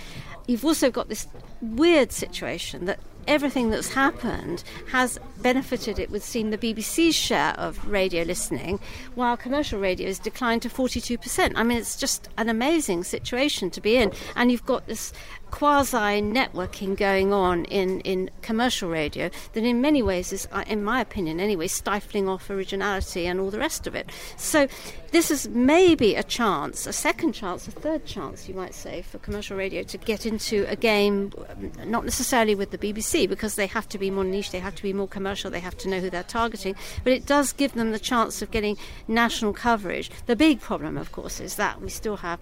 You've 0.47 0.65
also 0.65 0.91
got 0.91 1.07
this 1.10 1.27
weird 1.62 2.12
situation 2.12 2.86
that 2.86 2.99
everything 3.27 3.69
that's 3.69 3.89
happened 3.89 4.63
has 4.91 5.19
benefited 5.41 5.99
it 5.99 6.09
with 6.09 6.23
seeing 6.23 6.49
the 6.49 6.57
BBC's 6.57 7.15
share 7.15 7.53
of 7.57 7.87
radio 7.87 8.23
listening, 8.23 8.79
while 9.15 9.37
commercial 9.37 9.79
radio 9.79 10.07
has 10.07 10.19
declined 10.19 10.61
to 10.63 10.69
42%. 10.69 11.53
I 11.55 11.63
mean, 11.63 11.77
it's 11.77 11.95
just 11.95 12.29
an 12.37 12.49
amazing 12.49 13.03
situation 13.03 13.69
to 13.71 13.81
be 13.81 13.97
in. 13.97 14.11
And 14.35 14.51
you've 14.51 14.65
got 14.65 14.87
this 14.87 15.13
quasi 15.51 16.21
networking 16.21 16.95
going 16.95 17.33
on 17.33 17.65
in, 17.65 17.99
in 18.01 18.29
commercial 18.41 18.89
radio 18.89 19.29
that 19.53 19.63
in 19.63 19.81
many 19.81 20.03
ways 20.03 20.33
is, 20.33 20.47
uh, 20.51 20.63
in 20.67 20.83
my 20.83 21.01
opinion 21.01 21.39
anyway, 21.39 21.67
stifling 21.67 22.27
off 22.27 22.49
originality 22.49 23.25
and 23.25 23.39
all 23.39 23.49
the 23.49 23.60
rest 23.60 23.88
of 23.88 23.95
it. 23.95 24.10
So 24.36 24.67
this 25.12 25.31
is 25.31 25.47
maybe 25.49 26.15
a 26.15 26.23
chance, 26.23 26.86
a 26.86 26.93
second 26.93 27.33
chance, 27.33 27.67
a 27.67 27.71
third 27.71 28.05
chance, 28.05 28.47
you 28.47 28.55
might 28.55 28.73
say, 28.73 29.01
for 29.01 29.17
commercial 29.19 29.57
radio 29.57 29.83
to 29.83 29.97
get 29.97 30.25
into 30.25 30.65
a 30.67 30.75
game, 30.75 31.31
um, 31.49 31.71
not 31.86 32.03
necessarily 32.03 32.55
with 32.55 32.71
the 32.71 32.77
BBC 32.77 33.27
because 33.27 33.55
they 33.55 33.67
have 33.67 33.88
to 33.89 33.97
be 33.97 34.12
more 34.12 34.23
niche, 34.23 34.51
they 34.51 34.60
have 34.60 34.75
to 34.75 34.83
be 34.83 34.93
more 34.93 35.07
commercial, 35.07 35.49
they 35.49 35.60
have 35.60 35.77
to 35.77 35.89
know 35.89 35.99
who 35.99 36.10
they're 36.10 36.23
targeting, 36.23 36.75
but 37.03 37.13
it 37.13 37.25
does 37.25 37.53
give 37.53 37.73
them 37.73 37.91
the 37.91 37.99
chance 37.99 38.41
of 38.41 38.51
getting 38.51 38.77
national 39.07 39.53
coverage. 39.53 40.12
The 40.25 40.36
big 40.36 40.60
problem, 40.60 40.97
of 40.97 41.12
course, 41.12 41.39
is 41.39 41.55
that 41.55 41.81
we 41.81 41.89
still 41.89 42.17
have 42.17 42.39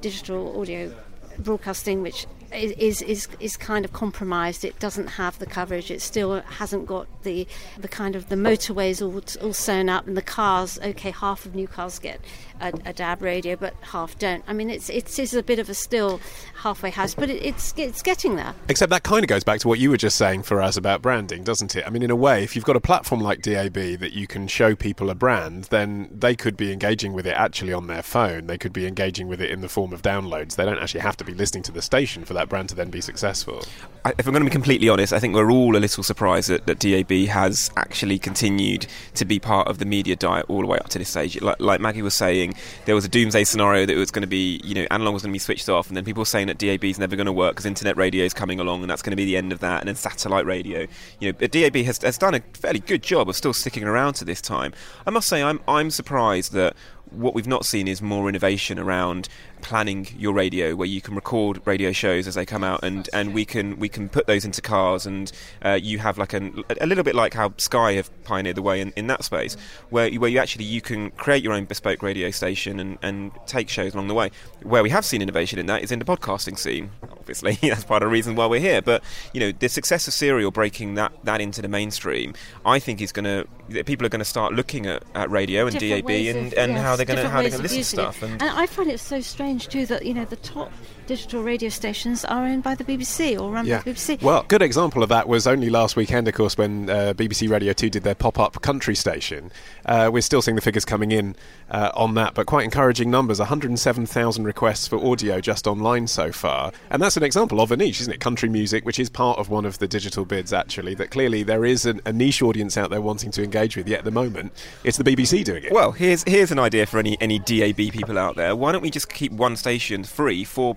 digital 0.00 0.60
audio 0.60 0.94
broadcasting, 1.38 2.02
which 2.02 2.26
is, 2.52 3.02
is 3.02 3.28
is 3.38 3.56
kind 3.56 3.84
of 3.84 3.92
compromised. 3.92 4.64
It 4.64 4.78
doesn't 4.78 5.08
have 5.08 5.38
the 5.38 5.46
coverage. 5.46 5.90
It 5.90 6.02
still 6.02 6.40
hasn't 6.40 6.86
got 6.86 7.06
the 7.22 7.46
the 7.78 7.88
kind 7.88 8.16
of 8.16 8.28
the 8.28 8.36
motorways 8.36 9.00
all, 9.02 9.22
all 9.44 9.52
sewn 9.52 9.88
up, 9.88 10.06
and 10.06 10.16
the 10.16 10.22
cars. 10.22 10.78
Okay, 10.82 11.10
half 11.10 11.46
of 11.46 11.54
new 11.54 11.68
cars 11.68 11.98
get 11.98 12.20
a, 12.60 12.72
a 12.86 12.92
DAB 12.92 13.22
radio, 13.22 13.56
but 13.56 13.74
half 13.82 14.18
don't. 14.18 14.44
I 14.46 14.52
mean, 14.52 14.70
it's 14.70 14.88
it's 14.90 15.18
is 15.18 15.34
a 15.34 15.42
bit 15.42 15.58
of 15.58 15.68
a 15.68 15.74
still 15.74 16.20
halfway 16.56 16.90
house, 16.90 17.14
but 17.14 17.30
it, 17.30 17.42
it's 17.42 17.74
it's 17.76 18.02
getting 18.02 18.36
there. 18.36 18.54
Except 18.68 18.90
that 18.90 19.02
kind 19.02 19.24
of 19.24 19.28
goes 19.28 19.44
back 19.44 19.60
to 19.60 19.68
what 19.68 19.78
you 19.78 19.90
were 19.90 19.96
just 19.96 20.16
saying 20.16 20.42
for 20.42 20.60
us 20.60 20.76
about 20.76 21.02
branding, 21.02 21.44
doesn't 21.44 21.76
it? 21.76 21.84
I 21.86 21.90
mean, 21.90 22.02
in 22.02 22.10
a 22.10 22.16
way, 22.16 22.42
if 22.44 22.54
you've 22.54 22.64
got 22.64 22.76
a 22.76 22.80
platform 22.80 23.20
like 23.20 23.42
DAB 23.42 23.74
that 23.74 24.12
you 24.12 24.26
can 24.26 24.46
show 24.46 24.74
people 24.74 25.10
a 25.10 25.14
brand, 25.14 25.64
then 25.64 26.08
they 26.12 26.34
could 26.34 26.56
be 26.56 26.72
engaging 26.72 27.12
with 27.12 27.26
it 27.26 27.34
actually 27.34 27.72
on 27.72 27.86
their 27.86 28.02
phone. 28.02 28.46
They 28.46 28.58
could 28.58 28.72
be 28.72 28.86
engaging 28.86 29.28
with 29.28 29.40
it 29.40 29.50
in 29.50 29.60
the 29.60 29.68
form 29.68 29.92
of 29.92 30.02
downloads. 30.02 30.56
They 30.56 30.64
don't 30.64 30.78
actually 30.78 31.00
have 31.00 31.16
to 31.18 31.24
be 31.24 31.34
listening 31.34 31.62
to 31.64 31.72
the 31.72 31.82
station 31.82 32.24
for 32.24 32.34
that 32.34 32.48
brand 32.48 32.68
to 32.70 32.74
then 32.74 32.90
be 32.90 33.00
successful. 33.00 33.62
I, 34.04 34.10
if 34.18 34.26
I'm 34.26 34.32
going 34.32 34.44
to 34.44 34.50
be 34.50 34.52
completely 34.52 34.88
honest, 34.88 35.12
I 35.12 35.18
think 35.18 35.34
we're 35.34 35.50
all 35.50 35.76
a 35.76 35.78
little 35.78 36.02
surprised 36.02 36.48
that, 36.50 36.66
that 36.66 36.78
DAB 36.78 37.28
has 37.28 37.70
actually 37.76 38.18
continued 38.18 38.86
to 39.14 39.24
be 39.24 39.38
part 39.38 39.68
of 39.68 39.78
the 39.78 39.84
media 39.84 40.16
diet 40.16 40.46
all 40.48 40.60
the 40.60 40.66
way 40.66 40.78
up 40.78 40.88
to 40.90 40.98
this 40.98 41.08
stage. 41.08 41.40
Like, 41.40 41.60
like 41.60 41.80
Maggie 41.80 42.02
was 42.02 42.14
saying, 42.14 42.49
there 42.84 42.94
was 42.94 43.04
a 43.04 43.08
doomsday 43.08 43.44
scenario 43.44 43.86
that 43.86 43.94
it 43.94 43.98
was 43.98 44.10
going 44.10 44.22
to 44.22 44.28
be, 44.28 44.60
you 44.64 44.74
know, 44.74 44.86
analog 44.90 45.14
was 45.14 45.22
going 45.22 45.32
to 45.32 45.34
be 45.34 45.38
switched 45.38 45.68
off, 45.68 45.88
and 45.88 45.96
then 45.96 46.04
people 46.04 46.22
were 46.22 46.26
saying 46.26 46.46
that 46.48 46.58
DAB 46.58 46.84
is 46.84 46.98
never 46.98 47.16
going 47.16 47.26
to 47.26 47.32
work 47.32 47.52
because 47.52 47.66
internet 47.66 47.96
radio 47.96 48.24
is 48.24 48.34
coming 48.34 48.60
along, 48.60 48.82
and 48.82 48.90
that's 48.90 49.02
going 49.02 49.12
to 49.12 49.16
be 49.16 49.24
the 49.24 49.36
end 49.36 49.52
of 49.52 49.60
that, 49.60 49.80
and 49.80 49.88
then 49.88 49.94
satellite 49.94 50.46
radio. 50.46 50.86
You 51.18 51.32
know, 51.32 51.46
DAB 51.46 51.76
has, 51.76 51.98
has 52.02 52.18
done 52.18 52.34
a 52.34 52.40
fairly 52.54 52.80
good 52.80 53.02
job 53.02 53.28
of 53.28 53.36
still 53.36 53.52
sticking 53.52 53.84
around 53.84 54.14
to 54.14 54.24
this 54.24 54.40
time. 54.40 54.72
I 55.06 55.10
must 55.10 55.28
say, 55.28 55.42
I'm 55.42 55.60
I'm 55.68 55.90
surprised 55.90 56.52
that 56.52 56.74
what 57.10 57.34
we've 57.34 57.46
not 57.46 57.64
seen 57.64 57.88
is 57.88 58.00
more 58.00 58.28
innovation 58.28 58.78
around 58.78 59.28
planning 59.62 60.08
your 60.16 60.32
radio, 60.32 60.74
where 60.74 60.88
you 60.88 61.00
can 61.00 61.14
record 61.14 61.60
radio 61.64 61.92
shows 61.92 62.26
as 62.26 62.34
they 62.34 62.46
come 62.46 62.64
out, 62.64 62.82
and, 62.82 63.08
and 63.12 63.34
we 63.34 63.44
can 63.44 63.78
we 63.78 63.88
can 63.88 64.08
put 64.08 64.26
those 64.26 64.44
into 64.44 64.60
cars, 64.60 65.06
and 65.06 65.32
uh, 65.64 65.78
you 65.80 65.98
have 65.98 66.18
like 66.18 66.32
an, 66.32 66.64
a 66.80 66.86
little 66.86 67.04
bit 67.04 67.14
like 67.14 67.34
how 67.34 67.52
Sky 67.56 67.92
have 67.92 68.10
pioneered 68.24 68.56
the 68.56 68.62
way 68.62 68.80
in, 68.80 68.92
in 68.96 69.06
that 69.08 69.24
space, 69.24 69.56
where 69.90 70.08
you, 70.08 70.20
where 70.20 70.30
you 70.30 70.38
actually 70.38 70.64
you 70.64 70.80
can 70.80 71.10
create 71.12 71.42
your 71.42 71.52
own 71.52 71.64
bespoke 71.64 72.02
radio 72.02 72.30
station 72.30 72.80
and, 72.80 72.98
and 73.02 73.32
take 73.46 73.68
shows 73.68 73.94
along 73.94 74.08
the 74.08 74.14
way. 74.14 74.30
Where 74.62 74.82
we 74.82 74.90
have 74.90 75.04
seen 75.04 75.22
innovation 75.22 75.58
in 75.58 75.66
that 75.66 75.82
is 75.82 75.92
in 75.92 75.98
the 75.98 76.04
podcasting 76.04 76.58
scene. 76.58 76.90
Obviously, 77.02 77.52
that's 77.62 77.84
part 77.84 78.02
of 78.02 78.08
the 78.08 78.12
reason 78.12 78.34
why 78.34 78.46
we're 78.46 78.60
here. 78.60 78.82
But 78.82 79.02
you 79.32 79.40
know, 79.40 79.52
the 79.52 79.68
success 79.68 80.06
of 80.08 80.14
Serial 80.14 80.50
breaking 80.50 80.94
that 80.94 81.12
that 81.24 81.40
into 81.40 81.62
the 81.62 81.68
mainstream, 81.68 82.34
I 82.64 82.78
think 82.78 83.00
is 83.00 83.12
going 83.12 83.24
to 83.24 83.46
people 83.84 84.04
are 84.04 84.10
going 84.10 84.20
to 84.20 84.24
start 84.24 84.52
looking 84.52 84.86
at, 84.86 85.02
at 85.14 85.30
radio 85.30 85.66
and 85.66 85.78
Different 85.78 86.06
DAB 86.06 86.36
and, 86.36 86.54
and 86.54 86.72
how 86.76 86.96
they're 87.06 87.16
going 87.16 87.24
to 87.24 87.30
how 87.30 87.40
they're 87.40 87.50
going 87.50 87.62
to 87.62 87.66
of 87.66 87.72
listen 87.72 87.96
to 87.96 88.00
using 88.00 88.00
it. 88.00 88.12
stuff. 88.14 88.22
And 88.22 88.42
And 88.42 88.50
I 88.50 88.66
find 88.66 88.90
it 88.90 89.00
so 89.00 89.20
strange 89.20 89.68
too 89.68 89.86
that 89.86 90.04
you 90.04 90.14
know 90.14 90.24
the 90.24 90.36
top 90.36 90.72
digital 91.10 91.42
radio 91.42 91.68
stations 91.68 92.24
are 92.24 92.44
owned 92.44 92.62
by 92.62 92.72
the 92.76 92.84
BBC 92.84 93.36
or 93.36 93.50
run 93.50 93.66
Yeah. 93.66 93.78
by 93.78 93.82
the 93.82 93.90
BBC. 93.94 94.22
Well, 94.22 94.42
a 94.42 94.44
good 94.44 94.62
example 94.62 95.02
of 95.02 95.08
that 95.08 95.26
was 95.26 95.44
only 95.44 95.68
last 95.68 95.96
weekend, 95.96 96.28
of 96.28 96.34
course, 96.34 96.56
when 96.56 96.88
uh, 96.88 97.14
BBC 97.16 97.50
Radio 97.50 97.72
2 97.72 97.90
did 97.90 98.04
their 98.04 98.14
pop 98.14 98.38
up 98.38 98.62
country 98.62 98.94
station. 98.94 99.50
Uh, 99.84 100.08
we're 100.12 100.20
still 100.22 100.40
seeing 100.40 100.54
the 100.54 100.60
figures 100.60 100.84
coming 100.84 101.10
in 101.10 101.34
uh, 101.68 101.90
on 101.94 102.14
that, 102.14 102.34
but 102.34 102.46
quite 102.46 102.62
encouraging 102.64 103.10
numbers 103.10 103.40
107,000 103.40 104.44
requests 104.44 104.86
for 104.86 105.04
audio 105.04 105.40
just 105.40 105.66
online 105.66 106.06
so 106.06 106.30
far. 106.30 106.70
And 106.90 107.02
that's 107.02 107.16
an 107.16 107.24
example 107.24 107.60
of 107.60 107.72
a 107.72 107.76
niche, 107.76 108.00
isn't 108.02 108.12
it? 108.12 108.20
Country 108.20 108.48
music, 108.48 108.84
which 108.84 109.00
is 109.00 109.10
part 109.10 109.36
of 109.40 109.48
one 109.50 109.64
of 109.64 109.78
the 109.78 109.88
digital 109.88 110.24
bids, 110.24 110.52
actually, 110.52 110.94
that 110.94 111.10
clearly 111.10 111.42
there 111.42 111.64
is 111.64 111.86
an, 111.86 112.00
a 112.06 112.12
niche 112.12 112.40
audience 112.40 112.76
out 112.76 112.90
there 112.90 113.00
wanting 113.00 113.32
to 113.32 113.42
engage 113.42 113.76
with, 113.76 113.88
yet 113.88 113.98
at 113.98 114.04
the 114.04 114.12
moment, 114.12 114.52
it's 114.84 114.96
the 114.96 115.02
BBC 115.04 115.42
doing 115.42 115.64
it. 115.64 115.72
Well, 115.72 115.90
here's 115.90 116.22
here's 116.22 116.52
an 116.52 116.60
idea 116.60 116.86
for 116.86 117.00
any 117.00 117.20
any 117.20 117.40
DAB 117.40 117.90
people 117.90 118.16
out 118.16 118.36
there. 118.36 118.54
Why 118.54 118.70
don't 118.70 118.82
we 118.82 118.90
just 118.90 119.12
keep 119.12 119.32
one 119.32 119.56
station 119.56 120.04
free 120.04 120.44
for 120.44 120.72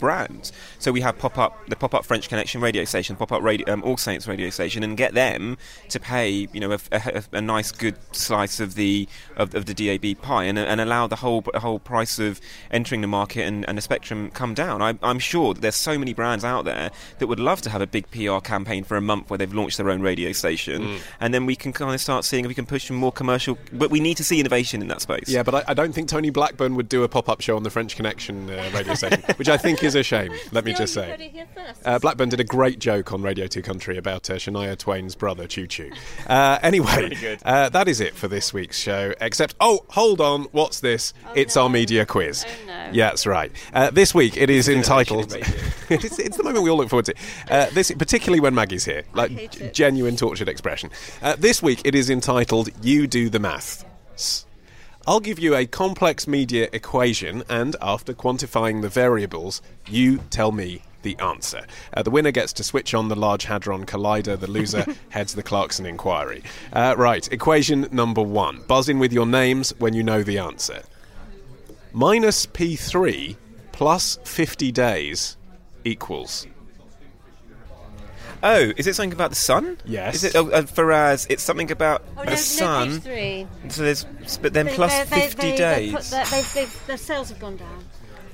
So 0.80 0.92
we 0.92 1.02
have 1.02 1.18
pop 1.18 1.38
up 1.38 1.58
the 1.68 1.76
pop 1.76 1.94
up 1.94 2.06
French 2.06 2.30
Connection 2.30 2.62
radio 2.62 2.84
station, 2.86 3.16
pop 3.16 3.32
up 3.32 3.42
radio, 3.42 3.72
um, 3.72 3.84
All 3.84 3.98
Saints 3.98 4.28
radio 4.28 4.50
station, 4.50 4.84
and 4.84 4.96
get 4.98 5.14
them 5.14 5.58
to 5.90 6.00
pay 6.00 6.48
you 6.54 6.60
know 6.60 6.72
a, 6.74 6.80
a, 6.92 7.24
a 7.34 7.42
nice 7.42 7.72
good 7.72 7.96
slice 8.12 8.60
of 8.60 8.76
the 8.76 9.08
of, 9.38 9.56
of 9.56 9.66
the 9.66 9.74
DAB 9.74 10.22
pie, 10.22 10.44
and, 10.46 10.58
and 10.60 10.80
allow 10.82 11.08
the 11.08 11.18
whole 11.18 11.44
whole 11.56 11.80
price 11.80 12.20
of 12.20 12.40
entering 12.72 13.02
the 13.02 13.08
market 13.08 13.46
and, 13.46 13.68
and 13.68 13.78
the 13.78 13.82
spectrum 13.82 14.30
come 14.32 14.54
down. 14.54 14.82
I, 14.82 14.98
I'm 15.04 15.20
sure 15.20 15.54
that 15.54 15.62
there's 15.62 15.76
so 15.76 15.98
many 15.98 16.14
brands 16.14 16.44
out 16.44 16.66
there 16.66 16.92
that 17.20 17.28
would 17.28 17.40
love 17.40 17.62
to 17.64 17.70
have 17.70 17.82
a 17.82 17.88
big 17.88 18.10
PR 18.12 18.40
campaign 18.40 18.84
for 18.84 18.98
a 18.98 19.02
month 19.02 19.30
where 19.30 19.38
they've 19.38 19.54
launched 19.54 19.78
their 19.78 19.90
own 19.90 20.02
radio 20.02 20.32
station, 20.32 20.74
Mm. 20.84 21.00
and 21.20 21.34
then 21.34 21.46
we 21.46 21.56
can 21.56 21.72
kind 21.74 21.94
of 21.94 22.02
start 22.02 22.26
seeing 22.26 22.46
if 22.46 22.50
we 22.50 22.54
can 22.56 22.66
push 22.66 22.88
some 22.88 22.98
more 22.98 23.12
commercial. 23.12 23.58
But 23.72 23.92
we 23.92 24.00
need 24.00 24.18
to 24.18 24.24
see 24.24 24.40
innovation 24.40 24.82
in 24.82 24.88
that 24.90 25.02
space. 25.02 25.30
Yeah, 25.30 25.44
but 25.44 25.56
I, 25.56 25.64
I 25.70 25.74
don't 25.74 25.94
think 25.94 26.08
Tony 26.10 26.30
Blackburn 26.30 26.76
would 26.76 26.90
do 26.90 27.04
a 27.04 27.08
pop 27.10 27.30
up 27.30 27.42
show 27.42 27.56
on 27.56 27.64
the 27.64 27.70
French 27.70 27.96
Connection 27.96 28.50
uh, 28.50 28.70
radio 28.74 28.94
station, 28.96 29.22
which 29.38 29.50
I 29.50 29.58
think 29.58 29.84
is 29.84 29.96
a 29.96 30.04
shame, 30.14 30.32
let 30.52 30.66
me 30.66 30.74
just 30.74 30.94
say. 30.94 31.34
Uh, 31.86 32.00
Blackburn 32.00 32.30
did 32.30 32.40
a 32.40 32.44
great 32.44 32.80
joke 32.80 33.12
on 33.14 33.22
Radio 33.22 33.48
2 33.48 33.62
Country 33.62 33.98
about 33.98 34.30
uh, 34.30 34.36
Shania 34.36 34.78
Twain's 34.78 35.16
brother, 35.16 35.48
Choo 35.48 35.68
Choo. 35.68 35.92
Uh, 36.28 36.60
anyway, 36.62 37.38
uh, 37.44 37.70
that 37.70 37.88
is 37.88 38.00
it 38.00 38.16
for 38.16 38.28
this 38.28 38.54
week's 38.54 38.78
show, 38.78 39.14
except, 39.22 39.56
oh, 39.60 39.86
hold 39.90 40.22
on, 40.22 40.44
what's 40.52 40.80
this? 40.80 41.14
it's 41.36 41.58
our 41.58 41.70
media 41.70 42.06
quiz. 42.06 42.46
Yeah, 42.68 43.10
that's 43.10 43.26
right. 43.26 43.52
Uh, 43.74 43.90
this 43.90 44.14
week 44.14 44.38
it 44.38 44.50
is 44.50 44.70
entitled. 44.70 45.34
it's, 45.90 46.20
it's 46.20 46.38
the 46.38 46.44
moment 46.44 46.64
we 46.64 46.70
all 46.70 46.78
look 46.78 46.90
forward 46.90 47.06
to. 47.06 47.16
Uh, 47.50 47.70
this, 47.72 47.92
particularly 47.92 48.40
when 48.40 48.54
Maggie's 48.54 48.86
here, 48.86 49.04
like 49.14 49.52
g- 49.52 49.70
genuine 49.74 50.16
tortured 50.16 50.48
expression. 50.48 50.90
Uh, 51.22 51.36
this 51.38 51.62
week 51.62 51.82
it 51.86 51.96
is 51.96 52.10
entitled 52.10 52.70
You 52.84 53.08
Do 53.08 53.30
the 53.30 53.40
Math. 53.40 53.86
I'll 55.06 55.20
give 55.20 55.38
you 55.38 55.54
a 55.54 55.66
complex 55.66 56.30
media 56.30 56.70
equation, 56.72 57.44
and 57.50 57.76
after 57.82 58.14
quantifying 58.14 58.82
the 58.82 58.88
variables, 58.88 59.62
you 59.90 60.20
tell 60.30 60.54
me 60.54 60.82
the 61.02 61.18
answer. 61.20 61.66
Uh, 61.94 62.04
the 62.04 62.10
winner 62.10 62.32
gets 62.32 62.54
to 62.54 62.64
switch 62.64 62.94
on 62.94 63.10
the 63.10 63.16
Large 63.16 63.44
Hadron 63.44 63.86
Collider, 63.86 64.40
the 64.40 64.50
loser 64.50 64.86
heads 65.10 65.36
the 65.36 65.44
Clarkson 65.44 65.86
inquiry. 65.86 66.42
Uh, 66.72 66.96
right, 66.98 67.30
equation 67.34 67.86
number 67.92 68.22
one. 68.22 68.62
Buzz 68.62 68.88
in 68.88 68.98
with 68.98 69.12
your 69.12 69.26
names 69.26 69.74
when 69.78 69.94
you 69.94 70.04
know 70.04 70.24
the 70.24 70.38
answer. 70.38 70.84
Minus 71.92 72.46
P3 72.46 73.36
plus 73.74 74.20
50 74.24 74.72
days 74.72 75.36
equals. 75.84 76.48
Oh, 78.44 78.74
is 78.76 78.88
it 78.88 78.96
something 78.96 79.14
about 79.14 79.30
the 79.30 79.36
sun? 79.38 79.78
Yes. 79.86 80.16
Is 80.16 80.24
it 80.26 80.36
oh, 80.36 80.50
uh, 80.50 80.64
Faraz? 80.64 81.26
It's 81.30 81.42
something 81.42 81.72
about 81.72 82.04
Oh, 82.18 82.24
no, 82.24 82.26
the 82.26 82.32
no, 82.32 82.36
sun. 82.36 82.90
page 82.92 83.02
three. 83.04 83.48
So 83.70 83.84
there's, 83.84 84.06
but 84.42 84.54
then 84.54 84.66
They- 84.66 84.76
plus 84.76 84.92
they- 85.10 85.16
they- 85.16 85.22
50 85.22 85.52
they- 85.52 85.56
days. 85.58 85.92
They 85.92 85.96
put 85.98 86.04
their, 86.12 86.26
they've, 86.26 86.54
they've, 86.54 86.88
their 86.88 86.98
sales 86.98 87.30
have 87.30 87.40
gone 87.40 87.56
down. 87.58 87.83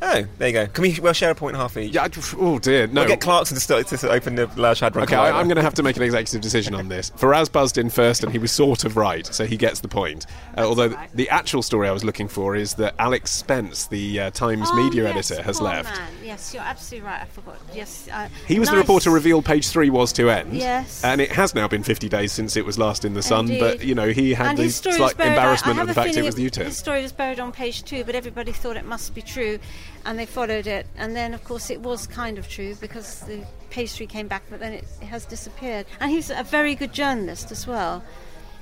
Oh, 0.01 0.23
there 0.37 0.47
you 0.47 0.53
go. 0.53 0.67
Can 0.67 0.81
we 0.83 0.97
well 1.01 1.13
share 1.13 1.31
a 1.31 1.35
point 1.35 1.55
and 1.55 1.61
a 1.61 1.63
half 1.63 1.75
each? 1.77 1.93
Yeah. 1.93 2.07
Oh 2.37 2.57
dear, 2.59 2.87
no. 2.87 3.01
We'll 3.01 3.09
get 3.09 3.21
Clarkson 3.21 3.55
to 3.55 3.61
start 3.61 3.87
to 3.87 4.09
open 4.09 4.35
the 4.35 4.47
Large 4.55 4.79
Hadron 4.79 5.03
Okay, 5.03 5.15
Collider. 5.15 5.33
I, 5.33 5.39
I'm 5.39 5.47
going 5.47 5.57
to 5.57 5.61
have 5.61 5.73
to 5.75 5.83
make 5.83 5.97
an 5.97 6.03
executive 6.03 6.41
decision 6.41 6.73
on 6.73 6.87
this. 6.87 7.09
Faraz 7.11 7.51
buzzed 7.51 7.77
in 7.77 7.89
first, 7.89 8.23
and 8.23 8.31
he 8.31 8.39
was 8.39 8.51
sort 8.51 8.85
of 8.85 8.95
right, 8.97 9.25
so 9.25 9.45
he 9.45 9.57
gets 9.57 9.81
the 9.81 9.87
point. 9.89 10.25
Uh, 10.57 10.61
although 10.61 10.95
the 11.13 11.29
actual 11.29 11.61
story 11.61 11.87
I 11.87 11.91
was 11.91 12.03
looking 12.05 12.27
for 12.27 12.55
is 12.55 12.75
that 12.75 12.95
Alex 12.97 13.31
Spence, 13.31 13.87
the 13.87 14.19
uh, 14.21 14.31
Times 14.31 14.67
Oh, 14.71 14.83
media 14.85 15.03
yes, 15.03 15.31
editor, 15.31 15.43
has 15.43 15.57
poor 15.59 15.67
left. 15.67 15.97
Man. 15.97 16.11
Yes, 16.23 16.53
you're 16.53 16.63
absolutely 16.63 17.07
right. 17.07 17.21
I 17.21 17.25
forgot. 17.25 17.57
Yes, 17.73 18.07
uh, 18.11 18.29
He 18.47 18.59
was 18.59 18.69
the 18.69 18.75
nice. 18.75 18.83
reporter 18.83 19.09
revealed 19.09 19.45
page 19.45 19.67
three 19.67 19.89
was 19.89 20.13
to 20.13 20.29
end. 20.29 20.53
Yes. 20.53 21.03
And 21.03 21.19
it 21.19 21.31
has 21.31 21.53
now 21.55 21.67
been 21.67 21.83
50 21.83 22.07
days 22.07 22.31
since 22.31 22.55
it 22.55 22.65
was 22.65 22.77
last 22.79 23.03
in 23.03 23.13
the 23.15 23.21
sun, 23.23 23.45
Indeed. 23.47 23.59
but, 23.59 23.83
you 23.83 23.95
know, 23.95 24.09
he 24.09 24.33
had 24.33 24.47
and 24.51 24.57
the 24.57 24.63
his 24.63 24.75
story 24.77 24.91
was 24.93 24.97
slight 25.11 25.17
buried, 25.17 25.29
I- 25.29 25.31
I 25.31 25.35
embarrassment 25.35 25.77
have 25.77 25.89
of 25.89 25.95
the 25.95 25.99
a 25.99 26.03
fact 26.03 26.09
it 26.11 26.13
feeling 26.13 26.25
was 26.27 26.35
the 26.35 26.43
U-turn. 26.43 26.65
His 26.67 26.77
story 26.77 27.01
was 27.01 27.11
buried 27.11 27.39
on 27.39 27.51
page 27.51 27.83
two, 27.83 28.03
but 28.03 28.15
everybody 28.15 28.51
thought 28.51 28.77
it 28.77 28.85
must 28.85 29.13
be 29.15 29.21
true, 29.21 29.59
and 30.09 30.17
they 30.17 30.25
followed 30.25 30.65
it. 30.65 30.87
And 30.97 31.15
then, 31.15 31.35
of 31.35 31.43
course, 31.43 31.69
it 31.69 31.81
was 31.81 32.07
kind 32.07 32.39
of 32.39 32.49
true 32.49 32.73
because 32.81 33.19
the 33.21 33.45
pastry 33.69 34.07
came 34.07 34.27
back, 34.27 34.41
but 34.49 34.59
then 34.59 34.73
it, 34.73 34.83
it 35.01 35.05
has 35.05 35.23
disappeared. 35.23 35.85
And 35.99 36.09
he's 36.09 36.31
a 36.31 36.43
very 36.43 36.73
good 36.73 36.93
journalist 36.93 37.51
as 37.51 37.67
well. 37.67 38.03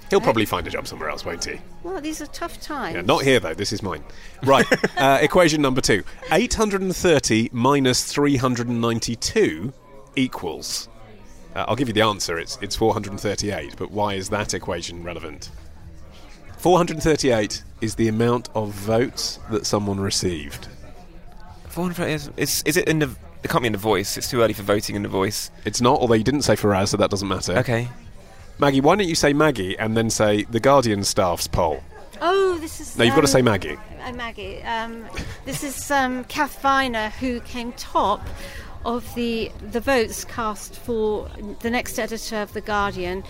He'll 0.09 0.19
probably 0.19 0.45
find 0.45 0.67
a 0.67 0.69
job 0.69 0.87
somewhere 0.87 1.09
else, 1.09 1.23
won't 1.23 1.45
he? 1.45 1.61
Well, 1.83 2.01
these 2.01 2.21
are 2.21 2.27
tough 2.27 2.59
times. 2.59 2.95
Yeah, 2.95 3.01
not 3.01 3.23
here, 3.23 3.39
though. 3.39 3.53
This 3.53 3.71
is 3.71 3.81
mine. 3.81 4.03
Right. 4.43 4.65
uh, 4.97 5.19
equation 5.21 5.61
number 5.61 5.79
two 5.79 6.03
830 6.33 7.49
minus 7.53 8.11
392 8.11 9.73
equals. 10.17 10.89
Uh, 11.55 11.63
I'll 11.65 11.77
give 11.77 11.87
you 11.87 11.93
the 11.93 12.01
answer. 12.01 12.37
It's, 12.37 12.57
it's 12.61 12.75
438, 12.75 13.75
but 13.77 13.89
why 13.91 14.15
is 14.15 14.27
that 14.29 14.53
equation 14.53 15.01
relevant? 15.01 15.49
438 16.57 17.63
is 17.79 17.95
the 17.95 18.09
amount 18.09 18.49
of 18.53 18.71
votes 18.71 19.39
that 19.49 19.65
someone 19.65 20.01
received. 20.01 20.67
400 21.77 22.07
is, 22.09 22.31
is, 22.37 22.63
is 22.65 22.75
it 22.75 22.87
in 22.89 22.97
the. 22.97 23.09
It 23.43 23.51
can't 23.51 23.61
be 23.61 23.67
in 23.67 23.71
the 23.73 23.77
voice. 23.77 24.17
It's 24.17 24.27
too 24.31 24.41
early 24.41 24.53
for 24.53 24.63
voting 24.63 24.95
in 24.95 25.03
the 25.03 25.09
voice. 25.09 25.51
It's 25.63 25.79
not, 25.79 25.99
although 25.99 26.15
you 26.15 26.23
didn't 26.23 26.41
say 26.41 26.55
Faraz, 26.55 26.87
so 26.87 26.97
that 26.97 27.11
doesn't 27.11 27.27
matter. 27.27 27.55
Okay. 27.59 27.87
Maggie, 28.57 28.81
why 28.81 28.95
don't 28.95 29.07
you 29.07 29.13
say 29.13 29.31
Maggie 29.31 29.77
and 29.77 29.95
then 29.95 30.09
say 30.09 30.45
the 30.45 30.59
Guardian 30.59 31.03
staff's 31.03 31.45
poll? 31.45 31.83
Oh, 32.19 32.57
this 32.57 32.81
is. 32.81 32.97
No, 32.97 33.03
you've 33.03 33.13
got 33.13 33.21
to 33.21 33.27
um, 33.27 33.31
say 33.31 33.43
Maggie. 33.43 33.77
uh, 34.03 34.11
Maggie. 34.13 34.59
Um, 34.63 35.05
this 35.45 35.63
is 35.63 35.91
um, 35.91 36.23
Kath 36.23 36.59
Viner 36.63 37.09
who 37.09 37.41
came 37.41 37.71
top 37.73 38.25
of 38.83 39.13
the 39.13 39.51
the 39.71 39.79
votes 39.79 40.25
cast 40.25 40.79
for 40.79 41.29
the 41.59 41.69
next 41.69 41.99
editor 41.99 42.37
of 42.37 42.53
the 42.53 42.61
Guardian. 42.61 43.23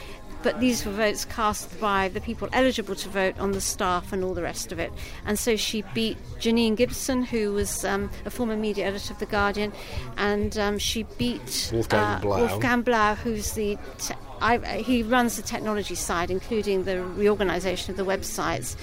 But 0.43 0.59
these 0.59 0.85
were 0.85 0.91
votes 0.91 1.25
cast 1.25 1.79
by 1.79 2.09
the 2.09 2.21
people 2.21 2.47
eligible 2.53 2.95
to 2.95 3.09
vote 3.09 3.37
on 3.39 3.51
the 3.51 3.61
staff 3.61 4.13
and 4.13 4.23
all 4.23 4.33
the 4.33 4.41
rest 4.41 4.71
of 4.71 4.79
it. 4.79 4.91
And 5.25 5.37
so 5.37 5.55
she 5.55 5.83
beat 5.93 6.17
Janine 6.39 6.75
Gibson, 6.75 7.23
who 7.23 7.53
was 7.53 7.83
um, 7.83 8.09
a 8.25 8.29
former 8.29 8.55
media 8.55 8.85
editor 8.85 9.13
of 9.13 9.19
The 9.19 9.25
Guardian, 9.25 9.73
and 10.17 10.57
um, 10.57 10.77
she 10.77 11.03
beat 11.17 11.71
Wolfgang 11.73 11.99
uh, 11.99 12.19
Blau. 12.21 12.37
Wolfgang 12.37 12.81
Blau, 12.81 13.15
who's 13.15 13.51
the 13.53 13.77
te- 13.97 14.13
I, 14.41 14.59
he 14.77 15.01
runs 15.03 15.35
the 15.35 15.41
technology 15.41 15.95
side, 15.95 16.29
including 16.29 16.83
the 16.83 17.01
reorganisation 17.01 17.91
of 17.91 17.97
the 17.97 18.05
websites. 18.05 18.75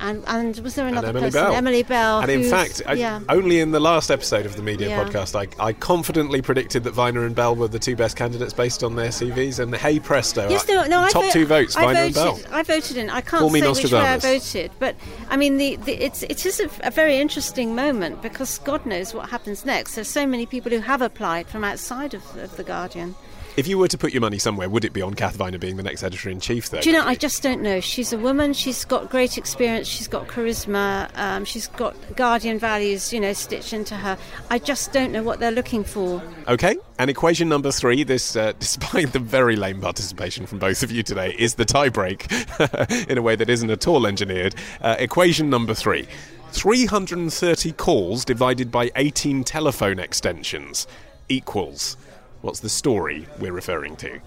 And, 0.00 0.22
and 0.26 0.58
was 0.58 0.74
there 0.74 0.86
another 0.86 1.08
and 1.08 1.16
Emily 1.16 1.30
person? 1.30 1.44
Bell. 1.46 1.54
Emily 1.54 1.82
Bell. 1.82 2.20
And 2.20 2.30
in 2.30 2.44
fact, 2.50 2.82
I- 2.86 3.20
only 3.28 3.60
in 3.60 3.70
the 3.70 3.80
last 3.80 4.10
episode 4.10 4.44
of 4.44 4.56
the 4.56 4.62
media 4.62 4.88
Yeah. 4.88 5.04
podcast, 5.04 5.34
I, 5.58 5.64
I 5.64 5.72
confidently 5.72 6.42
predicted 6.42 6.84
that 6.84 6.90
Viner 6.92 7.24
and 7.24 7.34
Bell 7.34 7.54
were 7.54 7.68
the 7.68 7.78
two 7.78 7.96
best 7.96 8.16
candidates 8.16 8.52
based 8.52 8.82
on 8.82 8.96
their 8.96 9.08
CVs, 9.10 9.60
and 9.60 9.74
hey 9.74 10.00
presto, 10.00 10.48
Yes, 10.50 10.66
no, 10.68 10.84
no, 10.86 11.00
I 11.02 11.10
top 11.10 11.24
vo- 11.24 11.30
two 11.30 11.46
votes, 11.46 11.76
I 11.76 11.82
Viner 11.84 11.94
voted, 12.10 12.16
and 12.16 12.42
Bell. 12.44 12.58
I 12.58 12.62
voted 12.62 12.96
in. 12.96 13.08
I 13.10 13.20
can't 13.20 13.40
Call 13.40 13.50
say 13.50 13.60
which 13.82 13.92
way 13.92 13.98
I 14.00 14.18
voted, 14.18 14.70
but 14.78 14.96
I 15.30 15.36
mean, 15.36 15.56
the, 15.58 15.76
the, 15.76 15.92
it's 15.92 16.22
it 16.24 16.44
is 16.44 16.60
a, 16.60 16.68
a 16.82 16.90
very 16.90 17.16
interesting 17.18 17.74
moment 17.74 18.20
because 18.22 18.58
God 18.58 18.84
knows 18.84 19.14
what 19.14 19.30
happens 19.30 19.64
next. 19.64 19.94
There's 19.94 20.08
so 20.08 20.26
many 20.26 20.44
people 20.46 20.70
who 20.70 20.80
have 20.80 21.00
applied 21.02 21.46
from 21.46 21.64
outside 21.64 22.14
of, 22.14 22.36
of 22.36 22.56
the 22.56 22.64
Guardian. 22.64 23.14
If 23.56 23.68
you 23.68 23.78
were 23.78 23.86
to 23.86 23.96
put 23.96 24.12
your 24.12 24.20
money 24.20 24.38
somewhere, 24.38 24.68
would 24.68 24.84
it 24.84 24.92
be 24.92 25.00
on 25.00 25.14
Kath 25.14 25.36
Viner 25.36 25.58
being 25.58 25.76
the 25.76 25.84
next 25.84 26.02
editor 26.02 26.28
in 26.28 26.40
chief? 26.40 26.70
Though, 26.70 26.80
Do 26.80 26.90
you 26.90 26.96
know? 26.96 27.06
I 27.06 27.14
just 27.14 27.40
don't 27.40 27.62
know. 27.62 27.78
She's 27.78 28.12
a 28.12 28.18
woman. 28.18 28.52
She's 28.52 28.84
got 28.84 29.10
great 29.10 29.38
experience. 29.38 29.86
She's 29.86 30.08
got 30.08 30.26
charisma. 30.26 31.08
Um, 31.16 31.44
she's 31.44 31.68
got 31.68 31.94
Guardian 32.16 32.58
values, 32.58 33.12
you 33.12 33.20
know, 33.20 33.32
stitched 33.32 33.72
into 33.72 33.94
her. 33.94 34.18
I 34.50 34.58
just 34.58 34.92
don't 34.92 35.12
know 35.12 35.22
what 35.22 35.38
they're 35.38 35.52
looking 35.52 35.84
for. 35.84 36.20
Okay, 36.48 36.76
and 36.98 37.08
equation 37.08 37.48
number 37.48 37.70
three, 37.70 38.02
this, 38.02 38.34
uh, 38.34 38.54
despite 38.58 39.12
the 39.12 39.20
very 39.20 39.54
lame 39.54 39.80
participation 39.80 40.46
from 40.46 40.58
both 40.58 40.82
of 40.82 40.90
you 40.90 41.04
today, 41.04 41.32
is 41.38 41.54
the 41.54 41.64
tiebreak 41.64 43.06
in 43.08 43.18
a 43.18 43.22
way 43.22 43.36
that 43.36 43.48
isn't 43.48 43.70
at 43.70 43.86
all 43.86 44.04
engineered. 44.04 44.56
Uh, 44.80 44.96
equation 44.98 45.48
number 45.48 45.74
three 45.74 46.08
330 46.50 47.72
calls 47.72 48.24
divided 48.24 48.72
by 48.72 48.90
18 48.96 49.44
telephone 49.44 50.00
extensions 50.00 50.88
equals. 51.28 51.96
What's 52.44 52.60
the 52.60 52.68
story 52.68 53.26
we're 53.38 53.54
referring 53.54 53.96
to? 53.96 54.20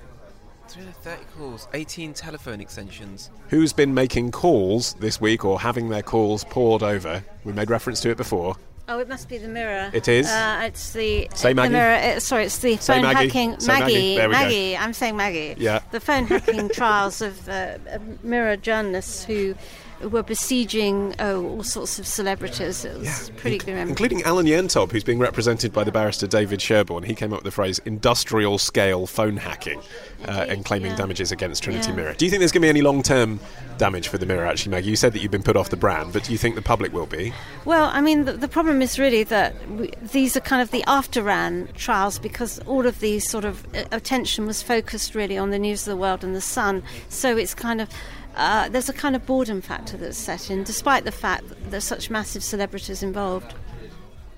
330 0.69 1.23
calls, 1.37 1.67
18 1.75 2.15
telephone 2.15 2.59
extensions. 2.59 3.29
Who's 3.49 3.73
been 3.73 3.93
making 3.93 4.31
calls 4.31 4.95
this 4.95 5.21
week 5.21 5.45
or 5.45 5.59
having 5.59 5.89
their 5.89 6.01
calls 6.01 6.43
poured 6.45 6.81
over? 6.81 7.23
We 7.43 7.53
made 7.53 7.69
reference 7.69 8.01
to 8.01 8.09
it 8.09 8.17
before. 8.17 8.55
Oh, 8.89 8.97
it 8.97 9.07
must 9.07 9.29
be 9.29 9.37
the 9.37 9.47
mirror. 9.47 9.91
It 9.93 10.07
is? 10.07 10.27
Uh, 10.27 10.61
it's 10.63 10.93
the 10.93 11.27
Say 11.35 11.49
the 11.49 11.55
Maggie. 11.57 11.73
mirror. 11.73 12.15
uh, 12.15 12.19
sorry, 12.19 12.45
it's 12.45 12.57
the 12.57 12.77
Say 12.77 12.95
phone 12.95 13.03
Maggie. 13.03 13.27
hacking. 13.27 13.59
Say 13.59 13.79
Maggie. 13.79 14.15
There 14.15 14.29
we 14.29 14.33
go. 14.33 14.41
Maggie. 14.41 14.77
I'm 14.77 14.93
saying 14.93 15.15
Maggie. 15.15 15.53
Yeah. 15.59 15.81
The 15.91 15.99
phone 15.99 16.25
hacking 16.25 16.69
trials 16.69 17.21
of 17.21 17.47
uh, 17.47 17.51
uh, 17.93 17.99
mirror 18.23 18.57
journalists 18.57 19.25
who 19.25 19.53
were 20.01 20.23
besieging 20.23 21.15
oh, 21.19 21.45
all 21.47 21.63
sorts 21.63 21.99
of 21.99 22.07
celebrities. 22.07 22.85
It 22.85 22.97
was 22.97 23.31
pretty 23.37 23.57
grim. 23.57 23.89
Including 23.89 24.23
Alan 24.23 24.45
Yentob, 24.45 24.91
who's 24.91 25.03
being 25.03 25.19
represented 25.19 25.73
by 25.73 25.83
the 25.83 25.91
barrister 25.91 26.27
David 26.27 26.61
Sherborne. 26.61 27.03
He 27.03 27.15
came 27.15 27.33
up 27.33 27.39
with 27.39 27.45
the 27.45 27.51
phrase 27.51 27.79
industrial 27.85 28.57
scale 28.57 29.07
phone 29.07 29.37
hacking 29.37 29.81
uh, 30.27 30.45
and 30.47 30.65
claiming 30.65 30.91
yeah. 30.91 30.97
damages 30.97 31.31
against 31.31 31.63
Trinity 31.63 31.89
Yeah. 31.89 31.95
Mirror. 31.95 32.13
Do 32.13 32.25
you 32.25 32.31
think 32.31 32.39
there's 32.39 32.51
going 32.51 32.61
to 32.61 32.65
be 32.65 32.69
any 32.69 32.81
long 32.81 33.03
term 33.03 33.39
damage 33.77 34.07
for 34.07 34.17
the 34.17 34.25
Mirror, 34.25 34.45
actually, 34.45 34.71
Maggie? 34.71 34.89
You 34.89 34.95
said 34.95 35.13
that 35.13 35.19
you've 35.19 35.31
been 35.31 35.43
put 35.43 35.55
off 35.55 35.69
the 35.69 35.77
brand, 35.77 36.13
but 36.13 36.23
do 36.23 36.31
you 36.31 36.37
think 36.37 36.55
the 36.55 36.61
public 36.61 36.93
will 36.93 37.05
be? 37.05 37.33
Well, 37.65 37.89
I 37.93 38.01
mean, 38.01 38.25
the, 38.25 38.33
the 38.33 38.47
problem 38.47 38.81
is 38.81 38.99
really 38.99 39.23
that 39.25 39.69
we, 39.69 39.91
these 40.01 40.35
are 40.35 40.41
kind 40.41 40.61
of 40.61 40.71
the 40.71 40.83
after 40.87 41.23
ran 41.23 41.69
trials 41.73 42.19
because 42.19 42.59
all 42.59 42.85
of 42.85 42.99
the 42.99 43.19
sort 43.19 43.45
of 43.45 43.65
uh, 43.75 43.85
attention 43.91 44.45
was 44.45 44.61
focused 44.61 45.15
really 45.15 45.37
on 45.37 45.51
the 45.51 45.59
news 45.59 45.87
of 45.87 45.91
the 45.91 45.97
world 45.97 46.23
and 46.23 46.35
the 46.35 46.41
sun. 46.41 46.83
So 47.09 47.37
it's 47.37 47.53
kind 47.53 47.81
of. 47.81 47.89
Uh, 48.37 48.69
there's 48.69 48.87
a 48.87 48.93
kind 48.93 49.15
of 49.15 49.25
boredom 49.25 49.61
factor 49.61 49.97
that's 49.97 50.15
set 50.15 50.51
in, 50.51 50.63
despite 50.63 51.03
the 51.05 51.11
fact 51.11 51.49
that 51.49 51.71
there's 51.71 51.83
such 51.83 52.11
massive 52.11 52.43
celebrities 52.43 53.01
involved. 53.01 53.55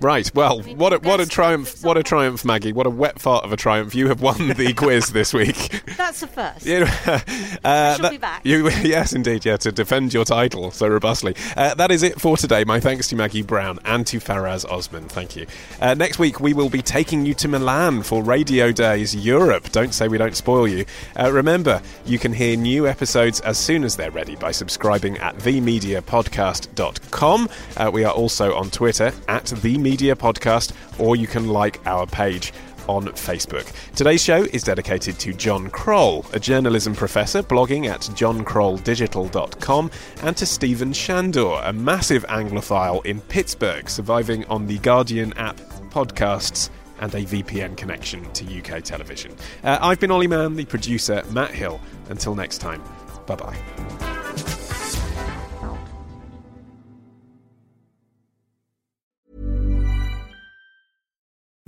Right. 0.01 0.31
Well, 0.33 0.61
what 0.61 0.93
a, 0.93 0.99
what 0.99 1.19
a 1.19 1.25
triumph! 1.25 1.83
What 1.83 1.97
a 1.97 2.03
triumph, 2.03 2.45
Maggie! 2.45 2.71
What 2.71 2.87
a 2.87 2.89
wet 2.89 3.19
fart 3.19 3.43
of 3.43 3.51
a 3.51 3.57
triumph! 3.57 3.93
You 3.93 4.07
have 4.07 4.21
won 4.21 4.47
the 4.49 4.73
quiz 4.77 5.09
this 5.09 5.33
week. 5.33 5.83
That's 5.97 6.21
the 6.21 6.27
first. 6.27 6.65
You, 6.65 6.85
uh, 7.65 7.95
shall 7.95 8.09
be 8.09 8.17
back. 8.17 8.45
You, 8.45 8.69
yes, 8.81 9.11
indeed, 9.11 9.43
yeah, 9.43 9.57
to 9.57 9.73
defend 9.73 10.13
your 10.13 10.23
title 10.23 10.71
so 10.71 10.87
robustly. 10.87 11.35
Uh, 11.57 11.73
that 11.75 11.91
is 11.91 12.01
it 12.03 12.21
for 12.21 12.37
today. 12.37 12.63
My 12.63 12.79
thanks 12.79 13.09
to 13.09 13.17
Maggie 13.17 13.41
Brown 13.41 13.79
and 13.83 14.07
to 14.07 14.19
Faraz 14.19 14.63
Osman. 14.71 15.09
Thank 15.09 15.35
you. 15.35 15.45
Uh, 15.81 15.95
next 15.95 16.17
week, 16.17 16.39
we 16.39 16.53
will 16.53 16.69
be 16.69 16.81
taking 16.81 17.25
you 17.25 17.33
to 17.33 17.49
Milan 17.49 18.01
for 18.01 18.23
Radio 18.23 18.71
Days 18.71 19.13
Europe. 19.13 19.69
Don't 19.71 19.93
say 19.93 20.07
we 20.07 20.17
don't 20.17 20.37
spoil 20.37 20.65
you. 20.65 20.85
Uh, 21.19 21.29
remember, 21.29 21.81
you 22.05 22.19
can 22.19 22.31
hear 22.31 22.55
new 22.55 22.87
episodes 22.87 23.41
as 23.41 23.57
soon 23.57 23.83
as 23.83 23.97
they're 23.97 24.11
ready 24.11 24.37
by 24.37 24.51
subscribing 24.51 25.17
at 25.17 25.35
themediapodcast.com. 25.39 27.49
Uh, 27.75 27.91
we 27.91 28.05
are 28.05 28.13
also 28.13 28.53
on 28.53 28.69
Twitter 28.69 29.11
at 29.27 29.47
The 29.47 29.88
Media 29.89 30.15
Podcast, 30.15 30.71
or 30.99 31.15
you 31.15 31.25
can 31.25 31.47
like 31.47 31.79
our 31.87 32.05
page 32.05 32.53
on 32.87 33.07
Facebook. 33.07 33.65
Today's 33.95 34.23
show 34.23 34.43
is 34.43 34.63
dedicated 34.63 35.17
to 35.19 35.33
John 35.33 35.71
Kroll, 35.71 36.25
a 36.31 36.39
journalism 36.39 36.93
professor 36.93 37.41
blogging 37.41 37.87
at 37.87 38.01
johnkrolldigital.com, 38.01 39.91
and 40.21 40.37
to 40.37 40.45
Stephen 40.45 40.93
Shandor, 40.93 41.59
a 41.63 41.73
massive 41.73 42.23
Anglophile 42.27 43.03
in 43.03 43.19
Pittsburgh, 43.21 43.89
surviving 43.89 44.45
on 44.45 44.67
the 44.67 44.77
Guardian 44.77 45.33
app, 45.33 45.57
podcasts, 45.89 46.69
and 46.99 47.11
a 47.15 47.23
VPN 47.23 47.75
connection 47.75 48.31
to 48.33 48.45
UK 48.45 48.83
television. 48.83 49.35
Uh, 49.63 49.79
I've 49.81 49.99
been 49.99 50.11
Olly 50.11 50.27
Mann, 50.27 50.55
the 50.55 50.65
producer, 50.65 51.23
Matt 51.31 51.51
Hill. 51.51 51.79
Until 52.09 52.35
next 52.35 52.59
time, 52.59 52.83
bye 53.25 53.35
bye. 53.35 54.18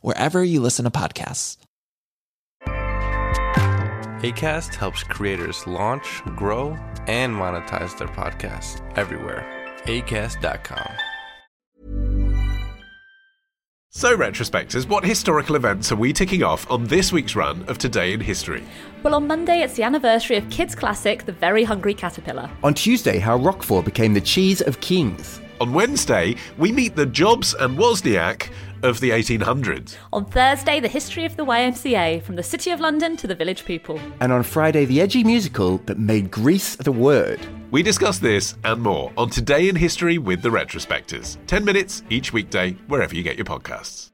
wherever 0.00 0.42
you 0.42 0.60
listen 0.60 0.84
to 0.84 0.90
podcasts. 0.90 1.56
ACAST 4.24 4.74
helps 4.74 5.02
creators 5.02 5.66
launch, 5.66 6.22
grow, 6.36 6.70
and 7.06 7.34
monetize 7.34 7.96
their 7.98 8.08
podcasts 8.08 8.80
everywhere. 8.96 9.44
ACAST.com. 9.84 10.88
So, 13.96 14.16
retrospectors, 14.16 14.88
what 14.88 15.04
historical 15.04 15.54
events 15.54 15.92
are 15.92 15.96
we 15.96 16.12
ticking 16.12 16.42
off 16.42 16.68
on 16.68 16.84
this 16.86 17.12
week's 17.12 17.36
run 17.36 17.62
of 17.68 17.78
Today 17.78 18.12
in 18.12 18.18
History? 18.18 18.64
Well, 19.04 19.14
on 19.14 19.28
Monday, 19.28 19.62
it's 19.62 19.74
the 19.74 19.84
anniversary 19.84 20.36
of 20.36 20.50
kids' 20.50 20.74
classic, 20.74 21.26
The 21.26 21.32
Very 21.32 21.62
Hungry 21.62 21.94
Caterpillar. 21.94 22.50
On 22.64 22.74
Tuesday, 22.74 23.18
how 23.20 23.36
Roquefort 23.36 23.84
became 23.84 24.12
the 24.12 24.20
cheese 24.20 24.60
of 24.62 24.80
kings. 24.80 25.40
On 25.60 25.72
Wednesday, 25.72 26.34
we 26.58 26.72
meet 26.72 26.96
the 26.96 27.06
Jobs 27.06 27.54
and 27.54 27.78
Wozniak 27.78 28.50
of 28.84 29.00
the 29.00 29.10
1800s. 29.10 29.96
On 30.12 30.24
Thursday, 30.24 30.78
the 30.78 30.88
history 30.88 31.24
of 31.24 31.36
the 31.36 31.44
YMCA, 31.44 32.22
from 32.22 32.36
the 32.36 32.42
City 32.42 32.70
of 32.70 32.80
London 32.80 33.16
to 33.16 33.26
the 33.26 33.34
village 33.34 33.64
people. 33.64 33.98
And 34.20 34.30
on 34.30 34.42
Friday, 34.42 34.84
the 34.84 35.00
edgy 35.00 35.24
musical 35.24 35.78
that 35.86 35.98
made 35.98 36.30
Grease 36.30 36.76
the 36.76 36.92
word. 36.92 37.40
We 37.70 37.82
discuss 37.82 38.18
this 38.18 38.54
and 38.62 38.80
more 38.80 39.12
on 39.16 39.30
Today 39.30 39.68
in 39.68 39.74
History 39.74 40.18
with 40.18 40.42
the 40.42 40.50
Retrospectors. 40.50 41.38
10 41.46 41.64
minutes 41.64 42.02
each 42.10 42.32
weekday, 42.32 42.72
wherever 42.86 43.14
you 43.14 43.24
get 43.24 43.36
your 43.36 43.46
podcasts. 43.46 44.13